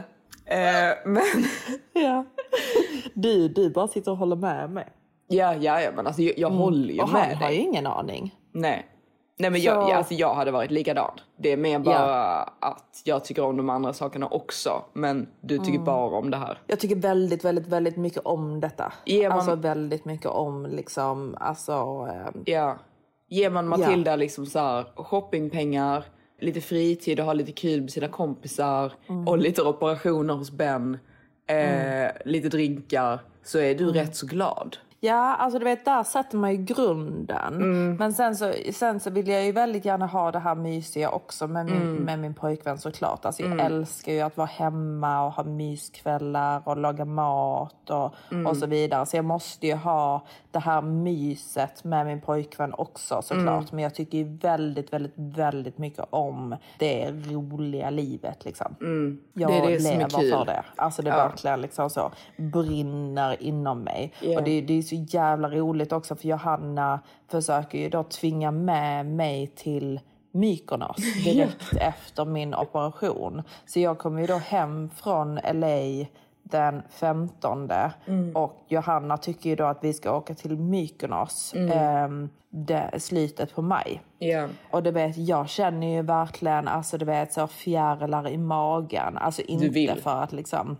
Eh, 0.46 0.92
men 1.06 1.22
Ja. 1.92 2.24
Du, 3.14 3.48
du 3.48 3.70
bara 3.70 3.88
sitter 3.88 4.10
och 4.10 4.16
håller 4.16 4.36
med 4.36 4.70
mig. 4.70 4.86
ja, 5.28 5.54
ja, 5.54 5.80
ja, 5.80 5.90
men 5.96 6.06
alltså, 6.06 6.22
jag, 6.22 6.38
jag 6.38 6.50
håller 6.50 6.94
ju 6.94 7.00
Och 7.00 7.08
han 7.08 7.28
med 7.28 7.36
har 7.36 7.46
dig. 7.46 7.56
ju 7.56 7.62
ingen 7.62 7.86
aning. 7.86 8.34
Nej. 8.52 8.86
Nej 9.38 9.50
men 9.50 9.60
jag, 9.60 9.74
Så- 9.82 9.90
jag, 9.90 9.96
alltså, 9.98 10.14
jag 10.14 10.34
hade 10.34 10.50
varit 10.50 10.70
likadan. 10.70 11.10
Det 11.38 11.52
är 11.52 11.56
mer 11.56 11.78
bara 11.78 12.42
att 12.42 13.00
jag 13.04 13.24
tycker 13.24 13.44
om 13.44 13.56
de 13.56 13.70
andra 13.70 13.92
sakerna 13.92 14.26
också. 14.26 14.82
Men 14.92 15.26
du 15.40 15.58
tycker 15.58 15.78
bara 15.78 16.16
om 16.18 16.30
det 16.30 16.36
här. 16.36 16.58
Jag 16.66 16.80
tycker 16.80 16.96
väldigt, 16.96 17.44
väldigt, 17.44 17.66
väldigt 17.66 17.96
mycket 17.96 18.18
om 18.24 18.60
detta. 18.60 18.92
Ger 19.04 19.28
man- 19.28 19.38
Alltså 19.38 19.54
väldigt 19.54 20.04
mycket 20.04 20.26
om 20.26 20.66
liksom, 20.66 21.36
alltså... 21.40 21.72
ehm, 21.72 22.42
Ja. 22.46 22.76
Ger 23.28 23.50
man 23.50 23.68
Matilda 23.68 24.16
liksom 24.16 24.46
så 24.46 24.58
här 24.58 24.84
shoppingpengar, 24.96 26.04
lite 26.40 26.60
fritid 26.60 27.20
och 27.20 27.26
ha 27.26 27.32
lite 27.32 27.52
kul 27.52 27.80
med 27.80 27.90
sina 27.90 28.08
kompisar 28.08 28.92
och 29.26 29.38
lite 29.38 29.62
operationer 29.62 30.34
hos 30.34 30.50
Ben, 30.50 30.98
eh, 31.48 32.10
lite 32.24 32.48
drinkar 32.48 33.20
så 33.44 33.58
är 33.58 33.74
du 33.74 33.92
rätt 33.92 34.16
så 34.16 34.26
glad. 34.26 34.76
Ja, 35.04 35.34
alltså 35.36 35.58
du 35.58 35.64
vet, 35.64 35.84
där 35.84 36.02
sätter 36.02 36.36
man 36.36 36.50
ju 36.52 36.56
grunden. 36.56 37.54
Mm. 37.54 37.96
Men 37.96 38.12
sen 38.12 38.36
så, 38.36 38.52
sen 38.72 39.00
så 39.00 39.10
vill 39.10 39.28
jag 39.28 39.44
ju 39.44 39.52
väldigt 39.52 39.84
gärna 39.84 40.06
ha 40.06 40.30
det 40.32 40.38
här 40.38 40.54
mysiga 40.54 41.10
också 41.10 41.46
med 41.46 41.66
min, 41.66 41.82
Mm. 41.82 41.96
med 42.04 42.18
min 42.18 42.34
pojkvän 42.34 42.78
såklart. 42.78 43.24
Alltså 43.24 43.42
jag 43.42 43.60
älskar 43.60 44.12
ju 44.12 44.20
att 44.20 44.36
vara 44.36 44.46
hemma 44.46 45.26
och 45.26 45.32
ha 45.32 45.44
myskvällar 45.44 46.62
och 46.64 46.76
laga 46.76 47.04
mat 47.04 47.90
och, 47.90 48.14
Mm. 48.32 48.46
och 48.46 48.56
så 48.56 48.66
vidare. 48.66 49.06
Så 49.06 49.16
jag 49.16 49.24
måste 49.24 49.66
ju 49.66 49.74
ha 49.74 50.20
det 50.50 50.58
här 50.58 50.82
myset 50.82 51.84
med 51.84 52.06
min 52.06 52.20
pojkvän 52.20 52.74
också 52.74 53.22
såklart. 53.22 53.46
Mm. 53.62 53.66
Men 53.72 53.78
jag 53.82 53.94
tycker 53.94 54.18
ju 54.18 54.24
väldigt, 54.36 54.92
väldigt, 54.92 55.12
väldigt 55.16 55.78
mycket 55.78 56.04
om 56.10 56.56
det 56.78 57.10
roliga 57.10 57.90
livet 57.90 58.44
liksom. 58.44 58.74
Jag 58.80 58.88
Mm. 58.88 59.18
Det 59.32 59.42
är 59.44 59.66
det 59.70 59.80
som 59.80 59.90
är 59.92 59.96
lever 59.96 60.08
kul. 60.20 60.30
för 60.30 60.44
det. 60.44 60.62
Alltså 60.76 61.02
det 61.02 61.10
Ja. 61.10 61.16
verkligen 61.16 61.60
liksom 61.60 61.90
så 61.90 62.10
brinner 62.36 63.42
inom 63.42 63.80
mig. 63.80 64.12
Ja. 64.20 64.38
Och 64.38 64.44
det, 64.44 64.60
det 64.60 64.78
är 64.78 64.82
så 64.82 64.93
jävla 64.94 65.48
roligt 65.48 65.92
också 65.92 66.16
för 66.16 66.28
Johanna 66.28 67.00
försöker 67.28 67.78
ju 67.78 67.88
då 67.88 68.02
tvinga 68.02 68.50
med 68.50 69.06
mig 69.06 69.46
till 69.46 70.00
Mykonos 70.32 70.96
direkt 71.24 71.76
efter 71.80 72.24
min 72.24 72.54
operation. 72.54 73.42
Så 73.66 73.80
jag 73.80 73.98
kommer 73.98 74.20
ju 74.20 74.26
då 74.26 74.36
hem 74.36 74.90
från 74.90 75.34
LA 75.54 76.06
den 76.42 76.82
15 76.90 77.70
Mm. 78.06 78.36
och 78.36 78.64
Johanna 78.68 79.16
tycker 79.16 79.50
ju 79.50 79.56
då 79.56 79.64
att 79.64 79.84
vi 79.84 79.92
ska 79.92 80.16
åka 80.16 80.34
till 80.34 80.58
Mykonos 80.58 81.54
Mm. 81.56 82.28
det, 82.50 82.90
slutet 83.00 83.54
på 83.54 83.62
maj. 83.62 84.02
Ja. 84.18 84.48
Och 84.70 84.82
du 84.82 84.90
vet, 84.90 85.16
jag 85.16 85.48
känner 85.48 85.86
ju 85.86 86.02
verkligen 86.02 86.68
alltså, 86.68 86.98
du 86.98 87.04
vet, 87.04 87.32
så 87.32 87.46
fjärilar 87.46 88.28
i 88.28 88.38
magen. 88.38 89.16
Alltså 89.18 89.42
inte 89.42 89.96
för 90.02 90.22
att 90.22 90.32
liksom 90.32 90.76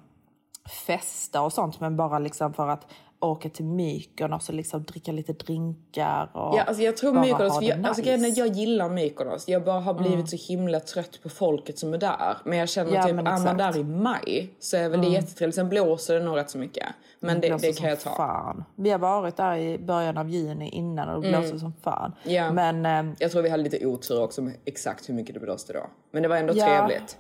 festa 0.87 1.43
och 1.43 1.53
sånt, 1.53 1.81
men 1.81 1.97
bara 1.97 2.19
liksom 2.19 2.53
för 2.55 2.69
att 2.69 2.87
åka 3.31 3.49
till 3.51 3.65
Mykonos 3.65 4.49
och 4.49 4.55
liksom 4.55 4.83
dricka 4.83 5.13
lite 5.13 5.33
drinkar 5.33 6.31
och 6.33 6.57
Ja, 6.57 6.63
alltså 6.63 6.83
jag 6.83 6.97
tror 6.97 7.13
Mykonos, 7.21 7.55
för 7.55 7.61
det 7.61 7.67
jag, 7.67 7.87
alltså 7.87 8.01
nice. 8.03 8.11
Mm. 8.15 8.21
grejen 8.23 8.33
är, 8.33 8.39
jag 8.39 8.57
gillar 8.57 8.89
Mykonos. 8.89 9.49
Jag 9.49 9.65
bara 9.65 9.81
har 9.81 9.95
blivit 9.95 10.31
så 10.31 10.37
himla 10.53 10.81
trött 10.81 11.23
på 11.23 11.29
folket 11.29 11.79
som 11.79 11.95
är 11.95 11.99
där. 11.99 12.37
Men 12.45 12.59
jag 12.59 12.69
känner 12.69 12.95
Ja, 12.95 13.03
typ, 13.03 13.11
är 13.11 13.15
man 13.23 13.27
exakt. 13.35 13.59
där 13.59 13.77
i 13.77 13.85
maj 13.85 14.51
så 14.61 14.77
är 14.77 14.89
väl 14.89 15.01
det 15.01 15.07
jättetrevligt. 15.09 15.55
Sen 15.57 15.69
blåser 15.69 16.19
det 16.19 16.25
nog 16.25 16.37
rätt 16.37 16.51
så 16.51 16.59
mycket. 16.59 16.87
Men 17.21 17.41
det, 17.41 17.49
blåser 17.49 17.67
det 17.67 17.73
kan 17.73 17.89
jag 17.89 18.01
ta. 18.01 18.11
Fan. 18.17 18.65
Vi 18.77 18.91
har 18.91 18.99
varit 18.99 19.37
där 19.37 19.57
i 19.57 19.79
början 19.79 20.19
av 20.19 20.29
juni 20.31 20.69
innan 20.69 21.09
och 21.09 21.23
det 21.23 21.29
blåser 21.29 21.59
som 21.59 21.73
fan. 21.83 22.13
Ja. 22.23 22.53
Men 22.53 22.87
ehm, 22.87 23.15
Jag 23.19 23.31
tror 23.31 23.43
vi 23.43 23.49
hade 23.49 23.63
lite 23.63 23.87
otur 23.87 24.23
också 24.23 24.43
med 24.43 24.55
exakt 24.65 25.09
hur 25.09 25.15
mycket 25.15 25.35
det 25.35 25.41
blåste 25.41 25.73
då. 25.73 25.87
Men 26.11 26.23
det 26.23 26.29
var 26.29 26.37
ändå 26.37 26.55
Ja. 26.57 26.65
trevligt. 26.67 27.19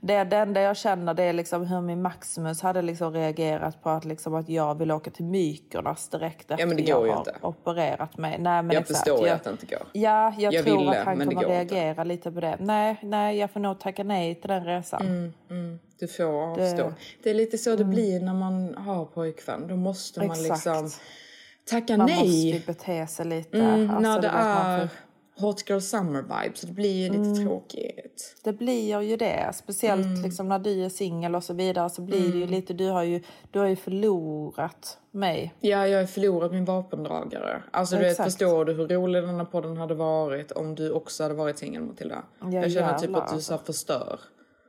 Det, 0.00 0.24
det 0.24 0.36
enda 0.36 0.60
jag 0.60 0.76
känner 0.76 1.14
det 1.14 1.22
är 1.22 1.32
liksom 1.32 1.66
hur 1.66 1.80
min 1.80 2.02
Maximus 2.02 2.62
hade 2.62 2.82
liksom 2.82 3.12
reagerat 3.12 3.82
på 3.82 3.90
att, 3.90 4.04
liksom 4.04 4.34
att 4.34 4.48
jag 4.48 4.78
vill 4.78 4.90
åka 4.90 5.10
till 5.10 5.24
Mykonos 5.24 6.08
direkt 6.08 6.50
efter 6.50 6.66
men 6.66 6.76
det 6.76 6.82
jag 6.82 6.98
går 6.98 7.06
ju 7.06 7.12
har 7.12 7.18
inte. 7.18 7.34
opererat 7.42 8.16
mig. 8.18 8.36
Nej, 8.38 8.62
men 8.62 8.70
Jag 8.74 8.80
exakt. 8.80 8.98
förstår 8.98 9.26
jag, 9.26 9.34
att 9.34 9.44
det 9.44 9.50
inte 9.50 9.66
går. 9.66 9.82
Ja, 9.92 10.34
jag, 10.38 10.54
Jag 10.54 10.64
tror 10.64 10.78
ville, 10.78 10.90
att 11.00 11.06
han 11.06 11.18
det 11.18 11.24
kommer 11.24 11.42
går 11.42 11.52
inte. 11.52 11.74
reagera 11.76 12.04
lite 12.04 12.32
på 12.32 12.40
det. 12.40 12.56
Nej, 12.60 12.96
nej, 13.02 13.38
jag 13.38 13.50
får 13.50 13.60
nog 13.60 13.80
tacka 13.80 14.04
nej 14.04 14.34
till 14.34 14.48
den 14.48 14.64
resan. 14.64 15.32
Du 16.00 16.08
får 16.08 16.24
avstå. 16.24 16.92
Det, 17.22 17.30
är 17.30 17.34
lite 17.34 17.58
så 17.58 17.76
det 17.76 17.84
blir 17.84 18.20
när 18.20 18.34
man 18.34 18.74
har 18.74 19.04
pojkvän. 19.04 19.68
Då 19.68 19.76
måste 19.76 20.20
man 20.20 20.30
Mm. 20.38 20.52
Exakt. 20.52 20.66
liksom 20.66 20.90
tacka 21.70 21.96
Man 21.96 22.06
nej. 22.06 22.16
måste 22.18 22.36
ju 22.36 22.60
bete 22.66 23.06
sig 23.06 23.26
lite. 23.26 23.58
Mm, 23.58 23.90
Alltså, 23.90 24.00
när 24.10 24.20
det 24.22 24.28
man 24.32 24.46
är 24.66 24.88
hot 25.42 25.70
girl 25.70 25.80
summer 25.80 26.22
vibes. 26.22 26.60
Så 26.60 26.66
det 26.66 26.72
blir 26.72 26.92
ju 27.04 27.08
lite 27.08 27.22
Mm. 27.30 27.44
tråkigt. 27.46 28.36
Det 28.44 28.52
blir 28.52 29.00
ju 29.02 29.16
det. 29.16 29.50
Speciellt 29.54 30.06
Mm. 30.06 30.22
liksom 30.22 30.48
när 30.48 30.58
du 30.58 30.84
är 30.84 30.88
singel 30.88 31.34
och 31.34 31.44
så 31.44 31.54
vidare 31.54 31.90
så 31.90 32.02
blir 32.02 32.32
det 32.32 32.38
ju 32.38 32.46
lite, 32.46 32.74
du 32.74 32.88
har 32.88 33.02
ju, 33.02 33.22
du 33.50 33.58
har 33.58 33.66
ju 33.66 33.76
förlorat 33.76 34.98
mig. 35.10 35.54
Ja, 35.60 35.86
jag 35.88 35.98
har 35.98 36.06
förlorat 36.06 36.52
min 36.52 36.64
vapendragare. 36.64 37.62
Alltså 37.70 37.96
du 37.96 38.02
vet, 38.02 38.16
förstår 38.16 38.64
du 38.64 38.72
hur 38.72 38.88
rolig 38.88 39.22
den 39.22 39.34
här 39.36 39.44
podden 39.44 39.76
hade 39.76 39.94
varit 39.94 40.52
om 40.52 40.74
du 40.74 40.90
också 40.90 41.22
hade 41.22 41.34
varit 41.34 41.58
singel 41.58 41.82
Matilda? 41.82 42.22
Ja, 42.40 42.52
jag 42.52 42.72
känner 42.72 42.92
typ 42.94 43.02
jävlar, 43.02 43.20
att 43.24 43.34
du 43.34 43.40
så 43.40 43.58
förstör. 43.58 44.20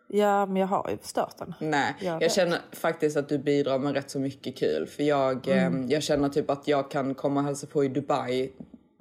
Ja, 0.07 0.45
men 0.45 0.55
jag 0.55 0.67
har 0.67 0.89
ju 0.91 0.97
förstört 0.97 1.37
den. 1.37 1.53
Nej, 1.59 1.95
Jag 2.01 2.21
jag, 2.23 2.31
känner 2.31 2.57
faktiskt 2.71 3.17
att 3.17 3.29
du 3.29 3.37
bidrar 3.37 3.79
med 3.79 3.93
rätt 3.93 4.09
så 4.09 4.19
mycket 4.19 4.57
kul. 4.57 4.87
För 4.87 5.03
jag, 5.03 5.47
Mm. 5.47 5.83
eh, 5.83 5.91
jag 5.91 6.03
känner 6.03 6.29
typ 6.29 6.49
att 6.49 6.67
jag 6.67 6.91
kan 6.91 7.15
komma 7.15 7.39
och 7.39 7.45
hälsa 7.45 7.67
på 7.67 7.83
i 7.83 7.87
Dubai 7.87 8.51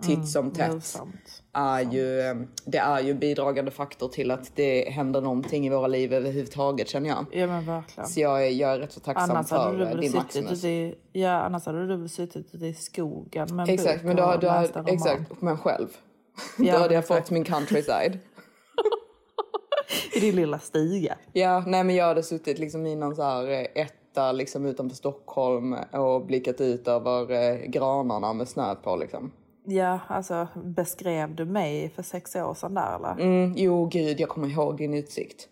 titt 0.03 0.29
som 0.29 0.51
tätt. 0.51 0.73
Nosamt. 0.75 1.43
Är 1.53 1.81
ju, 1.93 2.21
eh, 2.21 2.35
det 2.65 2.79
är 2.79 3.01
ju 3.01 3.15
bidragande 3.15 3.71
faktor 3.71 4.09
till 4.09 4.31
att 4.31 4.57
det 4.57 4.91
händer 4.91 5.21
någonting 5.21 5.67
i 5.67 5.71
våra 5.71 5.87
liv 5.87 6.13
överhuvudtaget 6.13 6.89
känner 6.89 7.09
jag. 7.09 7.27
Ja 7.33 7.47
men 7.47 7.67
verkligen. 7.67 8.09
Så 8.09 8.21
jag, 8.21 8.47
är- 8.47 8.51
jag 8.51 8.73
är 8.73 8.79
rätt 8.79 8.93
så 8.93 9.01
tacksam 9.01 9.31
Annars 9.31 9.49
för 9.49 9.73
du 9.79 9.85
eh, 9.85 9.97
din 9.97 10.13
Maximus. 10.15 10.65
i, 10.65 10.95
ja, 11.13 11.31
annars 11.31 11.67
hade 11.67 11.87
du 11.87 11.97
väl 11.97 12.09
suttit 12.09 12.55
ute 12.55 12.67
i 12.67 12.75
skogen 12.75 13.57
med 13.57 13.69
Exakt, 13.69 14.05
men 14.05 14.17
då, 14.17 14.23
läst 14.41 14.77
en 14.77 14.85
har 14.85 14.93
exakt, 14.93 15.41
men 15.43 15.59
själv. 15.59 15.89
Ja, 16.59 16.73
då 16.73 16.79
hade 16.79 16.95
jag 16.95 17.07
fått 17.07 17.31
min 17.31 17.45
countryside. 17.45 18.19
I 20.15 20.21
din 20.21 20.37
lilla 20.37 20.59
stiga. 20.59 21.17
Ja, 21.33 21.65
nej 21.67 21.85
men 21.85 21.95
jag 21.97 22.05
hade 22.07 22.23
suttit 22.23 22.59
liksom 22.59 22.87
i 22.87 22.97
någon 22.97 23.17
så 23.17 23.23
här 23.23 23.51
eh, 23.51 23.83
etta 23.83 24.33
liksom 24.33 24.67
utanför 24.67 24.97
Stockholm 24.97 25.77
och 25.93 26.27
blickat 26.27 26.61
ut 26.61 26.89
över 26.89 27.31
eh, 27.33 27.57
granarna 27.67 28.33
med 28.33 28.49
snö 28.49 28.75
på 28.75 28.97
liksom. 28.97 29.33
Ja, 29.65 29.99
alltså 30.09 30.49
beskrev 30.55 31.35
du 31.35 31.45
mig 31.45 31.91
för 31.91 32.03
sex 32.03 32.37
år 32.37 32.55
sedan 32.55 32.75
där 32.75 32.97
eller? 32.97 33.13
Mm, 33.25 33.55
jo 33.57 33.87
gud, 33.87 34.21
jag 34.21 34.29
kommer 34.29 34.49
ihåg 34.49 34.77
din 34.79 34.95
utsikt. 34.95 35.49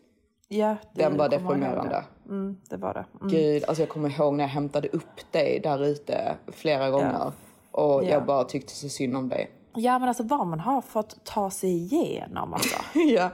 Ja, 0.48 0.76
det 0.94 1.02
Den 1.02 1.16
var 1.16 1.28
deprimerande. 1.28 2.04
det. 2.26 2.32
Mm, 2.32 2.56
det 2.70 2.76
var 2.76 2.94
det. 2.94 3.04
Mm. 3.20 3.28
Gud, 3.32 3.64
alltså 3.64 3.82
jag 3.82 3.88
kommer 3.88 4.10
ihåg 4.20 4.34
när 4.34 4.44
jag 4.44 4.48
hämtade 4.48 4.88
upp 4.88 5.32
dig 5.32 5.60
där 5.62 5.84
ute 5.84 6.36
flera 6.52 6.90
gånger. 6.90 7.32
Och 7.70 8.04
Ja. 8.04 8.08
jag 8.08 8.26
bara 8.26 8.44
tyckte 8.44 8.72
så 8.72 8.88
synd 8.88 9.16
om 9.16 9.28
dig. 9.28 9.50
Ja 9.74 9.98
men 9.98 10.08
alltså 10.08 10.22
vad 10.22 10.46
man 10.46 10.60
har 10.60 10.80
fått 10.80 11.24
ta 11.24 11.50
sig 11.50 11.70
igenom 11.70 12.52
alltså. 12.54 12.76
ja. 12.98 13.30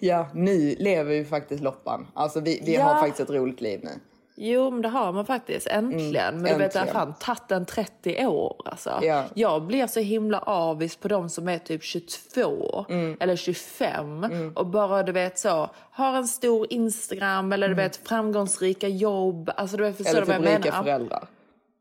Ja, 0.00 0.26
nu 0.34 0.74
lever 0.78 1.10
vi 1.10 1.24
faktiskt 1.24 1.62
loppan. 1.62 2.06
Alltså 2.14 2.40
vi, 2.40 2.62
vi 2.66 2.74
Ja. 2.74 2.82
har 2.84 2.94
faktiskt 3.00 3.20
ett 3.20 3.36
roligt 3.36 3.60
liv 3.60 3.80
nu. 3.84 3.90
Jo 4.34 4.70
men 4.70 4.82
det 4.82 4.88
har 4.88 5.12
man 5.12 5.26
faktiskt, 5.26 5.66
äntligen. 5.66 6.42
men 6.42 6.52
du 6.52 6.58
vet 6.58 6.72
det 6.72 6.78
har 6.78 6.86
Mm, 6.86 6.96
äntligen. 6.98 7.14
fan 7.14 7.36
tagit 7.36 7.50
en 7.52 7.66
30 7.66 8.26
år 8.26 8.56
alltså. 8.64 8.98
Ja. 9.02 9.24
Jag 9.34 9.62
blir 9.62 9.86
så 9.86 10.00
himla 10.00 10.38
avis 10.38 10.96
på 10.96 11.08
de 11.08 11.28
som 11.28 11.48
är 11.48 11.58
typ 11.58 11.82
22 11.84 12.86
Mm. 12.88 13.16
eller 13.20 13.36
25 13.36 14.52
och 14.56 14.66
bara 14.66 15.02
du 15.02 15.12
vet 15.12 15.38
så, 15.38 15.70
har 15.90 16.16
en 16.16 16.28
stor 16.28 16.66
Instagram 16.70 17.52
eller 17.52 17.68
du 17.68 17.74
vet 17.74 17.96
framgångsrika 18.08 18.88
jobb. 18.88 19.50
Alltså 19.56 19.76
du 19.76 19.82
vet, 19.82 20.00
Mm. 20.00 20.10
Eller 20.10 20.20
du 20.20 20.26
vad 20.26 20.36
typ 20.36 20.46
jag 20.50 20.58
rika 20.58 20.70
menar? 20.70 20.82
föräldrar. 20.82 21.26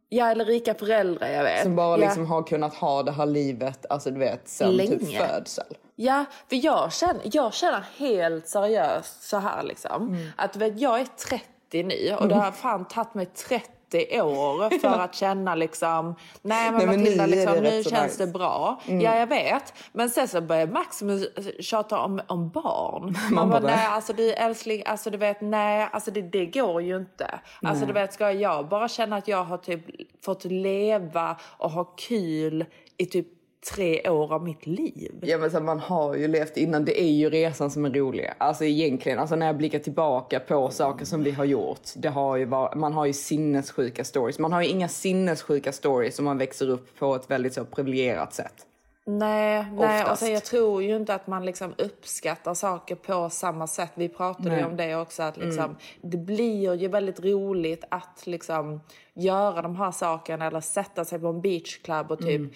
Ja 0.09 0.31
eller 0.31 0.45
rika 0.45 0.73
föräldrar 0.73 1.27
jag 1.27 1.43
vet. 1.43 1.63
Som 1.63 1.75
bara 1.75 1.97
ja. 1.99 2.05
liksom 2.05 2.25
har 2.25 2.43
kunnat 2.43 2.73
ha 2.73 3.03
det 3.03 3.11
här 3.11 3.25
livet, 3.25 3.85
alltså 3.89 4.11
du 4.11 4.19
vet, 4.19 4.47
sen 4.47 4.77
typ 4.77 5.01
Länge. 5.01 5.17
födsel. 5.27 5.65
Ja, 5.95 6.25
för 6.49 6.65
jag 6.65 6.93
känner, 6.93 7.21
jag 7.23 7.53
känner 7.53 7.83
helt 7.97 8.47
seriöst 8.47 9.23
så 9.23 9.37
här 9.37 9.63
liksom. 9.63 10.07
Mm. 10.07 10.27
Att 10.35 10.55
vet, 10.55 10.79
jag 10.81 10.99
är 10.99 11.05
30 11.05 11.45
nu 11.73 12.15
och 12.19 12.27
det 12.27 12.35
har 12.35 12.51
fan 12.51 12.85
tagit 12.85 13.13
mig 13.13 13.25
30 13.25 14.21
år 14.21 14.79
för 14.81 14.99
att 14.99 15.15
känna 15.15 15.55
liksom, 15.55 16.15
nej 16.41 16.71
men 16.71 16.77
Nej, 16.77 16.87
men 16.87 16.99
Matilda, 16.99 17.25
nu 17.25 17.31
liksom, 17.31 17.53
nu 17.53 17.61
rätt 17.61 17.83
så 17.83 17.89
känns. 17.89 18.19
Mm. 18.19 18.27
det 18.27 18.39
bra. 18.39 18.81
Ja, 18.85 19.15
jag 19.17 19.27
vet. 19.27 19.73
Men 19.91 20.09
sen 20.09 20.27
så 20.27 20.41
börjar 20.41 20.67
Maximus 20.67 21.27
tjata 21.59 21.99
om, 21.99 22.21
om 22.27 22.49
barn. 22.49 23.17
Man 23.31 23.49
bara, 23.49 23.59
nej 23.59 23.85
alltså 23.85 24.13
du 24.13 24.33
älskling, 24.33 24.83
alltså 24.85 25.09
du 25.09 25.17
vet, 25.17 25.41
nej, 25.41 25.89
alltså 25.91 26.11
det, 26.11 26.21
det 26.21 26.45
går 26.45 26.81
ju 26.81 26.97
inte. 26.97 27.39
Alltså 27.61 27.85
du 27.85 27.93
vet, 27.93 28.13
ska 28.13 28.31
jag 28.31 28.67
bara 28.67 28.87
känna 28.87 29.15
att 29.15 29.27
jag 29.27 29.43
har 29.43 29.57
typ 29.57 29.85
fått 30.25 30.45
leva 30.45 31.37
och 31.57 31.71
ha 31.71 31.83
kul 31.83 32.65
i 32.97 33.05
typ 33.05 33.27
tre 33.69 34.09
år 34.09 34.33
av 34.33 34.43
mitt 34.43 34.67
liv. 34.67 35.19
Ja 35.21 35.37
men 35.37 35.51
så 35.51 35.59
man 35.59 35.79
har 35.79 36.15
ju 36.15 36.27
levt 36.27 36.57
innan, 36.57 36.85
det 36.85 37.01
är 37.01 37.11
ju 37.11 37.29
resan 37.29 37.71
som 37.71 37.85
är 37.85 37.89
rolig. 37.89 38.31
Alltså 38.37 38.65
egentligen, 38.65 39.19
alltså 39.19 39.35
när 39.35 39.45
jag 39.45 39.57
blickar 39.57 39.79
tillbaka 39.79 40.39
på 40.39 40.69
saker 40.69 41.05
som 41.05 41.23
vi 41.23 41.31
har 41.31 41.45
gjort. 41.45 41.81
Det 41.95 42.09
har 42.09 42.37
ju 42.37 42.45
varit, 42.45 42.75
man 42.75 42.93
har 42.93 43.05
ju 43.05 43.13
sinnessjuka 43.13 44.03
stories. 44.03 44.39
Man 44.39 44.53
har 44.53 44.61
ju 44.61 44.67
inga 44.67 44.87
sinnessjuka 44.87 45.71
stories 45.71 46.19
om 46.19 46.25
man 46.25 46.37
växer 46.37 46.69
upp 46.69 46.99
på 46.99 47.15
ett 47.15 47.31
väldigt 47.31 47.53
så 47.53 47.65
privilegierat 47.65 48.33
sätt. 48.33 48.65
Nej, 49.05 49.65
nej 49.73 50.05
och 50.05 50.17
sen 50.17 50.33
jag 50.33 50.43
tror 50.43 50.83
ju 50.83 50.95
inte 50.95 51.15
att 51.15 51.27
man 51.27 51.45
liksom 51.45 51.73
uppskattar 51.77 52.53
saker 52.53 52.95
på 52.95 53.29
samma 53.29 53.67
sätt. 53.67 53.91
Vi 53.95 54.09
pratade 54.09 54.49
ju 54.49 54.55
Nej. 54.55 54.65
om 54.65 54.77
det 54.77 54.95
också. 54.95 55.23
Att 55.23 55.37
liksom, 55.37 55.75
Det 56.01 56.17
blir 56.17 56.75
ju 56.75 56.87
väldigt 56.87 57.19
roligt 57.19 57.83
att 57.89 58.21
liksom 58.25 58.81
göra 59.13 59.61
de 59.61 59.75
här 59.75 59.91
sakerna 59.91 60.47
eller 60.47 60.59
sätta 60.59 61.05
sig 61.05 61.19
på 61.19 61.27
en 61.27 61.41
beachclub 61.41 62.11
och 62.11 62.19
typ 62.19 62.53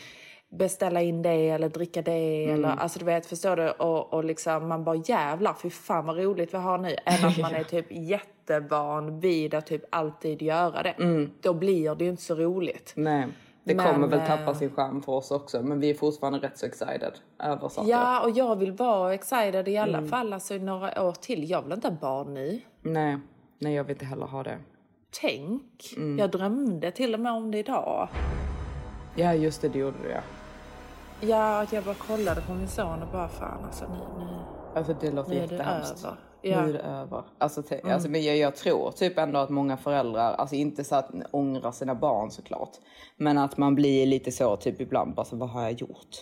beställa 0.50 1.02
in 1.02 1.22
det 1.22 1.50
eller 1.50 1.70
dricka 1.70 2.02
det. 2.02 2.46
Eller, 2.46 2.70
alltså 2.70 3.00
du 3.00 3.06
vet, 3.06 3.26
förstår 3.26 3.56
du? 3.56 3.70
Och, 3.70 4.14
och 4.14 4.24
liksom, 4.24 4.68
man 4.68 4.84
bara 4.84 4.96
jävlar, 4.96 5.54
fy 5.54 5.70
fan 5.70 6.06
vad 6.06 6.18
roligt 6.18 6.54
vi 6.54 6.58
har 6.58 6.78
nu. 6.78 6.96
Än 7.06 7.26
att 7.26 7.38
man 7.38 7.54
är 7.56 7.64
typ 7.64 7.86
jättevan 7.90 9.20
vid 9.20 9.54
att 9.54 9.68
typ 9.68 9.84
alltid 9.90 10.42
göra 10.42 10.84
det. 10.84 10.96
Då 11.42 11.54
blir 11.54 11.96
det 11.96 12.04
ju 12.04 12.10
inte 12.10 12.24
så 12.24 12.36
roligt. 12.36 12.94
Nej, 12.96 13.28
det 13.66 13.76
Men, 13.76 13.94
kommer 13.94 14.08
väl 14.08 14.20
eh, 14.20 14.28
tappa 14.28 14.56
sin 14.56 14.70
charm 14.70 15.02
för 15.02 15.12
oss 15.12 15.32
också. 15.32 15.62
Men 15.62 15.80
vi 15.80 15.90
är 15.90 15.94
fortfarande 15.94 16.40
rätt 16.40 16.58
så 16.58 16.66
excited 16.66 17.12
över 17.40 17.70
saker. 17.70 17.90
Ja, 17.90 18.24
och 18.24 18.32
jag 18.32 18.56
vill 18.56 18.72
vara 18.72 19.14
excited 19.14 19.68
i 19.68 19.78
alla 19.78 20.06
fall 20.08 20.34
alltså, 20.34 20.54
några 20.54 21.04
år 21.04 21.12
till. 21.12 21.50
Jag 21.50 21.62
vill 21.62 21.74
inte 21.74 21.88
ha 21.88 21.96
barn 21.96 22.34
nu. 22.34 22.62
Nej, 22.82 23.18
nej 23.60 23.74
jag 23.74 23.84
vill 23.84 23.94
inte 23.94 24.06
heller 24.06 24.26
ha 24.26 24.44
det. 24.44 24.58
Tänk, 25.22 25.94
jag 26.18 26.32
drömde 26.32 26.92
till 26.92 27.14
och 27.14 27.20
med 27.20 27.32
om 27.32 27.52
det 27.52 27.58
idag. 27.58 28.10
Ja 29.16 29.34
just 29.34 29.62
det, 29.62 29.70
det 29.70 29.80
gjorde 29.80 29.98
du 30.04 30.10
ja. 30.10 30.20
Ja, 31.22 31.62
att 31.62 31.74
jag 31.74 31.84
bara 31.84 31.96
kollade 31.96 32.42
på 32.42 32.54
min 32.54 32.68
son 32.68 33.02
och 33.04 33.08
bara 33.12 33.28
fan 33.28 33.64
alltså 33.66 33.86
nu, 33.88 33.98
nu, 34.26 34.28
Alltså 34.76 34.96
det 35.02 35.12
låter 35.12 35.30
nu 35.30 35.36
är 35.38 35.48
det 35.48 35.54
jättehemskt. 35.56 36.04
över. 36.06 36.18
Ja. 36.42 36.62
Nu 36.62 36.70
är 36.70 36.74
det 36.74 36.80
över. 36.80 37.24
Alltså, 37.38 37.64
te- 37.64 37.82
alltså, 37.94 38.10
men 38.10 38.24
jag, 38.24 38.38
jag 38.38 38.56
tror 38.56 38.92
typ 38.92 39.18
ändå 39.18 39.40
att 39.40 39.50
många 39.50 39.78
föräldrar, 39.78 40.34
alltså 40.34 40.56
inte 40.56 40.84
så 40.84 40.96
att 40.96 41.10
ångra 41.32 41.72
sina 41.72 41.96
barn 41.96 42.32
såklart. 42.32 42.72
Men 43.18 43.38
att 43.38 43.58
man 43.58 43.76
blir 43.76 44.06
lite 44.06 44.32
så 44.32 44.56
typ 44.58 44.82
ibland, 44.82 45.16
bara 45.16 45.26
så, 45.26 45.36
vad 45.36 45.50
har 45.50 45.62
jag 45.62 45.72
gjort? 45.72 46.16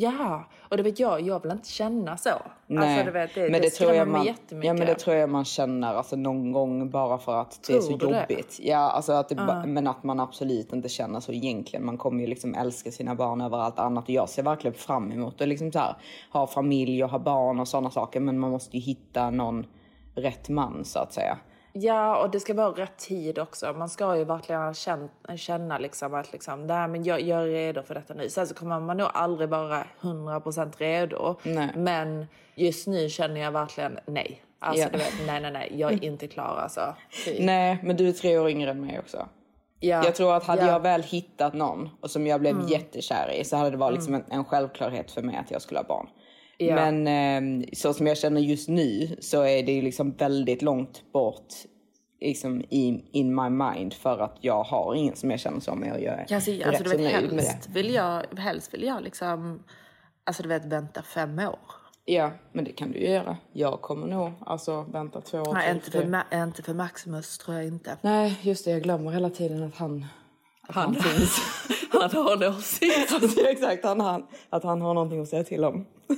Ja, 0.00 0.44
och 0.70 0.76
det 0.76 0.82
vet 0.82 0.98
jag, 1.00 1.20
jag 1.20 1.42
vill 1.42 1.52
inte 1.52 1.68
känna 1.68 2.16
så. 2.16 2.28
Alltså, 2.30 3.04
du 3.04 3.10
vet, 3.10 3.34
det, 3.34 3.40
men 3.40 3.52
det, 3.52 3.58
det, 3.58 3.70
tror 3.70 3.92
jag 3.92 4.08
man, 4.08 4.24
jättemycket. 4.24 4.66
ja, 4.66 4.74
men 4.74 4.86
det 4.86 4.94
tror 4.94 5.16
jag 5.16 5.30
man 5.30 5.44
känner 5.44 5.94
alltså, 5.94 6.16
någon 6.16 6.52
gång 6.52 6.90
bara 6.90 7.18
för 7.18 7.40
att 7.40 7.60
det 7.66 7.72
är 7.72 7.80
så 7.80 7.88
Tror 7.88 7.98
du 7.98 8.06
det? 8.06 8.26
jobbigt. 8.30 8.58
Ja, 8.62 8.78
alltså 8.78 9.12
att 9.12 9.28
ba- 9.28 9.66
Men 9.66 9.86
att 9.86 10.02
man 10.04 10.20
absolut 10.20 10.72
inte 10.72 10.88
känner 10.88 11.20
så 11.20 11.32
egentligen. 11.32 11.86
Man 11.86 11.98
kommer 11.98 12.20
ju 12.20 12.26
liksom 12.26 12.54
älska 12.54 12.90
sina 12.90 13.14
barn 13.14 13.40
över 13.40 13.58
allt 13.58 13.78
annat. 13.78 14.04
Och 14.04 14.10
jag 14.10 14.28
ser 14.28 14.42
verkligen 14.42 14.74
fram 14.74 15.12
emot 15.12 15.40
att 15.40 15.48
liksom 15.48 15.72
så 15.72 15.78
här, 15.78 15.96
ha 16.32 16.46
familj 16.46 17.04
och 17.04 17.10
ha 17.10 17.18
barn 17.18 17.60
och 17.60 17.68
sådana 17.68 17.90
saker. 17.90 18.20
Men 18.20 18.38
man 18.38 18.50
måste 18.50 18.76
ju 18.76 18.82
hitta 18.82 19.30
någon 19.30 19.66
rätt 20.14 20.48
man 20.48 20.84
så 20.84 20.98
att 20.98 21.12
säga. 21.12 21.38
Ja, 21.78 22.16
och 22.22 22.30
det 22.30 22.40
ska 22.40 22.54
vara 22.54 22.70
rätt 22.70 22.96
tid 22.98 23.38
också. 23.38 23.72
Man 23.72 23.88
ska 23.88 24.16
ju 24.16 24.24
verkligen 24.24 24.74
känna, 24.74 25.08
känna 25.36 25.78
liksom 25.78 26.14
att 26.14 26.32
liksom, 26.32 26.66
nej, 26.66 26.88
men 26.88 27.04
jag, 27.04 27.20
jag 27.20 27.42
är 27.42 27.46
redo 27.46 27.82
för 27.82 27.94
detta 27.94 28.14
nu. 28.14 28.28
Sen 28.28 28.46
så 28.46 28.54
kommer 28.54 28.80
man 28.80 28.96
nog 28.96 29.08
aldrig 29.14 29.48
vara 29.48 29.84
100% 30.00 30.72
redo. 30.78 31.36
Nej. 31.42 31.70
Men 31.76 32.26
just 32.54 32.86
nu 32.86 33.08
känner 33.08 33.40
jag 33.40 33.52
verkligen 33.52 33.98
nej. 34.06 34.42
Alltså 34.58 34.82
Ja. 34.82 34.88
du 34.92 34.98
vet, 34.98 35.12
nej 35.26 35.40
nej 35.40 35.52
nej, 35.52 35.72
jag 35.76 35.92
är 35.92 36.04
inte 36.04 36.26
klar 36.28 36.58
alltså. 36.62 36.94
Fy. 37.24 37.44
Nej, 37.44 37.78
men 37.82 37.96
du 37.96 38.08
är 38.08 38.12
tre 38.12 38.38
år 38.38 38.50
yngre 38.50 38.70
än 38.70 38.80
mig 38.80 38.98
också. 38.98 39.28
Ja. 39.80 40.04
Jag 40.04 40.14
tror 40.14 40.34
att 40.36 40.44
hade 40.44 40.62
Ja. 40.62 40.68
jag 40.72 40.80
väl 40.80 41.02
hittat 41.02 41.54
någon 41.54 41.88
och 42.00 42.10
som 42.10 42.26
jag 42.26 42.40
blev 42.40 42.56
jättekär 42.70 43.30
i 43.40 43.44
så 43.44 43.56
hade 43.56 43.70
det 43.70 43.76
varit 43.76 43.94
liksom 43.94 44.14
en, 44.14 44.24
en 44.30 44.44
självklarhet 44.44 45.10
för 45.10 45.22
mig 45.22 45.36
att 45.36 45.50
jag 45.50 45.62
skulle 45.62 45.80
ha 45.80 45.84
barn. 45.86 46.06
Ja. 46.58 46.74
Men 46.90 47.62
eh, 47.62 47.68
så 47.72 47.94
som 47.94 48.06
jag 48.06 48.18
känner 48.18 48.40
just 48.40 48.68
nu 48.68 49.16
så 49.20 49.42
är 49.42 49.62
det 49.62 49.72
ju 49.72 49.82
liksom 49.82 50.12
väldigt 50.12 50.62
långt 50.62 51.12
bort 51.12 51.52
liksom 52.20 52.64
in, 52.68 53.04
in 53.12 53.34
my 53.34 53.48
mind 53.50 53.94
för 53.94 54.18
att 54.18 54.36
jag 54.40 54.62
har 54.62 54.94
ingen 54.94 55.16
som 55.16 55.30
jag 55.30 55.40
känner 55.40 55.60
som 55.60 55.82
och 55.82 55.86
jag 55.88 56.04
är 56.04 56.34
Alltså, 56.34 56.50
rätt 56.50 56.66
alltså 56.66 56.84
du 56.84 56.90
så 56.90 56.96
vet, 56.96 57.12
nöjd 57.12 57.32
med 57.32 57.44
det. 57.44 57.48
helst 57.48 57.68
vill 57.68 57.94
jag, 57.94 58.38
helst 58.38 58.74
vill 58.74 58.82
jag 58.82 59.02
liksom, 59.02 59.62
alltså 60.24 60.42
du 60.42 60.48
vet 60.48 60.64
vänta 60.64 61.02
fem 61.02 61.38
år. 61.38 61.58
Ja, 62.04 62.30
men 62.52 62.64
det 62.64 62.72
kan 62.72 62.92
du 62.92 62.98
göra. 62.98 63.36
Jag 63.52 63.80
kommer 63.80 64.06
nog 64.06 64.32
alltså 64.46 64.82
vänta 64.92 65.20
två 65.20 65.38
år 65.38 65.54
Nej, 65.54 65.66
till 65.68 65.76
inte 65.76 65.90
för. 65.90 66.04
Ma- 66.04 66.44
inte 66.44 66.62
för 66.62 66.74
Maximus 66.74 67.38
tror 67.38 67.56
jag 67.56 67.66
inte. 67.66 67.96
Nej, 68.02 68.38
just 68.42 68.64
det. 68.64 68.70
Jag 68.70 68.82
glömmer 68.82 69.10
hela 69.10 69.30
tiden 69.30 69.62
att 69.62 69.74
han, 69.76 70.06
att 70.68 70.74
han, 70.74 70.94
finns. 70.94 71.38
Han 71.92 72.10
har 72.10 72.44
en 72.44 72.54
åsikt. 72.54 73.12
Alltså, 73.14 73.40
exakt, 73.40 73.84
han, 73.84 74.00
han, 74.00 74.26
att 74.50 74.64
han 74.64 74.80
har 74.80 74.94
någonting 74.94 75.20
att 75.22 75.28
säga 75.28 75.44
till 75.44 75.64
om. 75.64 75.86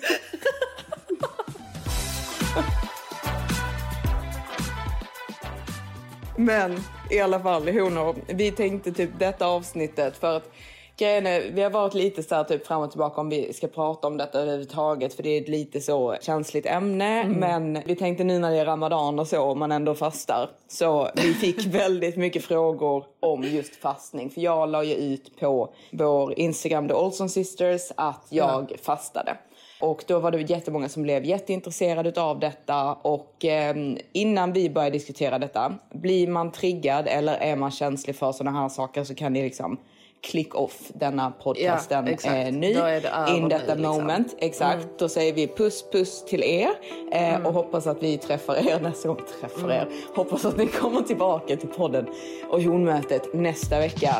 Men 6.36 6.76
i 7.10 7.20
alla 7.20 7.40
fall, 7.40 7.68
honor. 7.68 8.14
Vi 8.26 8.50
tänkte 8.50 8.92
typ 8.92 9.10
detta 9.18 9.46
avsnittet 9.46 10.16
för 10.16 10.36
att 10.36 10.50
grejen 10.98 11.26
är, 11.26 11.40
vi 11.52 11.62
har 11.62 11.70
varit 11.70 11.94
lite 11.94 12.22
så 12.22 12.34
här 12.34 12.44
typ 12.44 12.66
fram 12.66 12.82
och 12.82 12.90
tillbaka 12.90 13.20
om 13.20 13.28
vi 13.28 13.52
ska 13.52 13.66
prata 13.66 14.06
om 14.06 14.16
detta 14.16 14.40
överhuvudtaget 14.40 15.14
för 15.14 15.22
det 15.22 15.28
är 15.28 15.40
ett 15.40 15.48
lite 15.48 15.80
så 15.80 16.16
känsligt 16.20 16.66
ämne. 16.66 17.24
Men 17.24 17.82
vi 17.86 17.96
tänkte 17.96 18.24
nu 18.24 18.38
när 18.38 18.50
det 18.50 18.56
är 18.56 18.64
ramadan 18.64 19.18
och 19.18 19.28
så 19.28 19.42
och 19.42 19.56
man 19.56 19.72
ändå 19.72 19.94
fastar. 19.94 20.50
Så 20.68 21.08
vi 21.14 21.34
fick 21.34 21.66
väldigt 21.74 22.16
mycket 22.16 22.44
frågor 22.44 23.04
om 23.20 23.44
just 23.44 23.76
fastning. 23.76 24.30
För 24.30 24.40
jag 24.40 24.68
la 24.68 24.84
ju 24.84 24.94
ut 24.94 25.40
på 25.40 25.72
vår 25.90 26.38
Instagram 26.38 26.88
The 26.88 26.94
Olson 26.94 27.28
Sisters 27.28 27.92
att 27.96 28.26
jag 28.30 28.76
fastade. 28.82 29.36
Och 29.80 30.04
då 30.06 30.18
var 30.18 30.30
det 30.30 30.40
jättemånga 30.50 30.88
som 30.88 31.02
blev 31.02 31.24
jätteintresserade 31.24 32.22
av 32.22 32.40
detta 32.40 32.92
och 32.92 33.44
eh, 33.44 33.76
innan 34.12 34.52
vi 34.52 34.70
börjar 34.70 34.90
diskutera 34.90 35.38
detta, 35.38 35.74
blir 35.92 36.28
man 36.28 36.52
triggad 36.52 37.06
eller 37.08 37.34
är 37.34 37.56
man 37.56 37.70
känslig 37.70 38.16
för 38.16 38.32
sådana 38.32 38.60
här 38.60 38.68
saker 38.68 39.04
så 39.04 39.14
kan 39.14 39.32
ni 39.32 39.42
liksom 39.42 39.78
click 40.20 40.54
off 40.54 40.90
denna 40.94 41.30
podcasten 41.30 42.06
Ja, 42.06 42.12
exakt. 42.12 42.34
är 42.34 42.52
ny. 42.52 42.74
Då 42.74 42.82
är 42.82 43.00
det 43.00 43.36
in 43.36 43.42
nu, 43.42 43.48
detta 43.48 43.74
liksom. 43.74 43.96
moment. 43.96 44.36
Exakt. 44.38 44.88
Då 44.98 45.08
säger 45.08 45.32
vi 45.32 45.46
puss 45.48 45.84
puss 45.92 46.24
till 46.24 46.42
er 46.42 46.70
eh, 47.12 47.46
och 47.46 47.52
hoppas 47.52 47.86
att 47.86 48.02
vi 48.02 48.18
träffar 48.18 48.68
er 48.68 48.80
nästa 48.82 49.08
gång. 49.08 49.20
Träffar 49.40 49.70
er. 49.70 49.88
Hoppas 50.14 50.44
att 50.44 50.56
ni 50.56 50.66
kommer 50.66 51.02
tillbaka 51.02 51.56
till 51.56 51.68
podden 51.68 52.06
och 52.50 52.62
honmötet 52.62 53.34
nästa 53.34 53.78
vecka. 53.78 54.16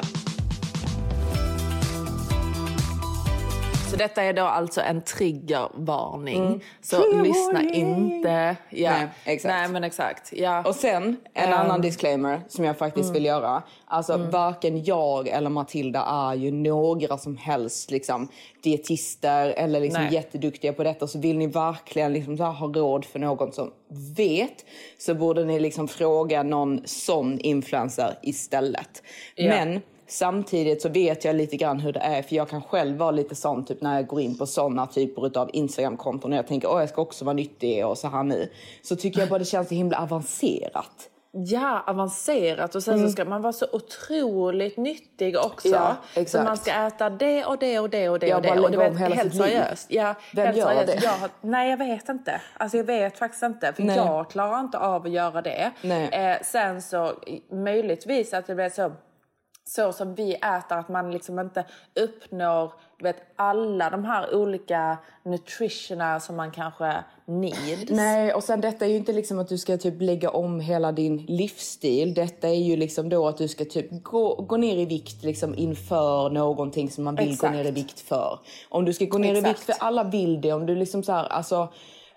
Detta 3.99 4.23
är 4.23 4.33
då 4.33 4.43
alltså 4.43 4.81
en 4.81 5.03
triggervarning. 5.03 6.65
Så 6.81 7.23
lyssna 7.23 7.63
inte. 7.63 8.57
Ja. 8.71 8.91
Nej, 8.91 9.09
exakt. 9.25 9.53
Nej 9.55 9.69
men 9.69 9.85
exakt. 9.85 10.33
Ja. 10.33 10.65
Och 10.67 10.75
sen 10.75 11.17
en 11.35 11.49
Ehm. 11.49 11.53
annan 11.61 11.81
disclaimer 11.81 12.41
som 12.49 12.65
jag 12.65 12.79
faktiskt 12.79 13.05
Mm. 13.05 13.15
vill 13.15 13.25
göra. 13.25 13.63
Alltså 13.87 14.17
varken 14.17 14.85
jag 14.85 15.29
eller 15.29 15.51
Matilda 15.51 16.01
är 16.01 16.35
ju 16.35 16.51
några 16.51 17.19
som 17.19 17.37
helst 17.37 17.91
liksom, 17.91 18.29
dietister 18.63 19.49
eller 19.57 19.81
liksom 19.81 20.03
Nej. 20.03 20.15
jätteduktiga 20.15 20.73
på 20.73 20.85
detta. 20.85 21.07
Så 21.07 21.19
vill 21.19 21.39
ni 21.39 21.47
verkligen 21.47 22.13
liksom, 22.13 22.41
här, 22.41 22.53
ha 22.53 22.67
råd 22.67 23.05
för 23.05 23.19
någon 23.19 23.53
som 23.53 23.71
vet 24.17 24.65
så 24.99 25.15
borde 25.15 25.45
ni 25.45 25.61
liksom 25.61 25.89
fråga 25.89 26.43
någon 26.43 26.81
sån 26.85 27.39
influencer 27.41 28.19
istället. 28.23 29.03
Ja. 29.35 29.49
Men 29.49 29.81
Samtidigt 30.09 30.83
så 30.83 30.89
vet 30.89 31.25
jag 31.25 31.37
lite 31.37 31.57
grann 31.57 31.81
hur 31.81 31.93
det 31.93 32.01
är 32.01 32.23
för 32.23 32.37
jag 32.37 32.49
kan 32.49 32.63
själv 32.63 32.97
vara 32.97 33.11
lite 33.11 33.35
sån 33.35 33.65
typ 33.65 33.83
när 33.83 33.95
jag 33.95 34.07
går 34.07 34.21
in 34.21 34.39
på 34.39 34.47
såna 34.47 34.87
typer 34.87 35.39
av 35.39 35.51
Instagram-konton 35.53 36.33
och 36.33 36.39
jag 36.39 36.47
tänker 36.47 36.69
åh 36.73 36.81
jag 36.81 36.89
ska 36.89 37.03
också 37.03 37.25
vara 37.25 37.35
nyttig 37.35 37.87
och 37.87 37.99
så 37.99 38.09
här 38.09 38.23
nu. 38.23 38.49
Så 38.83 38.97
tycker 38.97 39.21
jag 39.21 39.29
bara 39.29 39.39
det 39.39 39.45
känns 39.45 39.69
så 39.69 39.75
himla 39.75 39.99
avancerat. 39.99 41.11
Ja, 41.33 41.83
avancerat 41.87 42.75
och 42.75 42.83
sen 42.83 42.99
så 43.01 43.09
ska 43.13 43.25
man 43.25 43.43
vara 43.43 43.53
så 43.53 43.67
otroligt 43.73 44.77
nyttig 44.77 45.39
också. 45.39 45.69
Ja, 45.69 45.97
så 46.15 46.21
exakt. 46.21 46.45
man 46.45 46.57
ska 46.57 46.73
äta 46.87 47.11
det 47.11 47.45
och 47.45 47.59
det 47.59 47.79
och 47.79 47.91
det 47.91 48.09
och 48.09 48.19
det 48.19 48.27
Ja, 48.27 48.37
och 48.37 48.43
det. 48.43 48.61
Och 48.61 48.71
du 48.71 48.79
vet, 48.79 48.99
hela 48.99 49.15
helt 49.15 49.35
seriöst. 49.37 49.87
Ja, 49.91 50.15
Vem 50.35 50.47
helt 50.47 50.59
gör 50.59 50.67
seriöst. 50.67 51.01
det? 51.01 51.05
Jag, 51.05 51.31
nej, 51.41 51.71
jag 51.71 51.77
vet 51.77 52.09
inte. 52.09 52.41
Alltså 52.57 52.77
jag 52.77 52.85
vet 52.85 53.19
faktiskt 53.19 53.43
inte. 53.43 53.73
För 53.73 53.83
Nej. 53.83 53.97
jag 53.97 54.31
klarar 54.31 54.61
inte 54.61 54.79
av 54.79 55.07
att 55.07 55.11
göra 55.11 55.43
det. 55.43 55.71
Eh, 56.13 56.43
sen 56.43 56.83
så 56.83 57.13
möjligtvis 57.53 58.35
att 58.35 58.47
det 58.47 58.55
blir 58.55 58.69
så 58.69 58.93
så 59.69 59.93
som 59.93 60.15
vi 60.15 60.35
äter, 60.35 60.77
att 60.77 60.89
man 60.89 61.11
liksom 61.11 61.39
inte 61.39 61.65
uppnår 61.95 62.73
du 62.99 63.05
vet, 63.05 63.17
alla 63.37 63.91
de 63.91 64.05
här 64.05 64.35
olika 64.35 64.99
nutritionerna 65.23 66.21
som 66.21 66.37
man 66.37 66.51
kanske 66.51 67.05
needs. 67.25 67.91
Nej, 67.91 68.35
och 68.35 68.45
sen 68.45 68.61
detta 68.61 68.85
är 68.85 68.89
ju 68.89 68.97
inte 68.97 69.13
liksom 69.13 69.39
att 69.39 69.49
du 69.49 69.59
ska 69.59 69.77
typ 69.77 70.01
lägga 70.01 70.31
om 70.31 70.61
hela 70.61 70.93
din 70.93 71.17
livsstil. 71.17 72.15
Detta 72.15 72.49
är 72.49 72.55
ju 72.55 72.77
liksom 72.77 73.09
då 73.09 73.29
att 73.29 73.37
du 73.37 73.49
ska 73.49 73.65
typ 73.65 74.03
gå, 74.03 74.35
gå 74.35 74.57
ner 74.57 74.77
i 74.77 74.85
vikt 74.85 75.23
liksom 75.23 75.55
inför 75.55 76.31
någonting 76.31 76.91
som 76.91 77.05
man 77.05 77.17
vill 77.17 77.33
Exakt. 77.33 77.53
gå 77.53 77.59
ner 77.59 77.69
i 77.69 77.71
vikt 77.71 78.01
för. 78.01 78.39
Om 78.69 78.85
du 78.85 78.93
ska 78.93 79.05
gå 79.05 79.19
ner 79.19 79.35
i 79.35 79.39
Exakt. 79.39 79.59
vikt 79.59 79.65
för 79.65 79.87
alla 79.87 80.05
vill 80.05 80.41
det, 80.41 80.53
om 80.53 80.67
du 80.67 80.75
liksom 80.75 81.03
så 81.03 81.13
här, 81.13 81.25
alltså 81.25 81.69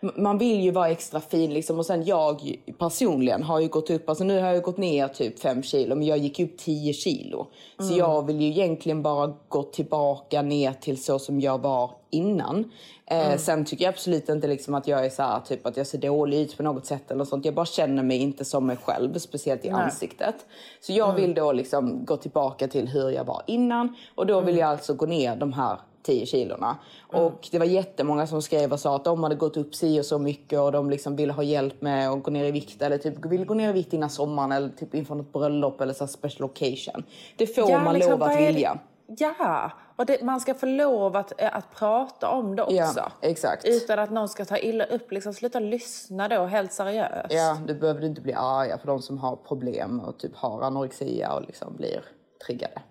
man 0.02 0.38
vill 0.38 0.62
ju 0.62 0.72
vara 0.72 0.90
extra 0.90 1.20
fin 1.20 1.54
liksom 1.54 1.80
och 1.80 1.86
sen 1.86 2.06
jag 2.06 2.56
personligen 2.80 3.44
har 3.44 3.60
ju 3.60 3.68
gått 3.68 3.90
upp, 3.90 4.10
alltså 4.10 4.24
nu 4.24 4.42
har 4.42 4.48
jag 4.54 4.64
gått 4.64 4.78
ner 4.78 5.08
typ 5.08 5.40
5 5.40 5.64
kilo 5.64 5.96
men 5.96 6.08
jag 6.08 6.18
gick 6.18 6.40
upp 6.40 6.58
10 6.58 6.94
kilo. 6.94 7.48
Så 7.80 7.98
jag 7.98 8.26
vill 8.26 8.42
ju 8.42 8.48
egentligen 8.48 9.02
bara 9.02 9.34
gå 9.48 9.64
tillbaka 9.64 10.42
ner 10.42 10.74
till 10.74 11.04
så 11.04 11.20
som 11.20 11.40
jag 11.42 11.62
var 11.62 11.92
innan. 12.10 12.72
Eh, 13.06 13.38
Sen 13.38 13.66
tycker 13.66 13.86
jag 13.86 13.92
absolut 13.94 14.30
inte 14.30 14.48
liksom 14.48 14.74
att 14.76 14.88
jag 14.88 15.06
är 15.06 15.10
så 15.10 15.24
här, 15.24 15.40
typ 15.40 15.66
att 15.66 15.78
jag 15.78 15.88
ser 15.88 15.98
dålig 15.98 16.40
ut 16.40 16.58
på 16.58 16.64
något 16.64 16.86
sätt 16.86 17.12
eller 17.12 17.26
sånt. 17.26 17.46
Jag 17.46 17.54
bara 17.54 17.66
känner 17.66 18.04
mig 18.04 18.18
inte 18.18 18.46
som 18.46 18.66
mig 18.66 18.78
själv, 18.84 19.18
speciellt 19.18 19.66
i 19.66 19.70
ansiktet. 19.70 20.36
Så 20.82 20.94
jag 20.94 21.14
vill 21.14 21.34
då 21.34 21.52
liksom 21.52 22.06
gå 22.06 22.18
tillbaka 22.18 22.68
till 22.68 22.88
hur 22.88 23.10
jag 23.10 23.24
var 23.24 23.42
innan 23.48 23.96
och 24.16 24.26
då 24.26 24.42
vill 24.42 24.58
jag 24.58 24.70
alltså 24.70 24.94
gå 24.94 25.06
ner 25.06 25.36
de 25.36 25.54
här 25.54 25.78
10 26.04 26.26
kilorna. 26.26 26.78
Och 27.12 27.48
det 27.52 27.60
var 27.60 27.66
jättemånga 27.66 28.28
som 28.28 28.42
skrev 28.42 28.74
och 28.74 28.80
sa 28.80 28.96
att 28.96 29.04
de 29.04 29.24
hade 29.24 29.36
gått 29.36 29.58
upp 29.58 29.76
si 29.76 30.00
och 30.00 30.06
så 30.06 30.20
mycket 30.20 30.60
och 30.60 30.72
de 30.72 30.90
liksom 30.90 31.16
ville 31.16 31.34
ha 31.34 31.44
hjälp 31.44 31.82
med 31.82 32.10
att 32.10 32.24
gå 32.24 32.32
ner 32.32 32.46
i 32.46 32.52
vikt 32.52 32.82
eller 32.82 32.98
typ 32.98 33.26
ville 33.26 33.46
gå 33.46 33.54
ner 33.54 33.70
i 33.70 33.74
vikt 33.74 33.94
innan 33.94 34.10
sommaren 34.10 34.52
eller 34.52 34.70
typ 34.70 34.96
inför 34.96 35.16
något 35.16 35.34
bröllop 35.34 35.82
eller 35.82 35.94
så 35.94 36.08
special 36.08 36.50
occasion. 36.50 37.04
Det 37.38 37.48
får 37.48 37.84
man 37.84 37.94
liksom, 37.94 38.12
lov 38.12 38.24
att 38.24 38.40
vilja. 38.40 38.80
Ja, 39.18 39.72
och 39.96 40.06
det, 40.06 40.22
man 40.22 40.40
ska 40.40 40.54
få 40.54 40.66
lov 40.66 41.16
att, 41.16 41.42
eh, 41.42 41.56
att 41.56 41.76
prata 41.76 42.30
om 42.30 42.56
det 42.56 42.64
också. 42.64 42.76
Ja, 42.76 43.12
exakt. 43.22 43.66
Utan 43.66 44.00
att 44.00 44.12
någon 44.12 44.30
ska 44.30 44.46
ta 44.46 44.58
illa 44.58 44.86
upp. 44.86 45.12
Liksom, 45.12 45.34
sluta 45.34 45.60
lyssna 45.60 46.28
då, 46.28 46.46
helt 46.46 46.74
seriöst. 46.74 47.34
Ja, 47.34 47.58
du 47.68 47.74
behöver 47.74 48.04
inte 48.04 48.22
bli 48.22 48.34
arga 48.34 48.78
på 48.78 48.88
de 48.88 49.02
som 49.02 49.18
har 49.18 49.36
problem 49.36 50.00
och 50.00 50.20
typ 50.20 50.36
har 50.36 50.62
anorexia 50.62 51.34
och 51.34 51.42
liksom 51.42 51.76
blir 51.76 52.04
triggade. 52.46 52.82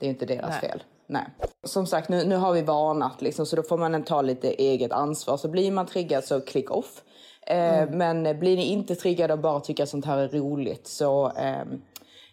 Det 0.00 0.06
är 0.06 0.10
inte 0.10 0.26
deras 0.26 0.50
Nej. 0.50 0.70
fel. 0.70 0.82
Nej. 1.08 1.24
Som 1.64 1.86
sagt, 1.86 2.08
nu, 2.08 2.24
nu 2.24 2.36
har 2.36 2.52
vi 2.52 2.62
varnat 2.62 3.22
liksom, 3.22 3.46
så 3.46 3.56
då 3.56 3.62
får 3.62 3.78
man 3.78 4.04
ta 4.04 4.22
lite 4.22 4.48
eget 4.48 4.92
ansvar. 4.92 5.36
Så 5.36 5.48
blir 5.48 5.72
man 5.72 5.86
triggad 5.86 6.24
så 6.24 6.40
click 6.40 6.70
off. 6.70 7.02
Eh, 7.46 7.90
Men 7.90 8.38
blir 8.38 8.56
ni 8.56 8.64
inte 8.64 8.94
triggade 8.94 9.32
och 9.32 9.38
bara 9.38 9.60
tycker 9.60 9.82
att 9.82 9.88
sånt 9.88 10.04
här 10.04 10.18
är 10.18 10.28
roligt 10.28 10.86
så 10.86 11.32
ehm, 11.36 11.82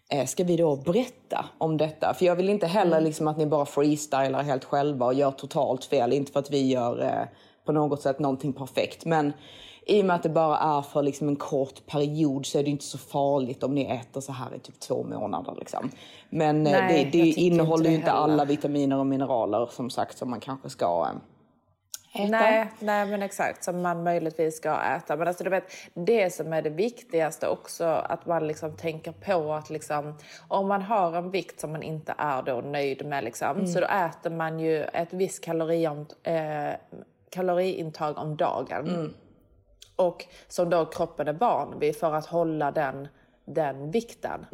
eh, 0.10 0.26
ska 0.26 0.44
vi 0.44 0.58
då 0.58 0.76
berätta 0.76 1.46
om 1.58 1.78
detta. 1.78 2.14
För 2.14 2.26
jag 2.26 2.36
vill 2.36 2.50
inte 2.50 2.68
heller 2.68 3.02
liksom 3.02 3.28
att 3.28 3.38
ni 3.38 3.46
bara 3.46 3.66
freestylar 3.66 4.44
helt 4.44 4.66
själva 4.66 5.06
och 5.06 5.14
gör 5.14 5.32
totalt 5.32 5.86
fel. 5.86 6.14
Inte 6.14 6.32
för 6.32 6.40
att 6.40 6.52
vi 6.52 6.68
gör 6.68 7.04
eh, 7.04 7.28
på 7.66 7.72
något 7.72 8.02
sätt 8.02 8.20
någonting 8.20 8.54
perfekt. 8.54 9.06
Men 9.06 9.34
i 9.86 10.02
och 10.02 10.06
med 10.06 10.16
att 10.16 10.24
det 10.24 10.30
bara 10.30 10.58
är 10.58 10.82
för 10.82 11.02
liksom 11.04 11.28
en 11.28 11.36
kort 11.36 11.86
period 11.86 12.46
så 12.46 12.60
är 12.60 12.64
det 12.64 12.70
inte 12.70 12.86
så 12.86 12.98
farligt 12.98 13.64
om 13.64 13.76
ni 13.76 13.86
äter 13.86 14.22
så 14.22 14.32
här 14.32 14.56
i 14.56 14.60
typ 14.60 14.80
två 14.80 15.04
månader. 15.04 15.56
Liksom. 15.60 15.92
Men 16.30 16.68
eh, 16.68 16.74
Nej, 16.74 17.10
det, 17.12 17.22
det 17.22 17.28
innehåller 17.28 17.86
inte 17.86 17.90
ju 17.90 17.96
inte 17.96 18.12
alla 18.12 18.46
vitaminer 18.46 18.98
och 18.98 19.06
mineraler 19.06 19.66
som 19.72 19.90
sagt 19.90 20.18
som 20.18 20.30
man 20.30 20.40
kanske 20.40 20.70
ska 20.70 21.08
eh, 22.16 22.22
äta. 22.22 22.32
Nej, 22.32 22.72
nej, 22.80 23.06
men 23.06 23.22
exakt. 23.22 23.64
Som 23.64 23.82
man 23.82 24.04
möjligtvis 24.04 24.58
ska 24.58 24.82
äta. 24.82 25.16
Men 25.16 25.28
alltså, 25.28 25.44
du 25.44 25.50
vet, 25.50 25.64
det 25.94 26.34
som 26.34 26.54
är 26.54 26.62
det 26.62 26.70
viktigaste 26.70 27.48
också, 27.48 27.86
att 27.86 28.26
man 28.26 28.48
liksom 28.48 28.72
tänker 28.72 29.12
på 29.12 29.54
att 29.54 29.70
liksom, 29.70 30.18
om 30.48 30.68
man 30.68 30.82
har 30.82 31.14
en 31.14 31.32
vikt 31.32 31.60
som 31.60 31.72
man 31.72 31.84
inte 31.84 32.16
är 32.18 32.42
då 32.42 32.62
nöjd 32.62 33.06
med, 33.06 33.24
liksom, 33.24 33.68
så 33.68 33.80
då 33.80 33.88
äter 33.88 34.30
man 34.30 34.60
ju 34.60 34.84
ett 34.84 35.14
visst 35.14 35.48
eh, 35.48 36.74
kaloriintag 37.30 38.18
om 38.18 38.36
dagen. 38.36 39.14
Och 39.96 40.26
som 40.48 40.70
då 40.70 40.86
kroppen 40.86 41.28
är 41.28 41.34
van 41.34 41.80
vid 41.80 41.96
för 41.96 42.14
att 42.14 42.26
hålla 42.26 42.72
den, 42.72 43.08
den 43.46 43.92
vikten. 43.92 44.46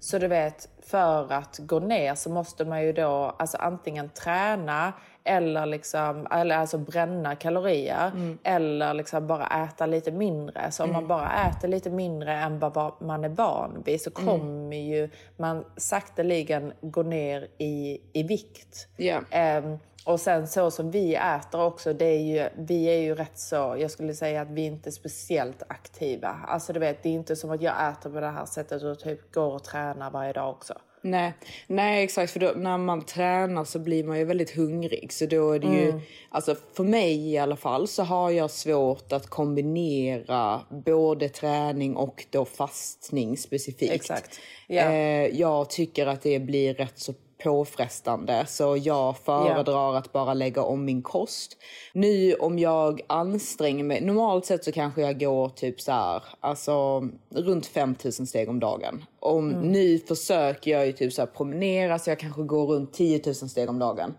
Så 0.00 0.18
du 0.18 0.28
vet, 0.28 0.68
för 0.82 1.32
att 1.32 1.58
gå 1.58 1.78
ner 1.80 2.14
så 2.14 2.30
måste 2.30 2.64
man 2.64 2.82
ju 2.82 2.92
då 2.92 3.34
alltså 3.38 3.56
antingen 3.56 4.08
träna 4.08 4.92
eller, 5.28 5.66
liksom, 5.66 6.26
eller 6.30 6.56
alltså 6.56 6.78
bränna 6.78 7.36
kalorier 7.36 8.38
eller 8.42 8.94
liksom 8.94 9.26
bara 9.26 9.46
äta 9.46 9.86
lite 9.86 10.12
mindre. 10.12 10.70
Så 10.70 10.84
om 10.84 10.92
man 10.92 11.06
bara 11.06 11.48
äter 11.48 11.68
lite 11.68 11.90
mindre 11.90 12.32
än 12.32 12.58
vad 12.58 12.92
man 13.00 13.24
är 13.24 13.28
van 13.28 13.82
vid 13.84 14.00
så 14.00 14.10
kommer 14.10 14.76
ju 14.76 15.10
man 15.36 15.64
sakteligen 15.76 16.72
gå 16.80 17.02
ner 17.02 17.48
i, 17.58 18.00
i 18.12 18.22
vikt. 18.22 18.88
Ja. 18.96 19.20
Ehm, 19.30 19.78
och 20.04 20.20
sen 20.20 20.48
så 20.48 20.70
som 20.70 20.90
vi 20.90 21.14
äter 21.14 21.62
också, 21.62 21.92
det 21.92 22.04
är 22.04 22.20
ju, 22.20 22.48
vi 22.56 22.84
är 22.84 22.98
ju 22.98 23.14
rätt 23.14 23.38
så, 23.38 23.76
jag 23.78 23.90
skulle 23.90 24.14
säga 24.14 24.42
att 24.42 24.50
vi 24.50 24.64
inte 24.64 24.88
är 24.88 24.92
speciellt 24.92 25.62
aktiva. 25.68 26.28
Alltså 26.28 26.72
du 26.72 26.80
vet, 26.80 27.02
det 27.02 27.08
är 27.08 27.12
inte 27.12 27.36
som 27.36 27.50
att 27.50 27.62
jag 27.62 27.90
äter 27.90 28.10
på 28.10 28.20
det 28.20 28.30
här 28.30 28.46
sättet 28.46 28.82
och 28.82 28.98
typ 28.98 29.34
går 29.34 29.54
och 29.54 29.64
tränar 29.64 30.10
varje 30.10 30.32
dag 30.32 30.50
också. 30.50 30.74
Nej, 31.02 31.32
nej 31.66 32.04
exakt. 32.04 32.32
För 32.32 32.40
då, 32.40 32.52
när 32.56 32.78
man 32.78 33.04
tränar 33.04 33.64
så 33.64 33.78
blir 33.78 34.04
man 34.04 34.18
ju 34.18 34.24
väldigt 34.24 34.50
hungrig. 34.50 35.12
Så 35.12 35.26
då 35.26 35.52
är 35.52 35.58
det 35.58 35.66
ju, 35.66 36.00
alltså 36.30 36.56
för 36.74 36.84
mig 36.84 37.30
i 37.30 37.38
alla 37.38 37.56
fall 37.56 37.88
så 37.88 38.02
har 38.02 38.30
jag 38.30 38.50
svårt 38.50 39.12
att 39.12 39.26
kombinera 39.26 40.60
både 40.70 41.28
träning 41.28 41.96
och 41.96 42.26
då 42.30 42.44
fastning 42.44 43.36
specifikt. 43.36 43.92
Exakt. 43.92 44.40
Ja. 44.66 44.82
Eh, 44.82 45.26
jag 45.26 45.70
tycker 45.70 46.06
att 46.06 46.22
det 46.22 46.38
blir 46.38 46.74
rätt 46.74 46.98
så 46.98 47.14
påfrestande 47.44 48.46
så 48.46 48.76
jag 48.76 49.18
föredrar 49.18 49.94
att 49.94 50.12
bara 50.12 50.34
lägga 50.34 50.62
om 50.62 50.84
min 50.84 51.02
kost. 51.02 51.56
Nu 51.92 52.34
om 52.34 52.58
jag 52.58 53.00
anstränger 53.06 53.84
mig, 53.84 54.00
normalt 54.00 54.46
sett 54.46 54.64
så 54.64 54.72
kanske 54.72 55.00
jag 55.00 55.20
går 55.20 55.48
typ 55.48 55.80
så 55.80 55.92
här, 55.92 56.22
alltså 56.40 57.08
runt 57.34 57.66
5000 57.66 58.26
steg 58.26 58.48
om 58.48 58.60
dagen. 58.60 59.04
Om 59.20 59.50
Nu 59.50 59.98
försöker 59.98 60.70
jag 60.70 60.86
ju 60.86 60.92
typ 60.92 61.12
så 61.12 61.22
här 61.22 61.26
promenera 61.26 61.98
så 61.98 62.10
jag 62.10 62.18
kanske 62.18 62.42
går 62.42 62.66
runt 62.66 62.92
10 62.92 63.22
000 63.26 63.34
steg 63.34 63.70
om 63.70 63.78
dagen. 63.78 64.14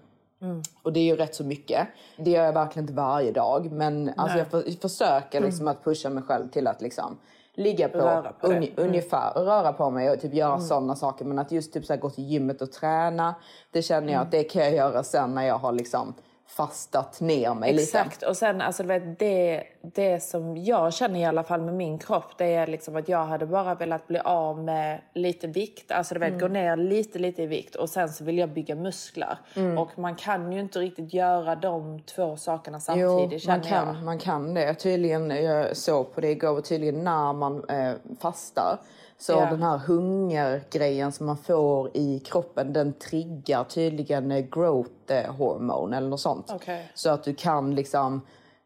Och 0.83 0.93
det 0.93 0.99
är 0.99 1.03
ju 1.03 1.15
rätt 1.15 1.35
så 1.35 1.43
mycket. 1.43 1.87
Det 2.17 2.31
gör 2.31 2.45
jag 2.45 2.53
verkligen 2.53 2.83
inte 2.83 2.93
varje 2.93 3.31
dag 3.31 3.71
men 3.71 4.11
alltså 4.17 4.37
jag, 4.37 4.47
för, 4.47 4.63
jag 4.65 4.81
försöker 4.81 5.41
liksom 5.41 5.67
att 5.67 5.83
pusha 5.83 6.09
mig 6.09 6.23
själv 6.23 6.49
till 6.49 6.67
att 6.67 6.81
liksom 6.81 7.17
ligga 7.59 7.89
på, 7.89 7.97
Röra 7.97 8.31
på 8.41 8.47
det. 8.47 8.55
uni- 8.59 8.73
ungefär, 8.77 9.33
röra 9.33 9.73
på 9.73 9.89
mig 9.89 10.09
och 10.11 10.19
typ 10.21 10.33
göra 10.33 10.59
sådana 10.59 10.95
saker. 10.95 11.25
Men 11.25 11.39
att 11.39 11.51
just 11.51 11.73
typ 11.73 11.85
så 11.85 11.95
gå 11.97 12.09
till 12.09 12.23
gymmet 12.23 12.61
och 12.61 12.71
träna, 12.71 13.35
det 13.71 13.81
känner 13.81 14.13
jag 14.13 14.21
att 14.21 14.31
det 14.31 14.43
kan 14.43 14.61
jag 14.63 14.73
göra 14.73 15.03
sen 15.03 15.35
när 15.35 15.43
jag 15.43 15.57
har 15.57 15.71
liksom 15.71 16.13
fastat 16.49 17.21
ner 17.21 17.53
mig. 17.53 17.83
Exakt. 17.83 18.23
Och 18.23 18.37
sen, 18.37 18.61
alltså, 18.61 18.83
vet, 18.83 19.19
det, 19.19 19.63
det 19.81 20.23
som 20.23 20.57
jag 20.57 20.93
känner 20.93 21.19
i 21.19 21.25
alla 21.25 21.43
fall 21.43 21.61
med 21.61 21.73
min 21.73 21.99
kropp, 21.99 22.37
det 22.37 22.53
är 22.53 22.67
liksom 22.67 22.95
att 22.95 23.09
jag 23.09 23.25
hade 23.25 23.45
bara 23.45 23.75
velat 23.75 24.07
bli 24.07 24.19
av 24.19 24.63
med 24.63 25.01
lite 25.13 25.47
vikt. 25.47 25.91
Alltså 25.91 26.13
du 26.13 26.19
vet, 26.19 26.39
gå 26.39 26.47
ner 26.47 26.77
lite, 26.77 27.19
lite 27.19 27.41
i 27.43 27.45
vikt 27.45 27.75
och 27.75 27.89
sen 27.89 28.09
så 28.09 28.23
vill 28.23 28.37
jag 28.37 28.49
bygga 28.49 28.75
muskler. 28.75 29.37
Och 29.77 29.99
man 29.99 30.15
kan 30.15 30.51
ju 30.51 30.59
inte 30.59 30.79
riktigt 30.79 31.13
göra 31.13 31.55
de 31.55 31.99
två 31.99 32.37
sakerna 32.37 32.77
Jo, 32.77 32.81
samtidigt 33.19 33.47
man 33.47 33.63
känner 33.63 33.77
jag. 33.77 33.95
kan, 33.95 34.05
man 34.05 34.19
kan 34.19 34.53
det. 34.53 34.73
Tydligen, 34.73 35.29
jag 35.29 35.77
såg 35.77 36.15
på 36.15 36.21
det 36.21 36.31
igår, 36.31 36.61
tydligen 36.61 37.03
när 37.03 37.33
man 37.33 37.69
eh, 37.69 37.93
fastar 38.19 38.77
så 39.21 39.31
Ja. 39.31 39.45
den 39.49 39.63
här 39.63 39.77
hungergrejen 39.77 41.11
som 41.11 41.25
man 41.25 41.37
får 41.37 41.97
i 41.97 42.19
kroppen 42.19 42.73
den 42.73 42.93
triggar 42.93 43.63
tydligen 43.63 44.31
eh, 44.31 44.45
growth 44.45 44.89
eh, 45.07 45.35
hormone 45.35 45.97
eller 45.97 46.09
något 46.09 46.19
sånt. 46.21 46.51
Okej. 46.55 46.91
Så 46.95 47.09
att 47.09 47.23
du 47.23 47.33
kan 47.33 47.75
liksom 47.75 48.21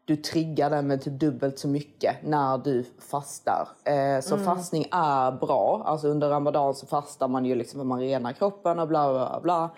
du 0.06 0.16
triggar 0.16 0.70
den 0.70 0.86
med 0.86 1.02
typ 1.02 1.20
dubbelt 1.20 1.58
så 1.58 1.68
mycket 1.68 2.16
när 2.22 2.58
du 2.58 2.84
fastar. 3.10 3.68
Eh, 3.84 4.20
så 4.20 4.34
Mm. 4.34 4.46
fastning 4.46 4.86
är 4.92 5.32
bra. 5.32 5.82
Alltså 5.84 6.08
under 6.08 6.28
ramadan 6.28 6.74
så 6.74 6.86
fastar 6.86 7.28
man 7.28 7.44
ju 7.44 7.54
liksom 7.54 7.80
för 7.80 7.84
man 7.84 8.00
renar 8.00 8.32
kroppen 8.32 8.78
och 8.78 8.88
bla 8.88 9.12
bla 9.12 9.40
bla. 9.42 9.70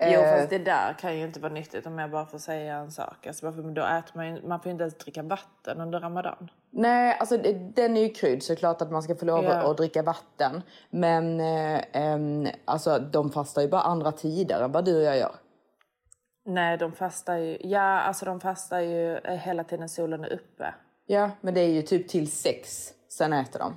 Jo 0.00 0.06
Eh, 0.20 0.36
fast 0.38 0.50
det 0.50 0.58
där 0.58 0.92
kan 0.92 1.16
ju 1.18 1.24
inte 1.24 1.40
vara 1.40 1.52
nyttigt 1.52 1.86
om 1.86 1.98
jag 1.98 2.10
bara 2.10 2.26
får 2.26 2.38
säga 2.38 2.74
en 2.76 2.90
sak. 2.90 3.26
Alltså, 3.26 3.46
varför, 3.46 3.62
då 3.62 3.82
äter 3.82 4.12
man, 4.14 4.26
ju, 4.34 4.42
man 4.48 4.60
får 4.60 4.66
ju 4.66 4.72
inte 4.72 4.82
ens 4.82 4.98
dricka 4.98 5.22
vatten 5.22 5.80
under 5.80 6.00
ramadan. 6.00 6.50
Nej, 6.70 7.16
alltså 7.20 7.36
den 7.74 7.96
är 7.96 8.00
ju 8.00 8.08
krydd 8.08 8.42
så 8.42 8.56
klart 8.56 8.82
att 8.82 8.90
man 8.90 9.02
ska 9.02 9.14
få 9.16 9.24
lov 9.24 9.44
Ja. 9.44 9.70
att 9.70 9.76
dricka 9.76 10.02
vatten. 10.02 10.62
Men 10.90 11.40
eh, 11.40 11.80
em, 11.92 12.46
alltså 12.64 12.98
de 12.98 13.30
fastar 13.30 13.62
ju 13.62 13.68
bara 13.68 13.80
andra 13.82 14.12
tider 14.12 14.60
än 14.62 14.72
vad 14.72 14.84
du 14.84 14.96
och 14.96 15.02
jag 15.02 15.18
gör. 15.18 15.34
Nej 16.48 16.78
de 16.78 16.92
fastar 16.92 17.36
ju, 17.36 17.58
ja 17.60 18.00
alltså 18.00 18.24
de 18.24 18.40
fastar 18.40 18.80
ju 18.80 19.16
eh, 19.16 19.34
hela 19.34 19.64
tiden 19.64 19.88
solen 19.88 20.24
är 20.24 20.32
uppe. 20.32 20.74
Ja, 21.06 21.30
men 21.40 21.54
det 21.54 21.60
är 21.60 21.68
ju 21.68 21.82
typ 21.82 22.08
till 22.08 22.30
sex, 22.32 22.88
sen 23.08 23.32
äter 23.32 23.58
de. 23.58 23.76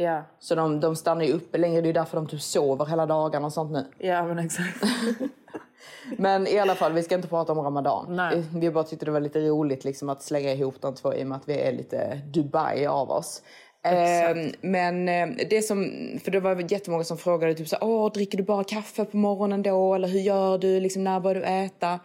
Ja, 0.00 0.24
Så 0.38 0.54
de, 0.54 0.80
de 0.80 0.96
stannar 0.96 1.24
ju 1.24 1.32
uppe 1.32 1.58
längre, 1.58 1.80
det 1.80 1.88
är 1.88 1.92
därför 1.92 2.16
de 2.16 2.26
typ 2.26 2.40
sover 2.40 2.86
hela 2.86 3.06
dagarna 3.06 3.46
och 3.46 3.52
sånt 3.52 3.72
nu. 3.72 3.86
ja 3.98 4.26
men 4.26 4.38
exakt. 4.38 4.82
Men 6.16 6.46
i 6.46 6.58
alla 6.58 6.74
fall, 6.74 6.92
vi 6.92 7.02
ska 7.02 7.14
inte 7.14 7.28
prata 7.28 7.52
om 7.52 7.58
Ramadan. 7.58 8.16
Nej. 8.16 8.44
Vi 8.54 8.70
bara 8.70 8.84
tyckte 8.84 9.04
det 9.04 9.12
var 9.12 9.20
lite 9.20 9.40
roligt 9.40 9.84
liksom, 9.84 10.08
att 10.08 10.22
slänga 10.22 10.52
ihop 10.52 10.74
de 10.80 10.94
två 10.94 11.14
i 11.14 11.22
och 11.22 11.26
med 11.26 11.36
att 11.36 11.48
vi 11.48 11.60
är 11.60 11.72
lite 11.72 12.20
Dubai 12.26 12.86
av 12.86 13.10
oss. 13.10 13.42
Eh, 13.84 14.50
men 14.60 15.08
eh, 15.08 15.28
det 15.50 15.62
som, 15.62 15.92
för 16.24 16.30
det 16.30 16.40
var 16.40 16.72
jättemånga 16.72 17.04
som 17.04 17.18
frågade 17.18 17.54
typ 17.54 17.68
så 17.68 17.76
Åh, 17.80 18.12
dricker 18.12 18.38
du 18.38 18.44
bara 18.44 18.64
kaffe 18.64 19.04
på 19.04 19.16
morgonen 19.16 19.62
då? 19.62 19.94
Eller 19.94 20.08
hur 20.08 20.20
gör 20.20 20.58
du? 20.58 20.80
Liksom, 20.80 21.04
när 21.04 21.20
börjar 21.20 21.40
du 21.40 21.46
äta? 21.46 22.00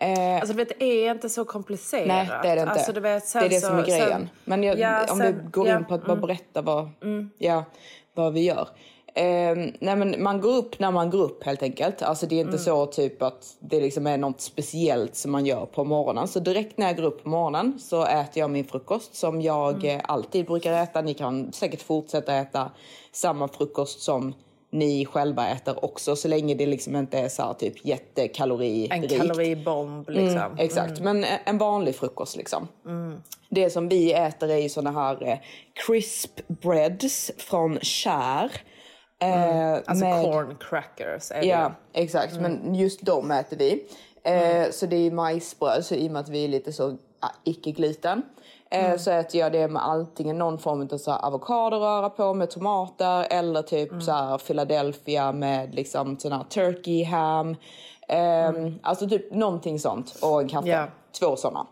Eh, 0.00 0.36
Alltså 0.36 0.54
vet, 0.54 0.68
det 0.78 0.84
är 0.84 1.10
inte 1.10 1.28
så 1.28 1.44
komplicerat. 1.44 2.06
Nej, 2.06 2.28
det 2.42 2.48
är 2.48 2.56
det 2.56 2.62
inte. 2.62 2.72
Alltså, 2.72 2.92
du 2.92 3.00
vet, 3.00 3.32
det 3.32 3.38
är 3.38 3.48
det 3.48 3.60
som 3.60 3.78
är 3.78 3.84
grejen. 3.86 4.08
Sen, 4.08 4.28
Men 4.44 4.62
jag, 4.62 4.78
Ja, 4.78 5.04
om 5.12 5.18
sen- 5.18 5.34
du 5.44 5.50
går 5.50 5.68
ja, 5.68 5.76
in 5.78 5.84
på 5.84 5.94
att 5.94 6.04
bara 6.06 6.12
mm. 6.12 6.26
berätta 6.26 6.62
vad, 6.62 6.88
ja, 7.38 7.64
vad 8.14 8.32
vi 8.32 8.40
gör. 8.44 8.68
Eh, 9.14 9.56
nej 9.80 9.96
men 9.96 10.22
man 10.22 10.40
går 10.40 10.56
upp 10.56 10.78
när 10.78 10.90
man 10.90 11.10
går 11.10 11.22
upp 11.22 11.44
helt 11.44 11.62
enkelt. 11.62 12.02
Alltså 12.02 12.26
det 12.26 12.34
är 12.34 12.40
inte 12.40 12.48
Mm. 12.48 12.58
så 12.64 12.86
typ 12.86 13.22
att 13.22 13.56
det 13.60 13.80
liksom 13.80 14.06
är 14.06 14.16
något 14.18 14.40
speciellt 14.40 15.16
som 15.16 15.32
man 15.32 15.46
gör 15.46 15.66
på 15.66 15.84
morgonen. 15.84 16.28
Så 16.28 16.40
direkt 16.40 16.78
när 16.78 16.86
jag 16.86 16.96
går 16.96 17.02
upp 17.04 17.22
på 17.22 17.28
morgonen 17.28 17.78
så 17.78 18.04
äter 18.04 18.38
jag 18.40 18.50
min 18.50 18.64
frukost 18.64 19.14
som 19.14 19.42
jag 19.42 19.84
Mm. 19.84 19.96
eh, 19.96 20.04
alltid 20.08 20.46
brukar 20.46 20.72
äta. 20.82 21.00
Ni 21.02 21.14
kan 21.14 21.52
säkert 21.52 21.82
fortsätta 21.82 22.34
äta 22.34 22.70
samma 23.12 23.48
frukost 23.48 24.00
som 24.00 24.34
ni 24.76 25.06
själva 25.06 25.48
äter 25.48 25.84
också 25.84 26.16
så 26.16 26.28
länge 26.28 26.54
det 26.54 26.66
liksom 26.66 26.96
inte 26.96 27.18
är 27.18 27.28
så 27.28 27.42
här 27.42 27.54
typ 27.54 27.74
En 27.84 27.90
jättekaloririkt. 27.90 29.16
kaloribomb 29.16 30.08
liksom. 30.10 30.38
Mm, 30.38 30.58
exakt, 30.58 31.00
men 31.00 31.24
eh, 31.24 31.30
en 31.44 31.58
vanlig 31.58 31.96
frukost 31.96 32.36
liksom. 32.36 32.68
Mm. 32.86 33.22
Det 33.50 33.70
som 33.70 33.88
vi 33.88 34.12
äter 34.12 34.50
är 34.50 34.56
ju 34.56 34.68
såna 34.68 34.90
här 34.90 35.28
eh, 35.28 35.38
crisp 35.86 36.40
breads 36.48 37.30
från 37.38 37.78
Kär. 37.80 38.50
Eh, 39.22 39.72
Alltså 39.74 40.04
med- 40.04 40.24
corn 40.24 40.56
crackers 40.60 41.30
är 41.30 41.40
det 41.40 41.46
Ja, 41.46 41.72
ju. 41.94 42.02
exakt. 42.02 42.40
Men 42.40 42.74
just 42.74 43.02
de 43.02 43.30
äter 43.30 43.56
vi. 43.56 43.84
Eh, 44.24 44.70
Så 44.70 44.86
det 44.86 44.96
är 44.96 45.10
majsbröd, 45.10 45.84
så 45.84 45.94
i 45.94 46.08
och 46.08 46.12
med 46.12 46.20
att 46.20 46.28
vi 46.28 46.44
är 46.44 46.48
lite 46.48 46.72
så 46.72 46.96
icke-gluten. 47.44 48.22
Eh, 48.70 48.96
Så 48.96 49.10
äter 49.10 49.40
jag 49.40 49.52
det 49.52 49.68
med 49.68 49.86
antingen 49.88 50.38
någon 50.38 50.58
form 50.58 50.88
av 50.92 50.98
så 50.98 51.10
här 51.10 51.24
avokadoröra 51.24 52.10
på 52.10 52.34
med 52.34 52.50
tomater 52.50 53.26
eller 53.30 53.62
typ 53.62 54.02
så 54.02 54.12
här 54.12 54.38
Philadelphia 54.38 55.32
med 55.32 55.74
liksom 55.74 56.18
sån 56.18 56.32
här 56.32 56.44
turkey 56.44 57.04
ham. 57.04 57.56
Eh, 58.08 58.52
Alltså 58.82 59.08
typ 59.08 59.34
någonting 59.34 59.78
sånt 59.78 60.16
och 60.22 60.40
en 60.40 60.48
kaffe. 60.48 60.68
Ja. 60.68 60.86
Två 61.20 61.36
såna. 61.36 61.66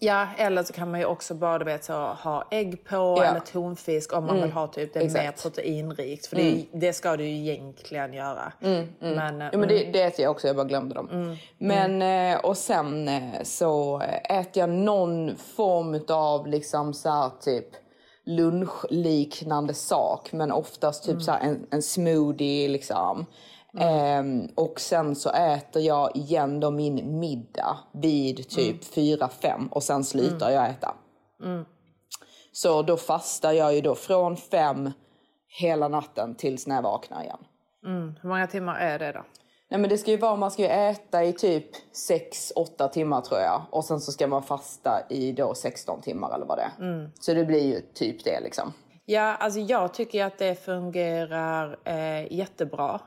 Ja, 0.00 0.26
eller 0.36 0.62
så 0.62 0.72
kan 0.72 0.90
man 0.90 1.00
ju 1.00 1.06
också 1.06 1.34
bara 1.34 1.64
vet, 1.64 1.84
så, 1.84 1.92
ha 1.92 2.44
ägg 2.50 2.84
på 2.84 2.96
Ja. 2.96 3.24
eller 3.24 3.40
tonfisk 3.40 4.12
om 4.12 4.26
man 4.26 4.42
vill 4.42 4.52
ha 4.52 4.66
typ 4.66 4.94
det 4.94 5.00
exakt. 5.00 5.24
mer 5.24 5.32
proteinrikt. 5.32 6.26
För 6.26 6.36
det, 6.36 6.64
det 6.72 6.92
ska 6.92 7.16
du 7.16 7.24
ju 7.24 7.36
egentligen 7.52 8.12
göra. 8.12 8.52
Men, 8.98 9.42
eh, 9.42 9.48
Jo, 9.52 9.58
men 9.58 9.68
det, 9.68 9.92
det 9.92 10.02
äter 10.02 10.22
jag 10.22 10.30
också, 10.30 10.46
jag 10.46 10.56
bara 10.56 10.66
glömde 10.66 10.94
dem. 10.94 11.36
Men, 11.58 12.02
eh, 12.32 12.40
och 12.44 12.56
sen 12.56 13.08
eh, 13.08 13.42
så 13.42 14.00
äter 14.24 14.60
jag 14.60 14.68
någon 14.70 15.36
form 15.36 16.00
av 16.08 16.46
liksom 16.46 16.94
så 16.94 17.10
här 17.10 17.30
typ 17.40 17.66
lunchliknande 18.24 19.74
sak. 19.74 20.32
Men 20.32 20.52
oftast 20.52 21.04
typ 21.04 21.22
så 21.22 21.32
här 21.32 21.40
en, 21.40 21.66
en 21.70 21.82
smoothie 21.82 22.68
liksom. 22.68 23.26
Ehm, 23.78 24.48
och 24.54 24.80
sen 24.80 25.16
så 25.16 25.30
äter 25.30 25.82
jag 25.82 26.16
igen 26.16 26.60
då 26.60 26.70
min 26.70 27.18
middag 27.18 27.78
vid 27.92 28.48
typ 28.48 28.84
4-5 28.94 29.68
och 29.70 29.82
sen 29.82 30.04
slutar 30.04 30.50
jag 30.50 30.70
äta. 30.70 30.94
Så 32.52 32.82
då 32.82 32.96
fastar 32.96 33.52
jag 33.52 33.74
ju 33.74 33.80
då 33.80 33.94
från 33.94 34.36
fem 34.36 34.90
hela 35.60 35.88
natten 35.88 36.34
tills 36.34 36.66
när 36.66 36.74
jag 36.74 36.82
vaknar 36.82 37.22
igen. 37.22 37.38
hur 38.22 38.28
många 38.28 38.46
timmar 38.46 38.78
är 38.78 38.98
det 38.98 39.12
då? 39.12 39.24
Nej 39.70 39.80
men 39.80 39.90
det 39.90 39.98
ska 39.98 40.10
ju 40.10 40.16
vara, 40.16 40.36
man 40.36 40.50
ska 40.50 40.62
ju 40.62 40.68
äta 40.68 41.24
i 41.24 41.32
typ 41.32 41.66
6-8 42.56 42.88
timmar 42.88 43.20
tror 43.20 43.40
jag. 43.40 43.62
Och 43.70 43.84
sen 43.84 44.00
så 44.00 44.12
ska 44.12 44.26
man 44.26 44.42
fasta 44.42 45.02
i 45.08 45.32
då 45.32 45.54
16 45.54 46.00
timmar 46.00 46.34
eller 46.34 46.46
vad 46.46 46.58
det 46.58 46.62
är. 46.62 47.10
Så 47.20 47.34
det 47.34 47.44
blir 47.44 47.64
ju 47.64 47.80
typ 47.94 48.24
det 48.24 48.40
liksom. 48.40 48.72
Ja, 49.10 49.34
alltså 49.34 49.60
jag 49.60 49.94
tycker 49.94 50.24
att 50.24 50.38
det 50.38 50.64
fungerar 50.64 51.76
eh, 51.84 52.32
jättebra 52.32 53.00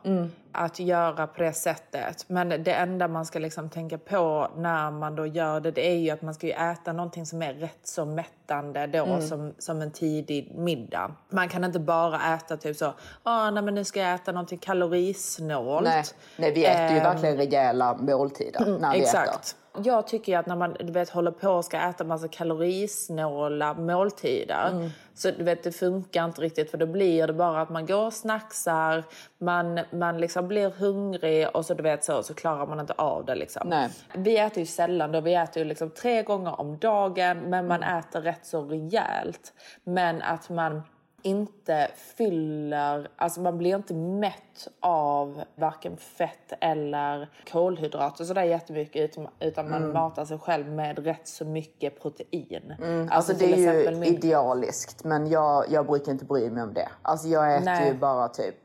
att 0.51 0.79
göra 0.79 1.27
på 1.27 1.43
det 1.43 1.53
sättet. 1.53 2.25
Men 2.27 2.49
det 2.49 2.73
enda 2.73 3.07
man 3.07 3.25
ska 3.25 3.39
liksom 3.39 3.69
tänka 3.69 3.97
på 3.97 4.47
när 4.57 4.91
man 4.91 5.15
då 5.15 5.25
gör 5.25 5.59
det, 5.59 5.71
det 5.71 5.87
är 5.91 5.95
ju 5.95 6.09
att 6.09 6.21
man 6.21 6.33
ska 6.33 6.47
äta 6.47 6.93
någonting 6.93 7.25
som 7.25 7.41
är 7.41 7.53
rätt 7.53 7.79
så 7.83 8.05
mättande 8.05 8.87
då 8.87 9.21
som, 9.21 9.53
som 9.57 9.81
en 9.81 9.91
tidig 9.91 10.51
middag. 10.55 11.11
Man 11.29 11.49
kan 11.49 11.63
inte 11.63 11.79
bara 11.79 12.35
äta 12.35 12.57
typ 12.57 12.77
så, 12.77 12.93
ah, 13.23 13.49
nej 13.51 13.63
men 13.63 13.75
nu 13.75 13.83
ska 13.83 13.99
jag 13.99 14.13
äta 14.13 14.31
någonting 14.31 14.59
kalorisnålt. 14.59 15.83
Nej, 15.83 16.03
nej 16.37 16.51
vi 16.51 16.65
äter 16.65 16.81
ju 16.91 16.97
Ehm, 16.97 17.03
verkligen 17.03 17.37
rejäla 17.37 17.97
måltider 17.97 18.77
när 18.79 18.93
vi 18.93 19.03
äter. 19.03 19.60
Jag 19.83 20.07
tycker 20.07 20.37
att 20.37 20.45
när 20.45 20.55
man 20.55 20.75
du 20.79 20.91
vet, 20.91 21.09
håller 21.09 21.31
på 21.31 21.49
och 21.49 21.65
ska 21.65 21.77
äta 21.77 22.03
massa 22.03 22.27
kalorisnåla 22.27 23.73
måltider 23.73 24.69
Mm. 24.71 24.89
så 25.13 25.31
du 25.31 25.43
vet, 25.43 25.63
det 25.63 25.71
funkar 25.71 26.25
inte 26.25 26.41
riktigt 26.41 26.71
för 26.71 26.77
då 26.77 26.85
blir 26.85 27.27
det 27.27 27.33
bara 27.33 27.61
att 27.61 27.69
man 27.69 27.85
går 27.85 28.05
och 28.05 28.13
snacksar, 28.13 29.03
man, 29.37 29.79
man 29.91 30.17
liksom 30.17 30.47
blir 30.47 30.69
hungrig 30.69 31.47
och 31.53 31.65
så, 31.65 31.73
du 31.73 31.83
vet, 31.83 32.03
så, 32.03 32.23
så 32.23 32.33
klarar 32.33 32.65
man 32.65 32.79
inte 32.79 32.93
av 32.93 33.25
det. 33.25 33.35
Liksom. 33.35 33.67
Nej. 33.69 33.89
Vi 34.13 34.37
äter 34.37 34.59
ju 34.59 34.65
sällan, 34.65 35.11
då, 35.11 35.21
vi 35.21 35.33
äter 35.35 35.63
ju 35.63 35.69
liksom 35.69 35.89
tre 35.89 36.23
gånger 36.23 36.59
om 36.61 36.77
dagen 36.77 37.37
men 37.39 37.67
man 37.67 37.83
Mm. 37.83 37.97
äter 37.99 38.21
rätt 38.21 38.45
så 38.45 38.61
rejält. 38.61 39.53
Men 39.83 40.21
att 40.21 40.49
man 40.49 40.81
inte 41.21 41.87
fyller, 41.95 43.09
alltså 43.15 43.41
man 43.41 43.57
blir 43.57 43.75
inte 43.75 43.93
mätt 43.93 44.67
av 44.79 45.43
varken 45.55 45.97
fett 45.97 46.53
eller 46.61 47.29
kolhydrater 47.51 48.23
sådär 48.23 48.43
jättemycket 48.43 49.17
utan, 49.39 49.69
man 49.69 49.81
Mm. 49.81 49.93
matar 49.93 50.25
sig 50.25 50.39
själv 50.39 50.67
med 50.71 50.99
rätt 50.99 51.27
så 51.27 51.45
mycket 51.45 52.01
protein. 52.01 52.73
Alltså 53.11 53.33
det 53.33 53.39
till 53.39 53.67
är 53.67 53.73
ju 53.73 53.91
min- 53.95 54.03
idealiskt 54.03 55.03
men 55.03 55.27
jag, 55.29 55.65
jag 55.69 55.85
brukar 55.85 56.11
inte 56.11 56.25
bry 56.25 56.49
mig 56.49 56.63
om 56.63 56.73
det. 56.73 56.89
Alltså 57.01 57.27
jag 57.27 57.55
äter 57.55 57.65
Nej. 57.65 57.87
ju 57.87 57.93
bara 57.93 58.27
typ 58.27 58.55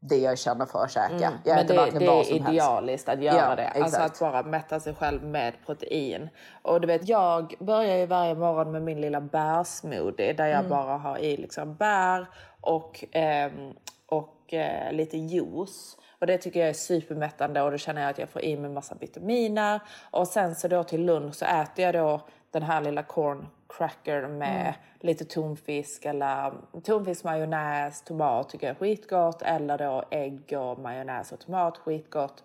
det 0.00 0.16
jag 0.16 0.38
känner 0.38 0.66
för 0.66 0.84
att 0.84 0.90
käka. 0.90 1.14
Jag 1.20 1.32
Men 1.44 1.58
äter 1.58 1.74
det, 1.74 1.80
verkligen 1.80 1.98
det 2.02 2.06
vad 2.08 2.20
är 2.20 2.24
som 2.24 2.32
helst. 2.42 2.52
idealiskt 2.52 3.08
att 3.08 3.22
göra 3.22 3.36
Ja, 3.50 3.56
det. 3.56 3.68
Alltså 3.68 4.00
exakt. 4.00 4.22
att 4.22 4.32
bara 4.32 4.42
mätta 4.42 4.80
sig 4.80 4.94
själv 4.94 5.22
med 5.24 5.54
protein. 5.66 6.28
Och 6.62 6.80
du 6.80 6.86
vet, 6.86 7.08
jag 7.08 7.54
börjar 7.60 7.96
ju 7.96 8.06
varje 8.06 8.34
morgon 8.34 8.72
med 8.72 8.82
min 8.82 9.00
lilla 9.00 9.20
bärsmoothie 9.20 10.32
där 10.32 10.46
jag 10.46 10.58
Mm. 10.58 10.70
bara 10.70 10.96
har 10.96 11.18
i 11.18 11.36
liksom 11.36 11.74
bär 11.74 12.26
och, 12.60 13.04
ehm, 13.12 13.72
och 14.06 14.54
eh, 14.54 14.92
lite 14.92 15.16
juice. 15.18 15.96
Och 16.20 16.26
det 16.26 16.38
tycker 16.38 16.60
jag 16.60 16.68
är 16.68 16.72
supermättande 16.72 17.62
och 17.62 17.70
då 17.70 17.78
känner 17.78 18.00
jag 18.02 18.10
att 18.10 18.18
jag 18.18 18.28
får 18.28 18.42
i 18.42 18.56
mig 18.56 18.70
massa 18.70 18.94
vitaminer. 19.00 19.80
Och 20.10 20.28
sen 20.28 20.54
så 20.54 20.68
då 20.68 20.84
till 20.84 21.04
lunch 21.04 21.34
så 21.34 21.44
äter 21.44 21.84
jag 21.84 21.94
då 21.94 22.20
den 22.50 22.62
här 22.62 22.80
lilla 22.80 23.02
corn 23.02 23.46
cracker 23.78 24.26
med 24.28 24.60
Mm. 24.60 24.74
lite 25.00 25.24
tonfisk 25.24 26.04
eller 26.04 26.52
tonfisk, 26.84 27.24
majonnäs, 27.24 28.02
tomat 28.02 28.48
tycker 28.48 28.66
jag 28.66 28.74
är 28.76 28.78
skitgott. 28.78 29.42
Eller 29.42 29.78
då 29.78 30.04
ägg 30.10 30.54
och 30.58 30.78
majonnäs 30.78 31.32
och 31.32 31.40
tomat, 31.40 31.78
skitgott. 31.78 32.44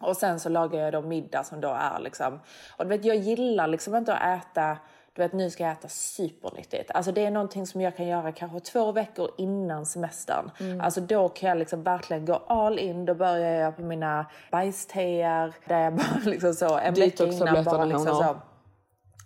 Och 0.00 0.16
sen 0.16 0.40
så 0.40 0.48
lagar 0.48 0.80
jag 0.80 0.92
då 0.92 1.00
middag 1.02 1.44
som 1.44 1.60
då 1.60 1.68
är 1.68 1.98
liksom... 2.00 2.40
Och 2.76 2.84
du 2.84 2.88
vet, 2.88 3.04
jag 3.04 3.16
gillar 3.16 3.66
liksom 3.66 3.94
inte 3.94 4.14
att 4.14 4.40
äta... 4.42 4.76
Du 5.12 5.22
vet, 5.22 5.32
nu 5.32 5.50
ska 5.50 5.62
jag 5.62 5.72
äta 5.72 5.88
supernyttigt. 5.88 6.90
Alltså 6.90 7.12
det 7.12 7.24
är 7.26 7.30
någonting 7.30 7.66
som 7.66 7.80
jag 7.80 7.96
kan 7.96 8.06
göra 8.06 8.32
kanske 8.32 8.60
två 8.60 8.92
veckor 8.92 9.30
innan 9.38 9.86
semestern. 9.86 10.50
Alltså 10.80 11.00
då 11.00 11.28
kan 11.28 11.48
jag 11.48 11.58
liksom 11.58 11.82
verkligen 11.82 12.24
gå 12.24 12.34
all 12.34 12.78
in. 12.78 13.04
Då 13.04 13.14
börjar 13.14 13.60
jag 13.60 13.76
på 13.76 13.82
mina 13.82 14.26
bajsteer. 14.50 15.54
Där 15.66 15.80
jag 15.80 15.94
bara 15.94 16.18
liksom 16.24 16.54
så 16.54 16.78
en 16.78 16.94
vecka 16.94 17.24
innan 17.24 17.64
bara 17.64 17.84
liksom 17.84 18.06
så... 18.06 18.36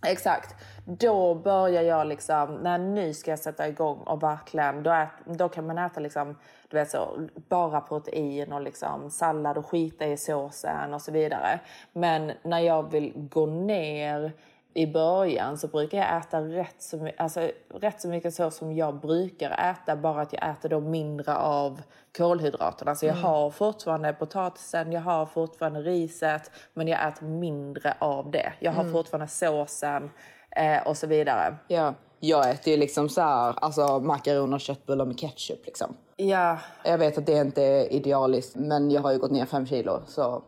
Exakt. 0.07 0.55
Då 0.85 1.35
börjar 1.35 1.83
jag 1.83 2.07
liksom, 2.07 2.55
när 2.55 2.79
nu 2.79 3.15
ska 3.15 3.31
jag 3.31 3.39
sätta 3.39 3.69
igång 3.69 3.99
och 3.99 4.23
verkligen, 4.23 4.83
då, 4.83 4.91
ät, 4.91 5.09
då 5.25 5.49
kan 5.49 5.67
man 5.67 5.79
äta 5.79 6.01
liksom, 6.01 6.37
du 6.69 6.77
vet 6.77 6.91
så, 6.91 7.29
bara 7.49 7.81
protein 7.81 8.53
och 8.53 8.61
liksom 8.61 9.11
sallad 9.11 9.59
och 9.59 9.67
skita 9.67 10.07
i 10.07 10.17
såsen 10.17 10.95
och 10.95 11.03
så 11.03 11.13
vidare. 11.13 11.61
Men 11.93 12.33
när 12.43 12.59
jag 12.59 12.91
vill 12.91 13.13
gå 13.15 13.47
ner 13.47 14.33
i 14.75 14.87
början 14.87 15.59
så 15.59 15.69
brukar 15.69 15.99
jag 15.99 16.17
äta 16.19 16.41
rätt 16.41 16.83
så, 16.83 17.11
alltså, 17.19 17.51
rätt 17.75 18.01
så 18.01 18.09
mycket 18.09 18.35
så 18.35 18.51
som 18.51 18.73
jag 18.73 19.01
brukar 19.01 19.51
äta, 19.71 19.97
bara 19.97 20.23
att 20.23 20.33
jag 20.33 20.51
äter 20.51 20.69
då 20.69 20.81
mindre 20.81 21.37
av 21.37 21.83
kolhydraterna. 22.17 22.95
Så 22.95 23.07
jag 23.07 23.15
har 23.15 23.51
fortfarande 23.51 24.13
potatisen, 24.13 24.93
jag 24.93 25.01
har 25.01 25.27
fortfarande 25.27 25.81
riset, 25.81 26.51
men 26.75 26.89
jag 26.89 27.09
äter 27.09 27.27
mindre 27.27 27.95
av 27.99 28.31
det. 28.31 28.53
Jag 28.59 28.73
har 28.73 28.85
fortfarande 28.93 29.27
såsen 29.27 30.11
eh, 30.57 30.87
och 30.87 30.97
så 30.97 31.07
vidare. 31.07 31.57
Ja. 31.69 31.95
Jag 32.23 32.51
äter 32.51 32.73
ju 32.73 32.77
liksom 32.77 33.09
så 33.09 33.21
här, 33.21 33.55
alltså 33.65 33.99
makaroner 33.99 34.55
och 34.55 34.61
köttbullar 34.61 35.05
med 35.05 35.19
ketchup 35.19 35.67
liksom. 35.67 35.97
Ja, 36.17 36.59
Jag 36.85 36.99
vet 36.99 37.19
att 37.19 37.27
det 37.27 37.33
inte 37.33 37.63
är 37.63 37.93
idealiskt 37.93 38.57
men 38.57 38.91
jag 38.91 39.03
har 39.03 39.13
ju 39.13 39.19
gått 39.19 39.31
ner 39.31 39.47
fem 39.47 39.67
kilo 39.67 40.03
så. 40.07 40.43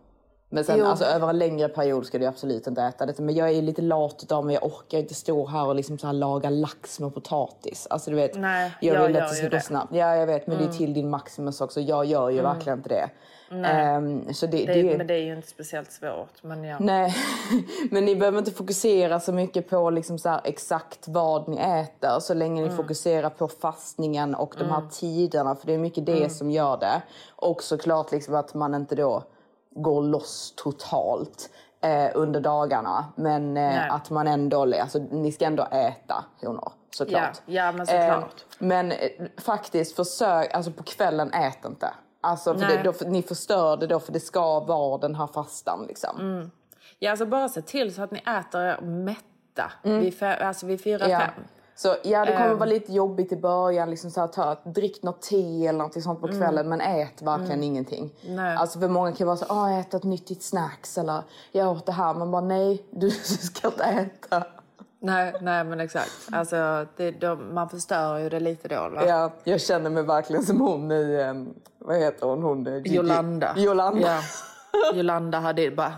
Men 0.55 0.65
sen 0.65 0.79
Jo. 0.79 0.87
alltså, 0.87 1.05
över 1.05 1.29
en 1.29 1.39
längre 1.39 1.69
period 1.69 2.07
ska 2.07 2.19
du 2.19 2.27
absolut 2.27 2.67
inte 2.67 2.83
äta 2.83 3.07
det. 3.07 3.19
Men 3.19 3.35
jag 3.35 3.51
är 3.51 3.63
lite 3.63 3.83
lat 3.83 4.23
utav 4.23 4.47
mig. 4.47 4.55
Jag 4.55 4.65
orkar 4.65 4.99
inte 4.99 5.15
stå 5.15 5.47
här 5.47 5.67
och 5.67 5.75
liksom 5.75 5.99
så 5.99 6.07
här 6.07 6.15
laga 6.15 6.51
lax 6.51 7.01
med 7.01 7.15
potatis. 7.15 7.87
Alltså 7.91 8.11
du 8.11 8.17
vet. 8.17 8.35
Nej, 8.35 8.73
jag 8.81 8.97
jag 8.97 9.07
vill 9.07 9.17
att 9.17 9.29
det 9.29 9.35
ska 9.35 9.49
gå 9.49 9.61
snabbt. 9.61 9.95
Ja 9.95 10.17
jag 10.17 10.27
vet 10.27 10.47
men 10.47 10.59
det 10.59 10.65
är 10.65 10.73
till 10.73 10.95
din 10.95 11.11
Maximus 11.11 11.61
också. 11.61 11.81
Jag 11.81 12.05
gör 12.05 12.31
ju 12.31 12.43
verkligen 12.43 12.79
inte 12.79 12.89
det. 12.89 13.11
Ehm, 13.65 14.35
så 14.35 14.47
det, 14.47 14.67
det, 14.67 14.83
det, 14.83 14.99
men 14.99 15.07
det 15.07 15.15
är 15.15 15.25
ju 15.25 15.33
inte 15.33 15.49
speciellt 15.49 15.93
svårt. 15.93 16.43
Men 16.43 16.65
ja. 16.65 16.77
Nej, 16.81 17.15
men 17.91 18.05
ni 18.05 18.17
behöver 18.17 18.39
inte 18.39 18.51
fokusera 18.51 19.21
så 19.21 19.33
mycket 19.33 19.71
på 19.71 19.91
liksom 19.91 20.19
så 20.19 20.41
exakt 20.45 21.09
vad 21.09 21.49
ni 21.49 21.57
äter 21.57 22.21
så 22.21 22.35
länge 22.35 22.63
ni 22.63 22.71
fokuserar 22.71 23.31
på 23.31 23.49
fastningen 23.49 24.35
och 24.35 24.55
de 24.59 24.65
här 24.65 24.83
tiderna 24.91 25.55
för 25.55 25.67
det 25.67 25.75
är 25.75 25.79
mycket 25.79 26.07
det 26.07 26.33
som 26.33 26.51
gör 26.51 26.77
det. 26.77 27.03
Och 27.37 27.63
såklart 27.63 28.13
liksom 28.13 28.35
att 28.35 28.55
man 28.55 28.75
inte 28.75 28.95
då 28.95 29.23
går 29.75 30.03
loss 30.03 30.53
totalt 30.57 31.51
eh, 31.81 32.11
under 32.15 32.41
dagarna 32.41 33.05
men 33.17 33.57
eh, 33.57 33.95
att 33.95 34.11
man 34.11 34.27
ändå, 34.29 34.63
alltså 34.81 34.99
ni 34.99 35.33
ska 35.33 35.45
ändå 35.45 35.63
äta 35.71 36.25
honor 36.43 36.73
såklart. 36.91 37.43
Ja, 37.47 37.53
ja, 37.67 37.73
men 37.73 37.87
såklart. 37.87 38.45
Eh, 38.49 38.67
men 38.67 38.93
eh, 38.93 38.99
faktiskt 39.39 39.97
försök, 39.97 40.55
alltså 40.55 40.71
på 40.73 40.83
kvällen 40.83 41.33
ät 41.33 41.65
inte. 41.65 41.91
Alltså 42.21 42.55
för 42.55 42.67
det, 42.67 42.83
då, 42.83 42.93
för, 42.93 43.05
ni 43.05 43.23
förstör 43.23 43.77
det 43.77 43.87
då 43.87 44.01
för 44.01 44.13
det 44.13 44.21
ska 44.21 44.61
vara 44.61 44.99
den 44.99 45.15
här 45.15 45.27
fastan 45.27 45.85
liksom. 45.89 46.51
ja, 46.99 47.11
alltså 47.11 47.27
bara 47.27 47.49
se 47.49 47.63
till 47.63 47.95
så 47.95 48.03
att 48.03 48.11
ni 48.11 48.19
äter 48.19 48.61
er 48.63 48.81
mätta 48.81 49.73
vid, 49.83 50.13
fe- 50.13 50.43
alltså 50.45 50.67
vid 50.67 50.85
fyra, 50.85 51.09
Ja. 51.09 51.19
fem. 51.21 51.45
Så 51.75 51.97
ja, 52.03 52.25
det 52.25 52.33
kommer 52.33 52.51
Ehm. 52.51 52.59
vara 52.59 52.69
lite 52.69 52.93
jobbigt 52.93 53.33
i 53.33 53.37
början. 53.37 53.91
Liksom 53.91 54.11
så 54.11 54.21
här, 54.21 54.29
ta, 54.29 54.57
drick 54.65 55.03
något 55.03 55.23
te 55.23 55.67
eller 55.67 55.79
något 55.79 56.03
sånt 56.03 56.21
på 56.21 56.29
kvällen. 56.29 56.69
Men 56.69 56.81
ät 56.81 57.23
verkligen 57.23 57.63
ingenting. 57.63 58.11
Mm. 58.23 58.37
Nej. 58.37 58.57
Alltså 58.57 58.81
för 58.81 58.89
många 58.89 59.13
kan 59.13 59.27
vara 59.27 59.37
så 59.37 59.45
ah, 59.49 59.71
ät 59.71 59.95
ett 59.95 60.05
nyttigt 60.05 60.43
snacks. 60.43 60.99
Eller 60.99 61.23
jag 61.53 61.71
åt 61.71 61.87
det 61.87 61.93
här. 61.93 62.15
Man 62.15 62.31
bara 62.31 62.43
nej, 62.43 62.85
du 62.91 63.11
ska 63.11 63.69
inte 63.69 63.85
äta. 63.85 64.45
Nej, 65.05 65.35
nej 65.41 65.65
men 65.65 65.81
exakt. 65.81 66.11
Alltså, 66.33 66.87
det, 66.97 67.11
då, 67.11 67.37
man 67.37 67.69
förstör 67.69 68.19
ju 68.19 68.29
det 68.29 68.41
lite 68.41 68.69
då. 68.69 68.89
Va? 68.89 69.05
Ja, 69.07 69.31
jag 69.45 69.61
känner 69.61 69.91
mig 69.91 70.03
verkligen 70.03 70.43
som 70.45 70.61
hon 70.61 70.93
i, 70.93 71.17
um, 71.23 71.55
vad 71.79 71.97
heter 71.97 72.27
hon? 72.27 72.43
hon 72.43 72.67
eh, 72.67 72.73
Gigi- 72.75 72.95
Jolanda. 72.97 73.53
Jolanda. 73.57 74.01
Ja. 74.01 74.21
Jolanda 74.95 75.39
hade 75.41 75.71
bara, 75.71 75.93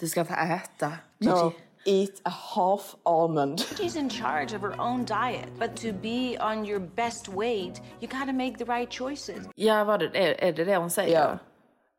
du 0.00 0.06
ska 0.08 0.20
inte 0.20 0.34
äta. 0.34 0.92
Ja. 1.18 1.52
Eat 1.86 2.20
a 2.24 2.30
half 2.30 2.96
almond. 3.04 3.60
She's 3.60 3.96
in 3.96 4.08
charge 4.08 4.54
of 4.54 4.62
her 4.62 4.74
own 4.80 5.04
diet. 5.04 5.48
But 5.58 5.76
to 5.76 5.92
be 5.92 6.36
on 6.40 6.64
your 6.64 6.80
best 6.80 7.28
weight, 7.28 7.80
you 8.00 8.08
gotta 8.08 8.32
make 8.32 8.56
the 8.58 8.64
right 8.64 8.90
choices. 8.98 9.46
Ja, 9.54 9.84
vad 9.84 10.00
det, 10.00 10.06
är, 10.14 10.44
är 10.44 10.52
det 10.52 10.64
det 10.64 10.76
hon 10.76 10.90
säger? 10.90 11.20
Ja. 11.20 11.38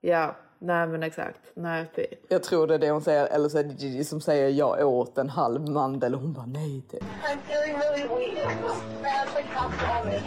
Ja, 0.02 0.36
nej 0.60 0.88
men 0.88 1.04
exakt. 1.04 1.40
Nej, 1.56 1.92
fy. 1.96 2.06
Jag 2.30 2.44
tror 2.44 2.68
det 2.68 2.74
är 2.74 2.80
det 2.80 2.90
hon 2.92 3.02
säger. 3.02 3.28
Eller 3.28 3.50
så 3.50 3.58
är 3.58 3.64
det 3.64 3.74
Gigi 3.74 4.04
som 4.04 4.22
säger 4.22 4.50
jag 4.50 4.88
åt 4.88 5.18
en 5.18 5.30
halv 5.30 5.70
mandel. 5.70 6.16
Och 6.16 6.22
hon 6.22 6.34
bara 6.34 6.46
nej 6.46 6.82
typ. 6.92 7.04
I'm 7.04 7.38
feeling 7.50 7.80
really 7.80 8.04
weak. 8.08 8.48
Grab 9.02 9.28
a 9.36 9.42
couple 9.54 9.88
of 9.88 9.98
almonds. 9.98 10.24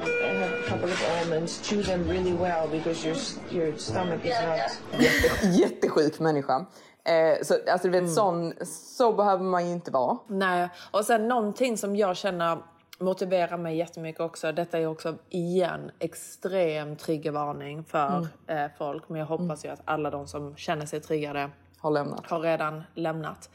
I 0.00 0.34
have 0.38 0.52
a 0.52 0.68
couple 0.68 0.90
of 0.92 1.04
almonds. 1.22 1.60
Chew 1.68 1.82
them 1.82 2.08
really 2.08 2.32
well 2.32 2.68
because 2.68 3.06
your 3.08 3.16
your 3.50 3.76
stomach 3.78 4.24
is 4.24 4.34
not. 4.46 5.00
Jätte, 5.00 5.48
jättesjuk 5.48 6.20
människa. 6.20 6.66
Eh, 7.04 7.42
så 7.42 7.54
alltså, 7.72 7.88
du 7.88 8.00
vet, 8.00 8.12
sån, 8.14 8.52
så 8.66 9.12
behöver 9.12 9.44
man 9.44 9.66
ju 9.66 9.72
inte 9.72 9.90
vara. 9.90 10.18
Nej, 10.26 10.68
och 10.90 11.04
sen 11.04 11.28
någonting 11.28 11.76
som 11.78 11.96
jag 11.96 12.16
känner 12.16 12.58
motiverar 13.00 13.56
mig 13.56 13.76
jättemycket 13.76 14.20
också. 14.20 14.52
Detta 14.52 14.78
är 14.78 14.86
också 14.86 15.14
igen 15.28 15.90
extrem 15.98 16.96
triggervarning 16.96 17.84
för 17.84 18.28
eh, 18.46 18.66
folk. 18.78 19.08
Men 19.08 19.18
jag 19.18 19.26
hoppas 19.26 19.64
ju 19.64 19.68
att 19.68 19.80
alla 19.84 20.10
de 20.10 20.26
som 20.26 20.56
känner 20.56 20.86
sig 20.86 21.00
triggade 21.00 21.50
Har 21.78 21.90
lämnat. 21.90 22.30
har 22.30 22.40
redan 22.40 22.82
lämnat. 22.94 23.50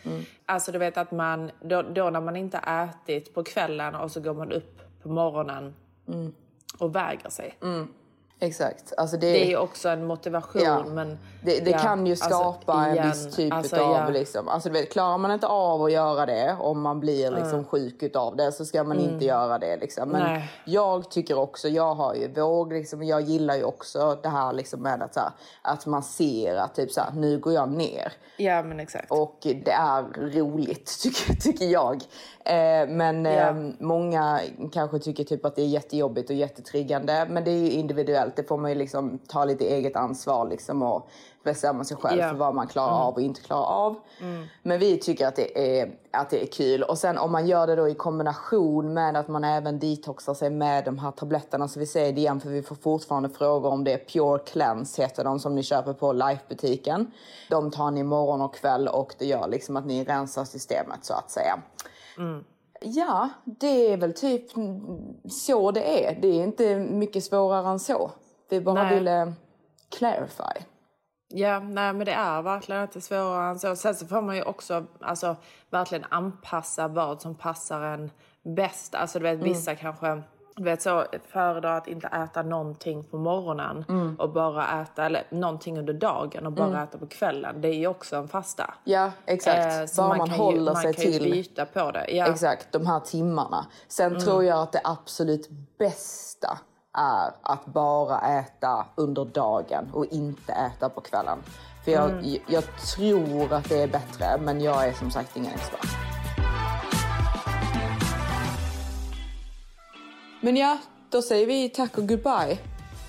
Alltså 0.46 0.72
du 0.72 0.78
vet 0.78 0.98
att 0.98 1.12
man, 1.12 1.52
då, 1.62 1.82
då 1.82 2.10
när 2.10 2.22
man 2.22 2.36
inte 2.36 2.58
ätit 2.58 3.34
på 3.34 3.44
kvällen 3.44 3.96
och 3.96 4.12
så 4.12 4.20
går 4.22 4.34
man 4.34 4.52
upp 4.52 4.82
på 5.04 5.10
morgonen 5.10 5.74
och 6.80 6.96
väger 6.96 7.30
sig. 7.30 7.58
Exakt. 8.40 8.94
Alltså 8.98 9.18
det, 9.18 9.32
Det 9.32 9.52
är 9.54 9.58
också 9.58 9.90
en 9.90 10.06
motivation. 10.06 10.62
Ja. 10.62 10.84
Men, 10.88 11.20
det, 11.44 11.60
det 11.66 11.72
ja, 11.72 11.78
kan 11.78 12.06
ju 12.06 12.12
alltså, 12.12 12.26
skapa 12.30 12.86
en 12.86 12.94
igen, 12.94 13.08
viss 13.08 13.36
typ 13.36 13.54
alltså, 13.54 13.76
av... 13.76 13.92
ja. 13.96 14.10
Liksom, 14.10 14.48
alltså 14.48 14.70
du 14.70 14.74
vet, 14.74 14.92
klarar 14.92 15.18
man 15.18 15.32
inte 15.32 15.48
av 15.48 15.84
att 15.84 15.92
göra 15.92 16.26
det 16.26 16.56
om 16.60 16.82
man 16.82 17.00
blir 17.00 17.32
liksom 17.32 17.54
Mm. 17.54 17.66
sjuk 17.66 18.04
utav 18.04 18.36
det 18.36 18.52
så 18.52 18.66
ska 18.66 18.84
man 18.84 18.98
Mm. 18.98 19.10
inte 19.14 19.26
göra 19.26 19.60
det. 19.60 19.78
Liksom. 19.78 20.10
Men 20.10 20.22
Nej. 20.22 20.52
jag 20.66 21.10
tycker 21.12 21.38
också, 21.38 21.68
jag 21.70 21.96
har 21.96 22.16
ju 22.16 22.28
våg, 22.34 22.74
liksom, 22.74 23.04
jag 23.04 23.22
gillar 23.22 23.56
ju 23.56 23.64
också 23.64 24.18
det 24.24 24.30
här 24.30 24.54
liksom 24.54 24.82
med 24.82 25.02
att, 25.02 25.16
här, 25.16 25.32
att 25.62 25.86
man 25.86 26.04
ser 26.04 26.56
att 26.56 26.76
typ 26.76 26.92
så 26.92 27.02
här, 27.02 27.12
nu 27.16 27.40
går 27.40 27.54
jag 27.54 27.70
ner. 27.70 28.14
Ja 28.38 28.64
men 28.64 28.80
exakt. 28.80 29.12
Och 29.12 29.38
det 29.42 29.72
är 29.72 30.04
roligt 30.34 31.00
tycker, 31.04 31.34
tycker 31.34 31.66
jag. 31.66 32.04
Eh, 32.46 32.88
men 32.90 33.26
eh, 33.26 33.54
många 33.80 34.40
kanske 34.72 35.00
tycker 35.00 35.24
typ 35.24 35.46
att 35.46 35.56
det 35.56 35.62
är 35.62 35.66
jättejobbigt 35.68 36.30
och 36.30 36.36
jättetriggande. 36.36 37.28
Men 37.30 37.44
det 37.44 37.52
är 37.52 37.58
ju 37.58 37.70
individuellt. 37.72 38.36
Det 38.36 38.44
får 38.44 38.58
man 38.58 38.72
ju 38.72 38.76
liksom 38.78 39.20
ta 39.28 39.46
lite 39.46 39.66
eget 39.66 39.96
ansvar 39.96 40.50
liksom 40.50 40.82
och 40.82 41.08
bestämma 41.44 41.84
sig 41.84 41.98
själv 41.98 42.20
Ja. 42.22 42.30
för 42.30 42.36
vad 42.36 42.56
man 42.56 42.68
klarar 42.68 42.92
Mm. 42.96 43.02
av 43.02 43.14
och 43.14 43.22
inte 43.22 43.42
klarar 43.42 43.66
av. 43.66 43.96
Mm. 44.22 44.46
Men 44.64 44.80
vi 44.80 44.98
tycker 44.98 45.28
att 45.28 45.36
det, 45.36 45.80
är, 45.80 45.92
att 46.12 46.30
det 46.30 46.42
är 46.44 46.46
kul. 46.48 46.84
Och 46.84 46.98
sen 46.98 47.18
om 47.18 47.32
man 47.32 47.48
gör 47.48 47.68
det 47.68 47.76
då 47.76 47.90
i 47.90 47.94
kombination 47.94 48.94
med 48.94 49.16
att 49.18 49.28
man 49.28 49.44
även 49.44 49.80
detoxar 49.80 50.34
sig 50.34 50.50
med 50.50 50.86
de 50.86 51.00
här 51.00 51.12
tabletterna. 51.12 51.68
Så 51.68 51.80
vi 51.80 51.86
säger 51.86 52.14
det 52.14 52.20
igen 52.22 52.40
för 52.42 52.50
vi 52.50 52.62
får 52.62 52.76
fortfarande 52.76 53.30
frågor 53.30 53.70
om 53.72 53.84
det. 53.84 53.98
Pure 54.14 54.40
Cleanse 54.40 55.02
heter 55.02 55.24
de 55.24 55.40
som 55.40 55.56
ni 55.56 55.64
köper 55.64 55.94
på 55.94 56.14
Life-butiken. 56.14 57.12
De 57.50 57.72
tar 57.72 57.92
ni 57.92 58.04
morgon 58.04 58.42
och 58.42 58.56
kväll 58.56 58.88
och 58.88 59.16
det 59.20 59.26
gör 59.26 59.48
liksom 59.48 59.78
att 59.78 59.86
ni 59.86 60.04
rensar 60.04 60.46
systemet 60.46 61.06
så 61.06 61.14
att 61.14 61.32
säga. 61.32 61.60
Mm. 62.18 62.44
Ja, 62.82 63.30
det 63.46 63.92
är 63.94 63.98
väl 63.98 64.14
typ 64.14 64.46
så 65.30 65.72
det 65.72 66.06
är. 66.08 66.22
Det 66.22 66.28
är 66.28 66.44
inte 66.44 66.76
mycket 66.76 67.24
svårare 67.24 67.68
än 67.70 67.80
så. 67.80 68.12
Vi 68.50 68.62
bara 68.62 68.84
Nej. 68.84 68.96
ville 68.96 69.34
clarify. 69.98 70.64
Ja, 71.28 71.60
nej 71.60 71.94
men 71.94 72.06
det 72.06 72.12
är 72.12 72.42
verkligen 72.42 72.82
inte 72.82 73.02
svårare 73.02 73.50
än 73.50 73.60
så. 73.60 73.76
Sen 73.76 73.96
så 73.96 74.06
får 74.08 74.22
man 74.22 74.36
ju 74.36 74.44
också 74.44 74.86
alltså, 75.02 75.36
verkligen 75.70 76.06
anpassa 76.10 76.88
vad 76.88 77.22
som 77.22 77.36
passar 77.36 77.82
en 77.82 78.12
bäst. 78.56 78.96
Alltså 78.96 79.20
du 79.20 79.24
vet 79.24 79.34
Mm. 79.36 79.48
vissa 79.50 79.76
kanske 79.76 80.22
du 80.56 80.64
vet 80.64 80.82
så 80.82 81.06
föredrar 81.32 81.78
att 81.78 81.88
inte 81.88 82.08
äta 82.08 82.42
någonting 82.42 83.04
på 83.04 83.18
morgonen 83.18 83.86
Mm. 83.90 84.16
och 84.20 84.30
bara 84.30 84.82
äta 84.82 85.06
eller 85.06 85.24
någonting 85.30 85.80
under 85.80 85.94
dagen 85.94 86.46
och 86.46 86.52
bara 86.52 86.68
Mm. 86.68 86.80
äta 86.84 86.98
på 86.98 87.08
kvällen. 87.08 87.62
Det 87.62 87.68
är 87.68 87.74
ju 87.74 87.88
också 87.88 88.16
en 88.16 88.28
fasta. 88.28 88.74
Ja, 88.84 89.12
exakt. 89.26 89.58
Eh, 89.80 89.86
så 89.86 90.02
Bara 90.02 90.18
man, 90.18 90.30
kan 90.30 90.38
håller 90.40 90.58
ju, 90.58 90.64
man 90.66 90.76
sig 90.76 90.94
kan 90.94 91.06
ju 91.06 91.12
till... 91.20 91.32
byta 91.32 91.66
på 91.66 91.92
det. 91.92 92.06
Ja. 92.12 92.28
Exakt, 92.28 92.68
de 92.72 92.86
här 92.88 93.00
timmarna. 93.00 93.66
Sen 93.88 94.08
Mm. 94.12 94.20
tror 94.22 94.44
jag 94.44 94.60
att 94.60 94.72
det 94.72 94.82
absolut 94.84 95.50
bästa 95.78 96.58
är 96.98 97.32
att 97.42 97.66
bara 97.66 98.20
äta 98.40 98.86
under 98.96 99.26
dagen 99.26 99.90
och 99.94 100.06
inte 100.06 100.54
äta 100.54 100.90
på 100.90 101.02
kvällen. 101.02 101.38
För 101.86 101.92
jag, 101.92 102.10
Mm. 102.10 102.26
jag 102.48 102.64
tror 102.96 103.54
att 103.54 103.70
det 103.70 103.82
är 103.82 103.88
bättre, 103.88 104.38
men 104.42 104.62
jag 104.62 104.88
är 104.88 104.94
som 104.94 105.12
sagt 105.12 105.38
ingen 105.38 105.54
expert. 105.54 106.13
Men 110.44 110.58
ja, 110.58 110.78
då 111.10 111.22
säger 111.22 111.48
vi 111.48 111.70
tack 111.70 111.98
och 111.98 112.08
goodbye. 112.08 112.58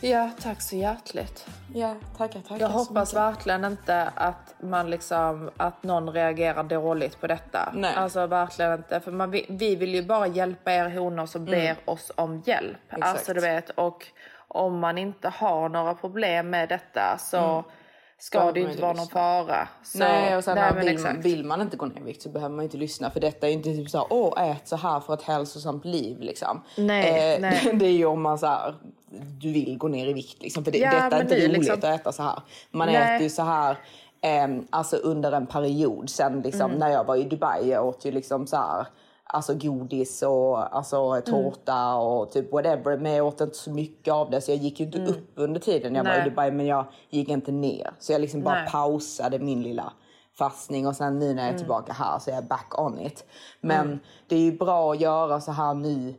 Ja, 0.01 0.31
tack 0.41 0.63
så 0.63 0.77
hjärtligt. 0.77 1.47
Ja, 1.75 1.95
tackar, 2.19 2.41
tackar 2.41 2.61
Jag 2.61 2.69
hoppas 2.69 3.15
verkligen 3.15 3.65
inte 3.65 4.11
att 4.15 4.55
man 4.61 4.91
liksom 4.91 5.51
att 5.57 5.83
någon 5.83 6.11
reagerar 6.11 6.63
dåligt 6.63 7.21
på 7.21 7.27
detta. 7.27 7.73
Nej. 7.75 7.95
Alltså 7.95 8.27
verkligen 8.27 8.73
inte. 8.73 9.01
För 9.01 9.13
man, 9.13 9.31
vi, 9.31 9.47
vi 9.49 9.77
vill 9.77 9.95
ju 9.95 10.03
bara 10.03 10.27
hjälpa 10.27 10.73
er 10.73 10.89
honor 10.99 11.27
som 11.27 11.45
ber 11.45 11.55
Mm. 11.55 11.77
oss 11.85 12.13
om 12.15 12.43
hjälp. 12.47 12.77
Exakt. 12.89 13.05
Alltså 13.05 13.35
du 13.35 13.41
vet 13.41 13.71
och 13.71 14.07
om 14.49 14.79
man 14.79 14.99
inte 14.99 15.29
har 15.29 15.69
några 15.69 15.95
problem 15.95 16.51
med 16.51 16.69
detta 16.69 17.19
så 17.19 17.37
Mm. 17.37 17.63
Ska 18.27 18.53
det 18.53 18.61
ju 18.61 18.69
inte 18.71 18.83
vara 18.83 18.93
någon 18.93 19.07
fara. 19.07 19.69
Så, 19.85 19.99
Nej, 19.99 20.37
och 20.37 20.45
sen 20.45 20.55
nej, 20.55 20.73
vill, 20.75 20.85
man, 20.85 20.89
exakt. 20.95 21.25
vill 21.25 21.45
man 21.45 21.61
inte 21.61 21.77
gå 21.77 21.87
ner 21.87 22.01
i 22.01 22.05
vikt 22.05 22.23
så 22.23 22.29
behöver 22.29 22.55
man 22.55 22.65
inte 22.65 22.77
lyssna. 22.77 23.11
För 23.11 23.21
detta 23.21 23.49
är 23.49 23.53
inte 23.53 23.69
typ 23.69 23.91
så 23.91 23.99
här, 23.99 24.07
åh 24.11 24.51
ät 24.51 24.69
så 24.69 24.77
här 24.77 25.01
för 25.01 25.15
ett 25.15 25.23
hälsosamt 25.23 25.85
liv 25.85 26.21
liksom. 26.21 26.63
Nej, 26.77 27.35
Eh, 27.35 27.41
nej. 27.41 27.71
Det 27.75 27.87
är 27.87 27.91
ju 27.91 28.07
om 28.07 28.23
man 28.23 28.39
så 28.39 28.47
här, 28.47 28.75
du 29.41 29.53
vill 29.53 29.79
gå 29.79 29.89
ner 29.89 30.07
i 30.09 30.13
vikt 30.13 30.43
liksom. 30.43 30.65
För 30.65 30.71
det, 30.71 30.79
Ja, 30.79 30.91
detta 30.91 31.17
är 31.17 31.23
inte 31.23 31.35
det 31.35 31.41
roligt 31.49 31.59
liksom- 31.59 31.79
att 31.79 31.85
äta 31.85 32.13
så 32.13 32.23
här. 32.23 32.39
Man 32.71 32.87
Nej. 32.89 32.97
äter 32.97 33.23
ju 33.23 33.31
så 33.31 33.43
här 33.43 33.79
ehm, 34.21 34.67
alltså 34.71 34.97
under 34.97 35.33
en 35.33 35.47
period. 35.47 36.11
Sen 36.11 36.41
liksom 36.41 36.61
Mm. 36.71 36.79
när 36.79 36.91
jag 36.91 37.05
var 37.05 37.17
i 37.17 37.23
Dubai 37.25 37.71
jag 37.71 37.87
åt 37.87 38.05
ju 38.05 38.11
liksom 38.11 38.47
så 38.47 38.57
här 38.57 38.87
Alltså 39.27 39.55
godis 39.55 40.23
och 40.23 40.77
alltså, 40.77 41.21
tårta 41.21 41.95
och 41.95 42.31
typ 42.31 42.53
whatever. 42.53 42.97
Men 42.97 43.13
jag 43.13 43.27
åt 43.27 43.41
inte 43.41 43.57
så 43.57 43.71
mycket 43.71 44.15
av 44.15 44.31
det 44.31 44.41
så 44.41 44.51
jag 44.51 44.59
gick 44.59 44.81
ju 44.81 44.87
inte 44.87 44.99
Mm. 44.99 45.11
upp 45.11 45.31
under 45.35 45.61
tiden 45.61 45.95
jag 45.95 46.05
var 46.05 46.11
Nej. 46.11 46.27
i 46.27 46.31
Dubai. 46.31 46.51
Men 46.51 46.67
jag 46.67 46.85
gick 47.11 47.29
inte 47.29 47.53
ner. 47.53 47.91
Så 47.99 48.13
jag 48.13 48.21
liksom 48.21 48.43
bara 48.43 48.55
Nej. 48.55 48.71
pausade 48.71 49.39
min 49.39 49.63
lilla 49.63 49.93
fastning 50.39 50.87
och 50.87 50.97
sen 50.97 51.19
nu 51.19 51.27
när 51.35 51.43
jag 51.43 51.45
är 51.45 51.49
Mm. 51.49 51.59
tillbaka 51.59 51.93
här 51.93 52.19
så 52.19 52.31
är 52.31 52.35
jag 52.35 52.45
back 52.45 52.75
on 52.79 53.01
it. 53.01 53.25
Men 53.61 54.01
det 54.29 54.37
är 54.37 54.41
ju 54.41 54.59
bra 54.59 54.93
att 54.93 55.01
göra 55.01 55.41
så 55.41 55.53
här 55.53 55.75
nu 55.75 56.15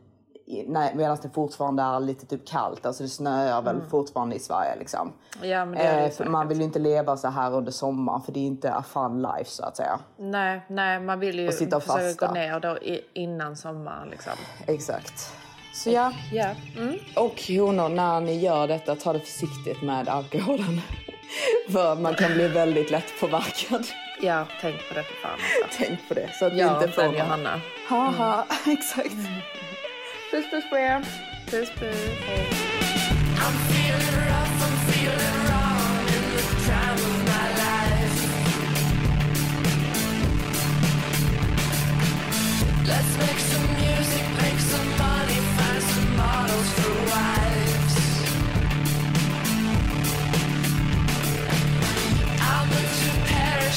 medan 0.94 1.18
det 1.22 1.28
fortfarande 1.34 1.82
är 1.82 2.00
lite 2.00 2.26
typ 2.26 2.48
kallt. 2.48 2.86
Alltså 2.86 3.02
det 3.02 3.08
snöar 3.08 3.62
väl 3.62 3.76
Mm. 3.76 3.90
fortfarande 3.90 4.36
i 4.36 4.38
Sverige 4.38 4.76
liksom. 4.78 5.12
Ja, 5.42 5.64
men 5.64 5.74
det 5.78 5.84
är 5.84 5.96
det 6.00 6.06
Eh, 6.06 6.10
för 6.12 6.24
man 6.24 6.48
vill 6.48 6.58
ju 6.58 6.64
inte 6.64 6.78
leva 6.78 7.16
så 7.16 7.28
här 7.28 7.54
under 7.54 7.72
sommaren 7.72 8.22
för 8.22 8.32
det 8.32 8.40
är 8.40 8.46
inte 8.46 8.72
a 8.74 8.84
fun 8.92 9.22
life 9.22 9.50
så 9.50 9.64
att 9.64 9.76
säga. 9.76 9.98
Nej, 10.18 10.60
nej, 10.68 11.00
man 11.00 11.20
vill 11.20 11.38
ju 11.38 11.48
Och 11.48 11.54
sitta 11.54 11.76
och 11.76 11.82
försöka 11.82 12.02
fasta. 12.04 12.26
gå 12.26 12.32
ner 12.34 12.60
då 12.60 12.76
innan 13.12 13.56
sommaren 13.56 14.08
liksom. 14.08 14.32
Exakt. 14.66 15.32
Så 15.74 15.90
ja. 15.90 16.12
Ja. 16.32 16.48
Mm. 16.76 16.94
Och 17.16 17.42
honor, 17.48 17.88
när 17.88 18.20
ni 18.20 18.38
gör 18.40 18.68
detta, 18.68 18.94
ta 18.96 19.12
det 19.12 19.20
försiktigt 19.20 19.82
med 19.82 20.08
alkoholen. 20.08 20.80
för 21.72 21.96
man 21.96 22.14
kan 22.14 22.32
bli 22.34 22.48
väldigt 22.48 22.90
lätt 22.90 23.20
påverkad. 23.20 23.84
Ja, 24.22 24.46
tänk 24.60 24.88
på 24.88 24.94
det 24.94 25.02
för 25.02 25.14
fan. 25.14 25.30
Alltså. 25.64 25.78
Tänk 25.84 26.08
på 26.08 26.14
det. 26.14 26.28
Så 26.32 26.46
att 26.46 26.52
ni 26.52 26.58
Jag 26.58 26.76
inte 26.82 26.88
får 26.88 27.02
någon- 27.02 27.14
Johanna. 27.14 27.60
Haha, 27.88 28.44
exakt. 28.66 29.14
Puss 30.30 30.44
puss 30.50 30.64
på 30.70 30.76
er. 30.76 31.00
Puss 31.46 31.70
puss. 31.70 31.96
Let's 42.86 43.18
make 43.18 43.40
some 43.40 43.66
music, 43.74 44.24
make 44.42 44.60
some 44.60 44.88
money, 44.98 45.40
find 45.56 45.82
some 45.82 46.16
models 46.16 46.70
for 46.76 46.92
wives. 47.12 47.94
I'll 52.40 52.66
move 52.66 52.92
to 53.00 53.10
Paris, 53.30 53.76